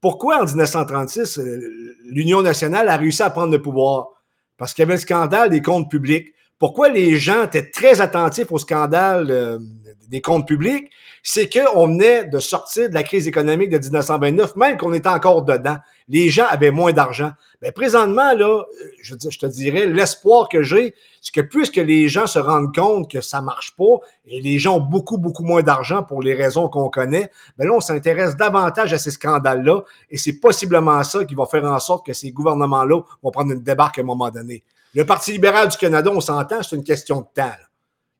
Pourquoi 0.00 0.42
en 0.42 0.44
1936, 0.44 1.38
euh, 1.38 1.96
l'Union 2.04 2.42
nationale 2.42 2.88
a 2.88 2.96
réussi 2.96 3.22
à 3.22 3.30
prendre 3.30 3.52
le 3.52 3.60
pouvoir? 3.60 4.08
Parce 4.56 4.72
qu'il 4.72 4.82
y 4.82 4.84
avait 4.84 4.94
le 4.94 5.00
scandale 5.00 5.50
des 5.50 5.62
comptes 5.62 5.90
publics. 5.90 6.34
Pourquoi 6.58 6.88
les 6.88 7.16
gens 7.16 7.44
étaient 7.44 7.70
très 7.70 8.00
attentifs 8.00 8.50
au 8.50 8.58
scandale 8.58 9.30
euh, 9.30 9.58
des 10.08 10.20
comptes 10.20 10.46
publics, 10.46 10.90
c'est 11.22 11.48
qu'on 11.48 11.86
venait 11.86 12.26
de 12.26 12.38
sortir 12.38 12.90
de 12.90 12.94
la 12.94 13.02
crise 13.02 13.26
économique 13.26 13.70
de 13.70 13.78
1929, 13.78 14.56
même 14.56 14.76
qu'on 14.76 14.92
était 14.92 15.08
encore 15.08 15.42
dedans. 15.42 15.76
Les 16.06 16.28
gens 16.28 16.44
avaient 16.48 16.70
moins 16.70 16.92
d'argent. 16.92 17.32
Mais 17.62 17.72
présentement, 17.72 18.34
là, 18.34 18.62
je, 19.00 19.14
te 19.14 19.46
dirais, 19.46 19.86
l'espoir 19.86 20.50
que 20.50 20.62
j'ai, 20.62 20.94
c'est 21.22 21.34
que 21.34 21.40
puisque 21.40 21.76
les 21.76 22.08
gens 22.08 22.26
se 22.26 22.38
rendent 22.38 22.74
compte 22.74 23.10
que 23.10 23.22
ça 23.22 23.40
ne 23.40 23.46
marche 23.46 23.74
pas 23.74 24.00
et 24.26 24.42
les 24.42 24.58
gens 24.58 24.76
ont 24.76 24.80
beaucoup, 24.80 25.16
beaucoup 25.16 25.44
moins 25.44 25.62
d'argent 25.62 26.02
pour 26.02 26.22
les 26.22 26.34
raisons 26.34 26.68
qu'on 26.68 26.90
connaît, 26.90 27.30
bien 27.58 27.68
là, 27.68 27.74
on 27.74 27.80
s'intéresse 27.80 28.36
davantage 28.36 28.92
à 28.92 28.98
ces 28.98 29.10
scandales-là 29.10 29.80
et 30.10 30.18
c'est 30.18 30.34
possiblement 30.34 31.02
ça 31.04 31.24
qui 31.24 31.34
va 31.34 31.46
faire 31.46 31.64
en 31.64 31.78
sorte 31.80 32.04
que 32.04 32.12
ces 32.12 32.32
gouvernements-là 32.32 33.00
vont 33.22 33.30
prendre 33.30 33.52
une 33.52 33.62
débarque 33.62 33.98
à 33.98 34.02
un 34.02 34.04
moment 34.04 34.30
donné. 34.30 34.62
Le 34.94 35.04
Parti 35.04 35.32
libéral 35.32 35.68
du 35.68 35.76
Canada, 35.76 36.10
on 36.14 36.20
s'entend, 36.20 36.62
c'est 36.62 36.76
une 36.76 36.84
question 36.84 37.20
de 37.20 37.26
temps. 37.34 37.56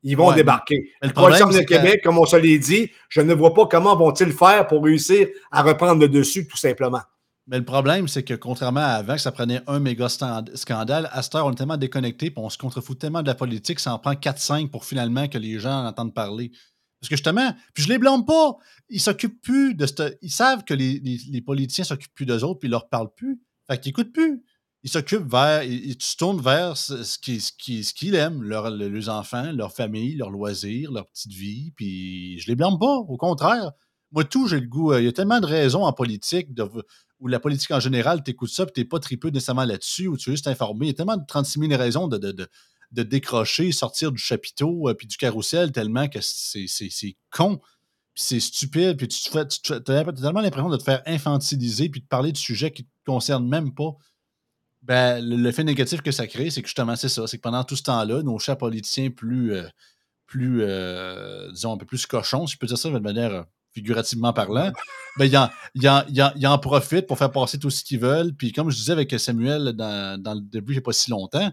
Ils 0.03 0.15
vont 0.15 0.33
débarquer. 0.33 0.91
Le 1.01 1.09
problème, 1.09 1.49
du 1.49 1.65
Québec, 1.65 2.01
comme 2.03 2.19
on 2.19 2.25
se 2.25 2.35
l'a 2.35 2.57
dit, 2.59 2.91
je 3.09 3.21
ne 3.21 3.33
vois 3.33 3.55
pas 3.55 3.65
comment 3.65 3.95
vont-ils 3.95 4.31
faire 4.31 4.67
pour 4.67 4.83
réussir 4.83 5.27
à 5.51 5.63
reprendre 5.63 5.99
le 5.99 6.07
dessus, 6.07 6.47
tout 6.47 6.57
simplement. 6.57 7.01
Mais 7.47 7.57
le 7.57 7.65
problème, 7.65 8.07
c'est 8.07 8.23
que 8.23 8.33
contrairement 8.35 8.81
à 8.81 8.93
avant, 8.97 9.15
que 9.15 9.21
ça 9.21 9.31
prenait 9.31 9.61
un 9.65 9.79
méga 9.79 10.07
scandale, 10.09 11.09
à 11.11 11.21
cette 11.23 11.35
heure, 11.35 11.47
on 11.47 11.51
est 11.51 11.55
tellement 11.55 11.77
déconnecté, 11.77 12.29
puis 12.29 12.43
on 12.43 12.49
se 12.49 12.57
contrefout 12.57 12.99
tellement 12.99 13.23
de 13.23 13.27
la 13.27 13.35
politique, 13.35 13.79
ça 13.79 13.93
en 13.93 13.99
prend 13.99 14.13
4-5 14.13 14.69
pour 14.69 14.85
finalement 14.85 15.27
que 15.27 15.37
les 15.37 15.59
gens 15.59 15.85
entendent 15.85 16.13
parler. 16.13 16.51
Parce 16.99 17.09
que 17.09 17.15
justement, 17.15 17.55
puis 17.73 17.83
je 17.83 17.89
les 17.89 17.97
blâme 17.97 18.25
pas, 18.25 18.57
ils 18.89 19.01
s'occupent 19.01 19.41
plus 19.41 19.75
de 19.75 19.85
ce. 19.85 20.15
Ils 20.21 20.31
savent 20.31 20.63
que 20.63 20.73
les, 20.73 20.99
les, 21.03 21.19
les 21.31 21.41
politiciens 21.41 21.83
s'occupent 21.83 22.13
plus 22.13 22.25
d'eux 22.25 22.43
autres, 22.43 22.59
puis 22.59 22.67
ils 22.67 22.71
leur 22.71 22.89
parlent 22.89 23.13
plus. 23.13 23.39
Fait 23.67 23.79
qu'ils 23.79 23.89
écoutent 23.89 24.13
plus 24.13 24.43
ils 24.85 24.91
s'occupent 24.91 25.27
vers, 25.27 25.63
ils, 25.63 25.95
se 25.99 26.15
tournent 26.15 26.39
vers 26.39 26.77
ce, 26.77 27.01
ce 27.01 27.17
qu'ils 27.17 27.41
ce 27.41 28.13
aiment, 28.13 28.43
leurs 28.43 29.09
enfants, 29.09 29.51
leur 29.51 29.73
famille, 29.73 30.13
leurs 30.13 30.29
loisirs, 30.29 30.91
leur 30.91 31.07
petite 31.07 31.33
vie, 31.33 31.71
puis 31.75 32.39
je 32.39 32.47
les 32.47 32.55
blâme 32.55 32.77
pas, 32.77 32.97
au 32.97 33.17
contraire. 33.17 33.71
Moi, 34.11 34.25
tout, 34.25 34.47
j'ai 34.47 34.59
le 34.59 34.67
goût. 34.67 34.93
Euh, 34.93 35.01
il 35.01 35.05
y 35.05 35.07
a 35.07 35.11
tellement 35.11 35.39
de 35.39 35.47
raisons 35.47 35.83
en 35.83 35.91
politique, 35.91 36.53
de, 36.53 36.69
où 37.19 37.27
la 37.27 37.39
politique 37.39 37.71
en 37.71 37.79
général, 37.79 38.23
tu 38.23 38.29
écoutes 38.29 38.51
ça, 38.51 38.63
puis 38.67 38.73
tu 38.83 38.87
pas 38.87 38.99
tripeux 38.99 39.29
nécessairement 39.29 39.65
là-dessus, 39.65 40.07
ou 40.07 40.17
tu 40.17 40.29
veux 40.29 40.35
juste 40.35 40.45
informer. 40.45 40.85
Il 40.85 40.89
y 40.89 40.91
a 40.91 40.93
tellement 40.93 41.17
de 41.17 41.25
36 41.27 41.61
000 41.61 41.75
raisons 41.81 42.07
de, 42.07 42.19
de, 42.19 42.47
de, 42.91 43.03
décrocher, 43.03 43.71
sortir 43.71 44.11
du 44.11 44.21
chapiteau, 44.21 44.87
euh, 44.87 44.93
puis 44.93 45.07
du 45.07 45.17
carrousel, 45.17 45.71
tellement 45.71 46.07
que 46.07 46.19
c'est 46.21 46.67
con, 47.31 47.59
c'est 48.13 48.39
stupide, 48.39 48.97
puis 48.97 49.07
tu, 49.07 49.19
tu, 49.19 49.61
tu 49.61 49.73
as 49.73 49.79
tellement 49.79 50.41
l'impression 50.41 50.69
de 50.69 50.77
te 50.77 50.83
faire 50.83 51.01
infantiliser, 51.07 51.89
puis 51.89 52.01
de 52.01 52.07
parler 52.07 52.31
de 52.31 52.37
sujets 52.37 52.69
qui 52.69 52.83
ne 52.83 52.87
te 52.87 53.11
concernent 53.11 53.49
même 53.49 53.73
pas. 53.73 53.97
Ben, 54.85 55.19
le, 55.19 55.51
fait 55.51 55.63
négatif 55.63 56.01
que 56.01 56.11
ça 56.11 56.27
crée, 56.27 56.51
c'est 56.51 56.61
que 56.61 56.67
justement, 56.67 56.95
c'est 56.95 57.09
ça. 57.09 57.25
C'est 57.25 57.37
que 57.37 57.41
pendant 57.41 57.63
tout 57.63 57.75
ce 57.75 57.81
temps-là, 57.83 58.21
nos 58.21 58.37
chers 58.37 58.57
politiciens 58.57 59.09
plus, 59.09 59.53
euh, 59.53 59.67
plus 60.27 60.61
euh, 60.61 61.51
disons, 61.51 61.73
un 61.73 61.77
peu 61.77 61.87
plus 61.87 62.05
cochons, 62.05 62.45
si 62.45 62.53
je 62.53 62.59
peux 62.59 62.67
dire 62.67 62.77
ça 62.77 62.91
de 62.91 62.99
manière 62.99 63.33
euh, 63.33 63.43
figurativement 63.71 64.31
parlant, 64.31 64.71
ben, 65.17 65.25
ils, 65.25 65.37
en, 65.37 66.03
ils, 66.35 66.47
en, 66.47 66.59
profitent 66.59 67.07
pour 67.07 67.17
faire 67.17 67.31
passer 67.31 67.57
tout 67.57 67.71
ce 67.71 67.83
qu'ils 67.83 67.99
veulent. 67.99 68.35
Puis, 68.35 68.51
comme 68.51 68.69
je 68.69 68.75
disais 68.77 68.91
avec 68.91 69.19
Samuel 69.19 69.73
dans, 69.73 70.21
dans 70.21 70.35
le 70.35 70.41
début, 70.41 70.73
il 70.73 70.75
n'y 70.75 70.79
a 70.79 70.83
pas 70.83 70.93
si 70.93 71.09
longtemps, 71.09 71.51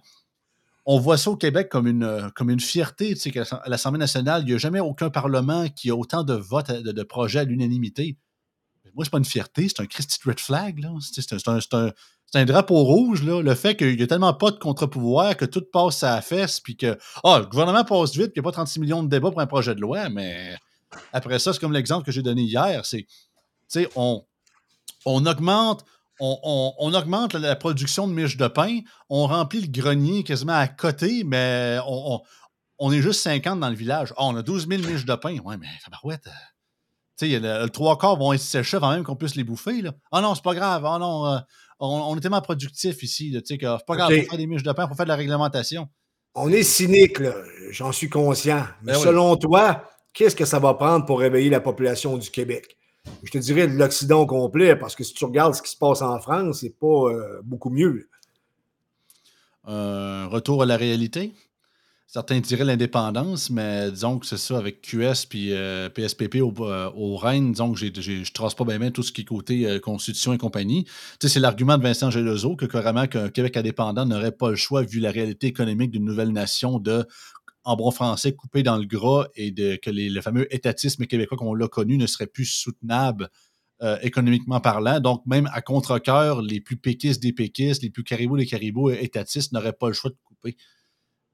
on 0.84 0.98
voit 0.98 1.16
ça 1.16 1.30
au 1.30 1.36
Québec 1.36 1.70
comme 1.70 1.86
une, 1.86 2.30
comme 2.34 2.50
une 2.50 2.60
fierté. 2.60 3.14
Tu 3.14 3.16
sais, 3.16 3.30
qu'à 3.30 3.44
l'Assemblée 3.66 3.98
nationale, 3.98 4.42
il 4.42 4.48
n'y 4.48 4.54
a 4.54 4.58
jamais 4.58 4.80
aucun 4.80 5.08
Parlement 5.08 5.68
qui 5.70 5.88
a 5.88 5.96
autant 5.96 6.22
de 6.22 6.34
votes, 6.34 6.70
de, 6.70 6.92
de 6.92 7.02
projets 7.02 7.38
à 7.38 7.44
l'unanimité. 7.44 8.18
Moi, 8.95 9.05
c'est 9.05 9.11
pas 9.11 9.18
une 9.18 9.24
fierté, 9.24 9.68
c'est 9.68 9.80
un 9.80 9.86
Christy 9.86 10.18
Red 10.24 10.40
Flag. 10.40 10.84
C'est 11.01 11.32
un, 11.32 11.57
un, 11.57 11.93
c'est 12.32 12.38
un 12.38 12.45
drapeau 12.47 12.82
rouge, 12.82 13.22
là, 13.22 13.43
le 13.43 13.55
fait 13.55 13.76
qu'il 13.76 13.95
n'y 13.95 14.03
a 14.03 14.07
tellement 14.07 14.32
pas 14.32 14.51
de 14.51 14.59
contre-pouvoir 14.59 15.36
que 15.36 15.45
tout 15.45 15.64
passe 15.70 16.03
à 16.03 16.14
la 16.14 16.22
fesse, 16.22 16.61
puis 16.61 16.76
que 16.76 16.99
oh, 17.24 17.36
le 17.38 17.45
gouvernement 17.45 17.84
passe 17.84 18.12
vite, 18.12 18.32
puis 18.32 18.36
il 18.36 18.40
n'y 18.40 18.49
a 18.49 18.51
pas 18.51 18.53
36 18.53 18.80
millions 18.80 19.03
de 19.03 19.09
débats 19.09 19.30
pour 19.30 19.40
un 19.40 19.47
projet 19.47 19.74
de 19.74 19.80
loi, 19.80 20.09
mais 20.09 20.57
après 21.12 21.38
ça, 21.38 21.53
c'est 21.53 21.59
comme 21.59 21.74
l'exemple 21.74 22.07
que 22.07 22.12
j'ai 22.12 22.22
donné 22.22 22.43
hier, 22.43 22.86
c'est, 22.86 23.07
tu 23.70 23.86
on, 23.97 24.24
on 25.05 25.26
augmente, 25.26 25.84
on, 26.20 26.95
augmente 26.95 27.34
la, 27.34 27.57
production 27.57 28.09
de 28.09 28.14
miches 28.14 28.36
de 28.38 28.49
pain, 28.49 28.80
on 29.11 29.26
remplit 29.26 29.61
le 29.61 29.68
grenier 29.68 30.22
quasiment 30.24 30.55
à 30.55 30.68
côté, 30.68 31.24
mais 31.24 31.78
on, 32.78 32.93
est 32.93 33.03
juste 33.03 33.20
50 33.22 33.61
dans 33.61 33.68
le 33.68 33.74
village. 33.74 34.14
Oh, 34.16 34.22
on 34.26 34.36
a 34.36 34.43
12 34.43 34.68
000 34.68 34.82
miches 34.82 35.05
de 35.05 35.14
pain. 35.16 35.38
Ouais, 35.40 35.57
mais 35.57 35.66
tabarouette. 35.84 36.28
Tu 37.18 37.30
sais, 37.30 37.38
le, 37.38 37.62
le, 37.62 37.68
trois 37.68 37.98
quarts 37.98 38.16
vont 38.16 38.32
être 38.32 38.40
séchés 38.40 38.76
avant 38.76 38.90
même 38.92 39.04
qu'on 39.04 39.16
puisse 39.16 39.36
les 39.36 39.44
bouffer. 39.44 39.82
Là. 39.82 39.92
Ah 40.10 40.20
non, 40.20 40.34
c'est 40.34 40.44
pas 40.44 40.54
grave. 40.54 40.84
Ah 40.86 40.98
non, 40.98 41.26
euh, 41.26 41.38
on, 41.78 42.16
est 42.16 42.20
tellement 42.20 42.40
productif 42.40 43.02
ici. 43.02 43.36
C'est 43.44 43.58
pas 43.58 43.96
grave, 43.96 44.10
okay. 44.10 44.22
faire 44.22 44.38
des 44.38 44.46
miches 44.46 44.62
de 44.62 44.72
pain, 44.72 44.86
pour 44.86 44.96
faire 44.96 45.06
de 45.06 45.10
la 45.10 45.16
réglementation. 45.16 45.88
On 46.34 46.48
est 46.48 46.62
cynique, 46.62 47.18
j'en 47.70 47.92
suis 47.92 48.08
conscient. 48.08 48.64
Mais 48.82 48.92
ben 48.92 48.98
selon 48.98 49.36
toi, 49.36 49.84
qu'est-ce 50.14 50.36
que 50.36 50.46
ça 50.46 50.58
va 50.58 50.74
prendre 50.74 51.04
pour 51.04 51.20
réveiller 51.20 51.50
la 51.50 51.60
population 51.60 52.16
du 52.16 52.30
Québec? 52.30 52.76
Je 53.22 53.30
te 53.30 53.38
dirais 53.38 53.66
de 53.66 53.74
l'Occident 53.74 54.24
complet, 54.26 54.76
parce 54.76 54.94
que 54.94 55.04
si 55.04 55.12
tu 55.12 55.24
regardes 55.24 55.54
ce 55.54 55.62
qui 55.62 55.70
se 55.70 55.76
passe 55.76 56.02
en 56.02 56.18
France, 56.20 56.60
c'est 56.60 56.78
pas 56.78 56.86
euh, 56.86 57.40
beaucoup 57.44 57.70
mieux. 57.70 58.08
Un 59.64 60.26
retour 60.26 60.62
à 60.62 60.66
la 60.66 60.76
réalité? 60.76 61.32
Certains 62.12 62.40
diraient 62.40 62.66
l'indépendance, 62.66 63.48
mais 63.48 63.90
disons 63.90 64.18
que 64.18 64.26
c'est 64.26 64.36
ça 64.36 64.58
avec 64.58 64.82
QS 64.82 65.24
puis 65.30 65.50
PSPP 65.94 66.36
euh, 66.36 66.42
au, 66.42 66.68
euh, 66.68 66.90
au, 66.94 67.16
Rennes, 67.16 67.52
disons 67.52 67.72
que 67.72 67.78
je 67.78 67.86
ne 67.86 68.32
trace 68.34 68.54
pas 68.54 68.64
bien, 68.64 68.90
tout 68.90 69.02
ce 69.02 69.12
qui 69.12 69.22
est 69.22 69.24
côté 69.24 69.66
euh, 69.66 69.80
Constitution 69.80 70.34
et 70.34 70.38
compagnie. 70.38 70.86
C'est 71.22 71.40
l'argument 71.40 71.78
de 71.78 71.82
Vincent 71.82 72.10
Gelozo 72.10 72.54
que 72.54 72.66
carrément 72.66 73.06
qu'un 73.06 73.30
Québec 73.30 73.56
indépendant 73.56 74.04
n'aurait 74.04 74.32
pas 74.32 74.50
le 74.50 74.56
choix, 74.56 74.82
vu 74.82 75.00
la 75.00 75.10
réalité 75.10 75.46
économique 75.46 75.90
d'une 75.90 76.04
nouvelle 76.04 76.32
nation, 76.32 76.78
de, 76.78 77.06
en 77.64 77.76
bon 77.76 77.90
français, 77.90 78.34
couper 78.34 78.62
dans 78.62 78.76
le 78.76 78.84
gras 78.84 79.28
et 79.34 79.50
de, 79.50 79.76
que 79.76 79.88
les, 79.88 80.10
le 80.10 80.20
fameux 80.20 80.54
étatisme 80.54 81.06
québécois 81.06 81.38
qu'on 81.38 81.54
l'a 81.54 81.68
connu 81.68 81.96
ne 81.96 82.06
serait 82.06 82.26
plus 82.26 82.44
soutenable 82.44 83.30
économiquement 84.02 84.60
parlant. 84.60 85.00
Donc, 85.00 85.26
même 85.26 85.50
à 85.52 85.60
contre-coeur, 85.60 86.40
les 86.40 86.60
plus 86.60 86.76
péquistes 86.76 87.20
des 87.20 87.32
péquistes, 87.32 87.82
les 87.82 87.90
plus 87.90 88.04
caribous 88.04 88.36
des 88.36 88.46
caribous 88.46 88.90
étatistes 88.90 89.50
n'auraient 89.50 89.72
pas 89.72 89.88
le 89.88 89.92
choix 89.92 90.10
de 90.10 90.16
couper. 90.22 90.56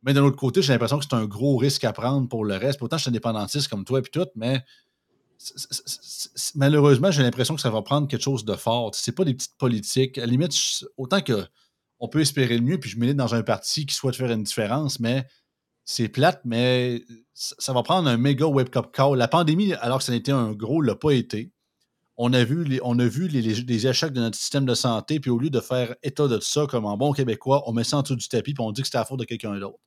Mais 0.03 0.12
d'un 0.12 0.22
autre 0.22 0.36
côté, 0.36 0.62
j'ai 0.62 0.72
l'impression 0.72 0.99
que 0.99 1.05
c'est 1.09 1.16
un 1.16 1.26
gros 1.26 1.57
risque 1.57 1.84
à 1.84 1.92
prendre 1.92 2.28
pour 2.28 2.44
le 2.44 2.57
reste. 2.57 2.78
Pourtant, 2.78 2.96
je 2.96 3.03
suis 3.03 3.09
indépendantiste 3.09 3.68
comme 3.68 3.84
toi 3.84 3.99
et 3.99 4.03
tout, 4.03 4.26
mais 4.36 4.64
malheureusement, 6.55 7.11
j'ai 7.11 7.22
l'impression 7.22 7.55
que 7.55 7.61
ça 7.61 7.70
va 7.70 7.82
prendre 7.82 8.09
quelque 8.09 8.22
chose 8.22 8.44
de 8.44 8.55
fort. 8.55 8.94
C'est 8.94 9.12
pas 9.12 9.24
des 9.24 9.34
petites 9.34 9.57
politiques. 9.57 10.18
À 10.18 10.22
la 10.22 10.26
limite, 10.28 10.55
autant 10.96 11.20
que 11.20 11.46
on 12.01 12.09
peut 12.09 12.20
espérer 12.20 12.57
le 12.57 12.62
mieux, 12.62 12.78
puis 12.78 12.90
je 12.90 12.99
milite 12.99 13.16
dans 13.16 13.34
un 13.34 13.42
parti 13.42 13.86
qui 13.86 13.94
souhaite 13.94 14.14
faire 14.14 14.30
une 14.30 14.44
différence, 14.44 15.01
mais 15.01 15.26
c'est 15.84 16.09
plate, 16.09 16.42
mais 16.44 17.03
ça 17.34 17.72
va 17.72 17.82
prendre 17.82 18.09
un 18.09 18.16
méga 18.16 18.46
wake-up 18.46 18.92
call. 18.92 19.18
La 19.18 19.26
pandémie, 19.26 19.72
alors 19.74 19.99
que 19.99 20.05
ça 20.05 20.12
n'était 20.12 20.32
un 20.32 20.53
gros, 20.53 20.80
l'a 20.80 20.94
pas 20.94 21.12
été. 21.12 21.53
On 22.16 22.32
a 22.32 22.44
vu, 22.44 22.64
les, 22.64 22.80
on 22.82 22.99
a 22.99 23.07
vu 23.07 23.28
les, 23.28 23.86
échecs 23.86 24.12
de 24.12 24.20
notre 24.20 24.36
système 24.36 24.66
de 24.66 24.74
santé, 24.74 25.18
puis 25.20 25.30
au 25.30 25.38
lieu 25.38 25.51
de 25.51 25.61
faire 25.61 25.94
état 26.03 26.28
de 26.28 26.40
ça 26.40 26.66
comme 26.68 26.84
en 26.84 26.96
bon 26.96 27.12
québécois, 27.12 27.62
on 27.66 27.72
met 27.72 27.84
ça 27.84 27.99
en 27.99 28.03
dessous 28.03 28.16
du 28.16 28.28
tapis, 28.28 28.55
puis 28.55 28.62
on 28.62 28.72
dit 28.72 28.82
que 28.82 28.88
c'était 28.88 28.99
à 28.99 29.05
faute 29.05 29.20
de 29.20 29.24
quelqu'un 29.24 29.59
d'autre 29.59 29.78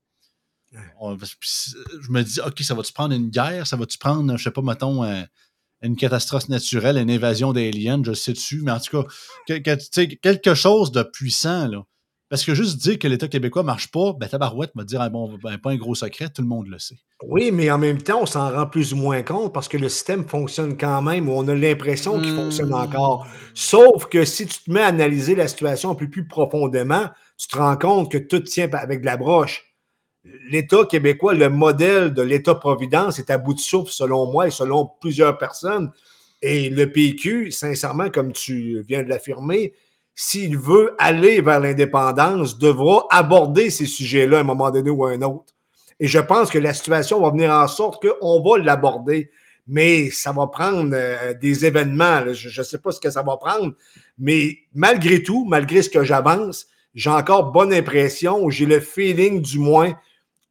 je 0.71 2.11
me 2.11 2.21
dis, 2.21 2.39
OK, 2.41 2.61
ça 2.61 2.73
va-tu 2.73 2.93
prendre 2.93 3.13
une 3.13 3.29
guerre? 3.29 3.67
Ça 3.67 3.75
va-tu 3.75 3.97
prendre, 3.97 4.37
je 4.37 4.43
sais 4.43 4.51
pas, 4.51 4.61
mettons, 4.61 5.03
une 5.81 5.95
catastrophe 5.95 6.49
naturelle, 6.49 6.97
une 6.97 7.11
invasion 7.11 7.53
d'aliens, 7.53 8.01
je 8.03 8.13
sais 8.13 8.33
dessus, 8.33 8.61
mais 8.63 8.71
en 8.71 8.79
tout 8.79 9.03
cas, 9.03 9.07
quelque 9.47 10.53
chose 10.53 10.91
de 10.91 11.03
puissant, 11.03 11.67
là. 11.67 11.83
Parce 12.29 12.45
que 12.45 12.55
juste 12.55 12.77
dire 12.77 12.97
que 12.97 13.09
l'État 13.09 13.27
québécois 13.27 13.61
ne 13.61 13.67
marche 13.67 13.91
pas, 13.91 14.13
ben 14.17 14.25
Tabarouette 14.25 14.73
me 14.75 14.85
dire, 14.85 15.01
ah 15.01 15.09
bon, 15.09 15.37
ben, 15.43 15.57
pas 15.57 15.71
un 15.71 15.75
gros 15.75 15.95
secret, 15.95 16.29
tout 16.29 16.41
le 16.41 16.47
monde 16.47 16.67
le 16.67 16.79
sait. 16.79 16.95
Oui, 17.27 17.51
mais 17.51 17.69
en 17.69 17.77
même 17.77 18.01
temps, 18.01 18.21
on 18.21 18.25
s'en 18.25 18.49
rend 18.49 18.67
plus 18.67 18.93
ou 18.93 18.95
moins 18.95 19.21
compte 19.21 19.53
parce 19.53 19.67
que 19.67 19.75
le 19.75 19.89
système 19.89 20.25
fonctionne 20.25 20.77
quand 20.77 21.01
même, 21.01 21.27
ou 21.27 21.33
on 21.33 21.45
a 21.49 21.53
l'impression 21.53 22.21
qu'il 22.21 22.33
fonctionne 22.33 22.69
mmh. 22.69 22.73
encore. 22.73 23.27
Sauf 23.53 24.05
que 24.05 24.23
si 24.23 24.47
tu 24.47 24.63
te 24.63 24.71
mets 24.71 24.79
à 24.79 24.87
analyser 24.87 25.35
la 25.35 25.49
situation 25.49 25.89
un 25.91 25.95
peu 25.95 26.09
plus 26.09 26.25
profondément, 26.25 27.09
tu 27.37 27.49
te 27.49 27.57
rends 27.57 27.75
compte 27.75 28.09
que 28.09 28.17
tout 28.17 28.39
tient 28.39 28.69
avec 28.71 29.01
de 29.01 29.05
la 29.07 29.17
broche 29.17 29.70
l'État 30.23 30.85
québécois, 30.85 31.33
le 31.33 31.49
modèle 31.49 32.13
de 32.13 32.21
l'État-providence 32.21 33.19
est 33.19 33.29
à 33.29 33.37
bout 33.37 33.53
de 33.53 33.59
souffle, 33.59 33.91
selon 33.91 34.31
moi 34.31 34.47
et 34.47 34.51
selon 34.51 34.89
plusieurs 34.99 35.37
personnes. 35.37 35.91
Et 36.41 36.69
le 36.69 36.91
PQ, 36.91 37.51
sincèrement, 37.51 38.09
comme 38.09 38.31
tu 38.31 38.81
viens 38.87 39.03
de 39.03 39.09
l'affirmer, 39.09 39.73
s'il 40.15 40.57
veut 40.57 40.95
aller 40.99 41.41
vers 41.41 41.59
l'indépendance, 41.59 42.57
devra 42.57 43.05
aborder 43.09 43.69
ces 43.69 43.85
sujets-là 43.85 44.37
à 44.37 44.41
un 44.41 44.43
moment 44.43 44.71
donné 44.71 44.89
ou 44.89 45.05
à 45.05 45.11
un 45.11 45.21
autre. 45.21 45.53
Et 45.99 46.07
je 46.07 46.19
pense 46.19 46.49
que 46.49 46.59
la 46.59 46.73
situation 46.73 47.21
va 47.21 47.29
venir 47.29 47.51
en 47.51 47.67
sorte 47.67 48.05
qu'on 48.05 48.41
va 48.41 48.57
l'aborder, 48.57 49.29
mais 49.67 50.09
ça 50.09 50.31
va 50.31 50.47
prendre 50.47 50.91
euh, 50.93 51.33
des 51.35 51.65
événements. 51.65 52.33
Je 52.33 52.59
ne 52.59 52.65
sais 52.65 52.79
pas 52.79 52.91
ce 52.91 52.99
que 52.99 53.09
ça 53.09 53.21
va 53.21 53.37
prendre, 53.37 53.73
mais 54.17 54.57
malgré 54.73 55.21
tout, 55.21 55.45
malgré 55.45 55.83
ce 55.83 55.89
que 55.89 56.03
j'avance, 56.03 56.67
j'ai 56.95 57.11
encore 57.11 57.51
bonne 57.51 57.71
impression, 57.71 58.49
j'ai 58.49 58.65
le 58.65 58.79
feeling 58.79 59.41
du 59.41 59.59
moins 59.59 59.95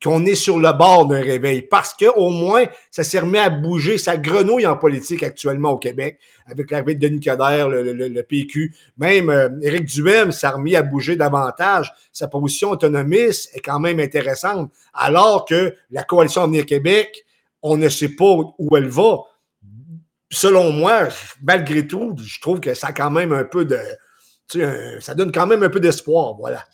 qu'on 0.03 0.24
est 0.24 0.34
sur 0.34 0.59
le 0.59 0.72
bord 0.72 1.07
d'un 1.07 1.20
réveil 1.20 1.62
parce 1.62 1.94
qu'au 1.94 2.30
moins, 2.30 2.64
ça 2.90 3.05
s'est 3.05 3.18
remis 3.18 3.38
à 3.38 3.51
bouger, 3.51 3.98
ça 3.98 4.16
grenouille 4.16 4.66
en 4.66 4.76
politique 4.76 5.22
actuellement 5.22 5.72
au 5.72 5.78
Québec 5.78 6.18
avec 6.46 6.70
l'arrivée 6.70 6.94
de 6.94 7.07
Denis 7.07 7.20
Coderre, 7.20 7.68
le, 7.68 8.22
PQ. 8.22 8.74
Même 8.96 9.30
euh, 9.30 9.48
Éric 9.62 9.84
Duhem 9.84 10.32
s'est 10.32 10.48
remis 10.48 10.74
à 10.74 10.82
bouger 10.82 11.16
davantage. 11.16 11.92
Sa 12.12 12.28
position 12.28 12.70
autonomiste 12.70 13.51
est 13.55 13.61
quand 13.61 13.78
même 13.78 14.01
intéressante, 14.01 14.70
alors 14.94 15.44
que 15.44 15.74
la 15.90 16.03
coalition 16.03 16.42
Avenir 16.42 16.66
Québec, 16.66 17.24
on 17.62 17.76
ne 17.76 17.88
sait 17.88 18.11
pas 18.11 18.36
où 18.59 18.76
elle 18.76 18.88
va. 18.88 19.18
Selon 20.30 20.72
moi, 20.72 21.09
malgré 21.42 21.86
tout, 21.86 22.16
je 22.18 22.40
trouve 22.40 22.61
que 22.61 22.74
ça 22.74 22.88
a 22.88 22.92
quand 22.92 23.11
même 23.11 23.32
un 23.32 23.44
peu 23.44 23.64
de. 23.64 23.78
Ça 25.01 25.14
donne 25.14 25.30
quand 25.30 25.46
même 25.46 25.62
un 25.62 25.68
peu 25.68 25.80
d'espoir, 25.80 26.34
voilà. 26.34 26.64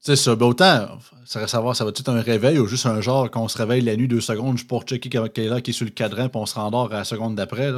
C'est 0.00 0.16
ça. 0.16 0.34
Ben 0.34 0.46
autant, 0.46 0.98
ça 1.26 1.40
va 1.40 1.46
savoir, 1.46 1.76
ça 1.76 1.84
va 1.84 1.90
être 1.90 2.08
un 2.08 2.22
réveil 2.22 2.58
ou 2.58 2.66
juste 2.66 2.86
un 2.86 3.02
genre 3.02 3.30
qu'on 3.30 3.48
se 3.48 3.58
réveille 3.58 3.82
la 3.82 3.96
nuit 3.96 4.08
deux 4.08 4.22
secondes 4.22 4.56
juste 4.56 4.68
pour 4.68 4.84
checker 4.84 5.10
qui 5.10 5.40
est 5.42 5.48
là, 5.48 5.60
qui 5.60 5.70
est 5.70 5.74
sur 5.74 5.84
le 5.84 5.90
cadran, 5.90 6.30
puis 6.30 6.40
on 6.40 6.46
se 6.46 6.54
rendort 6.54 6.90
à 6.92 6.98
la 6.98 7.04
seconde 7.04 7.34
d'après. 7.34 7.70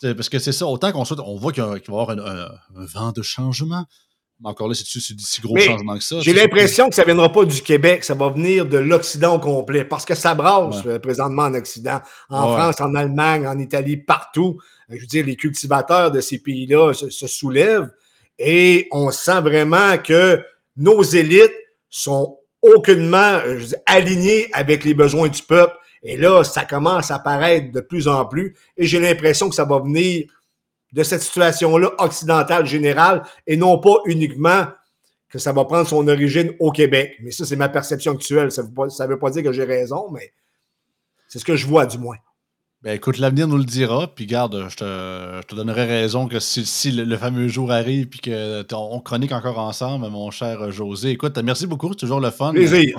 Parce 0.00 0.28
que 0.28 0.38
c'est 0.38 0.52
ça, 0.52 0.66
autant 0.66 0.92
qu'on 0.92 1.02
on 1.02 1.36
voit 1.36 1.52
qu'il 1.52 1.64
va 1.64 1.76
y 1.76 1.82
avoir 1.88 2.10
un, 2.10 2.48
vent 2.76 3.10
de 3.10 3.22
changement. 3.22 3.84
Mais 4.40 4.50
encore 4.50 4.68
là, 4.68 4.74
c'est 4.74 4.84
si 4.86 5.40
gros 5.40 5.58
changement 5.58 5.96
que 5.96 6.04
ça? 6.04 6.20
J'ai 6.20 6.32
l'impression 6.32 6.88
que 6.88 6.94
ça 6.94 7.02
ne 7.02 7.06
viendra 7.06 7.32
pas 7.32 7.44
du 7.44 7.60
Québec, 7.60 8.04
ça 8.04 8.14
va 8.14 8.28
venir 8.28 8.64
de 8.64 8.78
l'Occident 8.78 9.34
au 9.34 9.40
complet, 9.40 9.84
parce 9.84 10.04
que 10.04 10.14
ça 10.14 10.36
brasse 10.36 10.86
euh, 10.86 11.00
présentement 11.00 11.42
en 11.42 11.54
Occident, 11.54 12.00
en 12.30 12.52
France, 12.52 12.80
en 12.80 12.94
Allemagne, 12.94 13.48
en 13.48 13.58
Italie, 13.58 13.96
partout. 13.96 14.60
Je 14.90 15.00
veux 15.00 15.06
dire, 15.06 15.26
les 15.26 15.34
cultivateurs 15.34 16.12
de 16.12 16.20
ces 16.20 16.38
pays-là 16.38 16.94
se, 16.94 17.10
se 17.10 17.26
soulèvent 17.26 17.90
et 18.38 18.86
on 18.92 19.10
sent 19.10 19.40
vraiment 19.40 19.98
que 19.98 20.40
nos 20.78 21.02
élites 21.02 21.54
sont 21.90 22.38
aucunement 22.62 23.40
euh, 23.44 23.60
alignées 23.86 24.48
avec 24.52 24.84
les 24.84 24.94
besoins 24.94 25.28
du 25.28 25.42
peuple. 25.42 25.76
Et 26.02 26.16
là, 26.16 26.44
ça 26.44 26.64
commence 26.64 27.10
à 27.10 27.18
paraître 27.18 27.72
de 27.72 27.80
plus 27.80 28.08
en 28.08 28.24
plus. 28.24 28.54
Et 28.76 28.86
j'ai 28.86 29.00
l'impression 29.00 29.48
que 29.48 29.54
ça 29.54 29.64
va 29.64 29.80
venir 29.80 30.26
de 30.92 31.02
cette 31.02 31.20
situation-là 31.20 31.90
occidentale 31.98 32.64
générale 32.64 33.24
et 33.46 33.56
non 33.56 33.78
pas 33.78 33.96
uniquement 34.06 34.66
que 35.28 35.38
ça 35.38 35.52
va 35.52 35.64
prendre 35.64 35.86
son 35.86 36.06
origine 36.08 36.54
au 36.60 36.70
Québec. 36.70 37.16
Mais 37.20 37.32
ça, 37.32 37.44
c'est 37.44 37.56
ma 37.56 37.68
perception 37.68 38.12
actuelle. 38.12 38.50
Ça 38.50 38.62
ne 38.62 39.08
veut 39.08 39.18
pas 39.18 39.30
dire 39.30 39.42
que 39.42 39.52
j'ai 39.52 39.64
raison, 39.64 40.08
mais 40.10 40.32
c'est 41.26 41.38
ce 41.38 41.44
que 41.44 41.56
je 41.56 41.66
vois 41.66 41.84
du 41.84 41.98
moins. 41.98 42.16
Ben 42.80 42.94
écoute, 42.94 43.18
l'avenir 43.18 43.48
nous 43.48 43.56
le 43.56 43.64
dira, 43.64 44.14
puis 44.14 44.26
garde, 44.26 44.68
je 44.68 44.76
te, 44.76 45.54
donnerai 45.56 45.84
raison 45.84 46.28
que 46.28 46.38
si, 46.38 46.92
le, 46.92 47.16
fameux 47.16 47.48
jour 47.48 47.72
arrive, 47.72 48.06
puis 48.08 48.20
qu'on 48.20 49.00
chronique 49.00 49.32
encore 49.32 49.58
ensemble, 49.58 50.08
mon 50.10 50.30
cher 50.30 50.70
José. 50.70 51.10
Écoute, 51.10 51.36
merci 51.38 51.66
beaucoup, 51.66 51.88
c'est 51.90 51.98
toujours 51.98 52.20
le 52.20 52.30
fun. 52.30 52.52
Plaisir. 52.52 52.96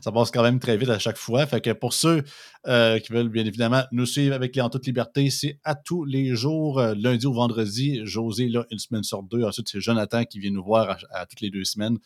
Ça 0.00 0.10
passe 0.10 0.30
quand 0.30 0.42
même 0.42 0.58
très 0.58 0.78
vite 0.78 0.88
à 0.88 0.98
chaque 0.98 1.18
fois. 1.18 1.44
Fait 1.44 1.60
que 1.60 1.70
pour 1.72 1.92
ceux 1.92 2.24
euh, 2.66 2.98
qui 2.98 3.12
veulent 3.12 3.28
bien 3.28 3.44
évidemment 3.44 3.82
nous 3.92 4.06
suivre 4.06 4.34
avec 4.34 4.56
les 4.56 4.62
En 4.62 4.70
toute 4.70 4.86
liberté, 4.86 5.28
c'est 5.28 5.60
à 5.64 5.74
tous 5.74 6.06
les 6.06 6.34
jours, 6.34 6.78
euh, 6.78 6.94
lundi 6.96 7.26
ou 7.26 7.34
vendredi. 7.34 8.00
José, 8.04 8.48
là, 8.48 8.64
une 8.70 8.78
semaine 8.78 9.02
sur 9.02 9.22
deux. 9.22 9.44
Ensuite, 9.44 9.68
c'est 9.68 9.82
Jonathan 9.82 10.24
qui 10.24 10.38
vient 10.38 10.50
nous 10.50 10.64
voir 10.64 10.96
à, 11.12 11.26
toutes 11.26 11.42
les 11.42 11.50
deux 11.50 11.64
semaines. 11.64 11.98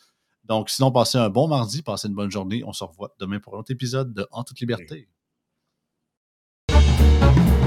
Donc, 0.43 0.69
sinon, 0.69 0.91
passez 0.91 1.17
un 1.17 1.29
bon 1.29 1.47
mardi, 1.47 1.81
passez 1.81 2.09
une 2.09 2.13
bonne 2.13 2.31
journée. 2.31 2.61
On 2.65 2.73
se 2.73 2.83
revoit 2.83 3.15
demain 3.21 3.39
pour 3.39 3.55
un 3.55 3.59
autre 3.59 3.71
épisode 3.71 4.13
de 4.13 4.27
En 4.31 4.43
toute 4.43 4.59
liberté. 4.59 5.07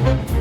Thank 0.08 0.30
you. 0.30 0.37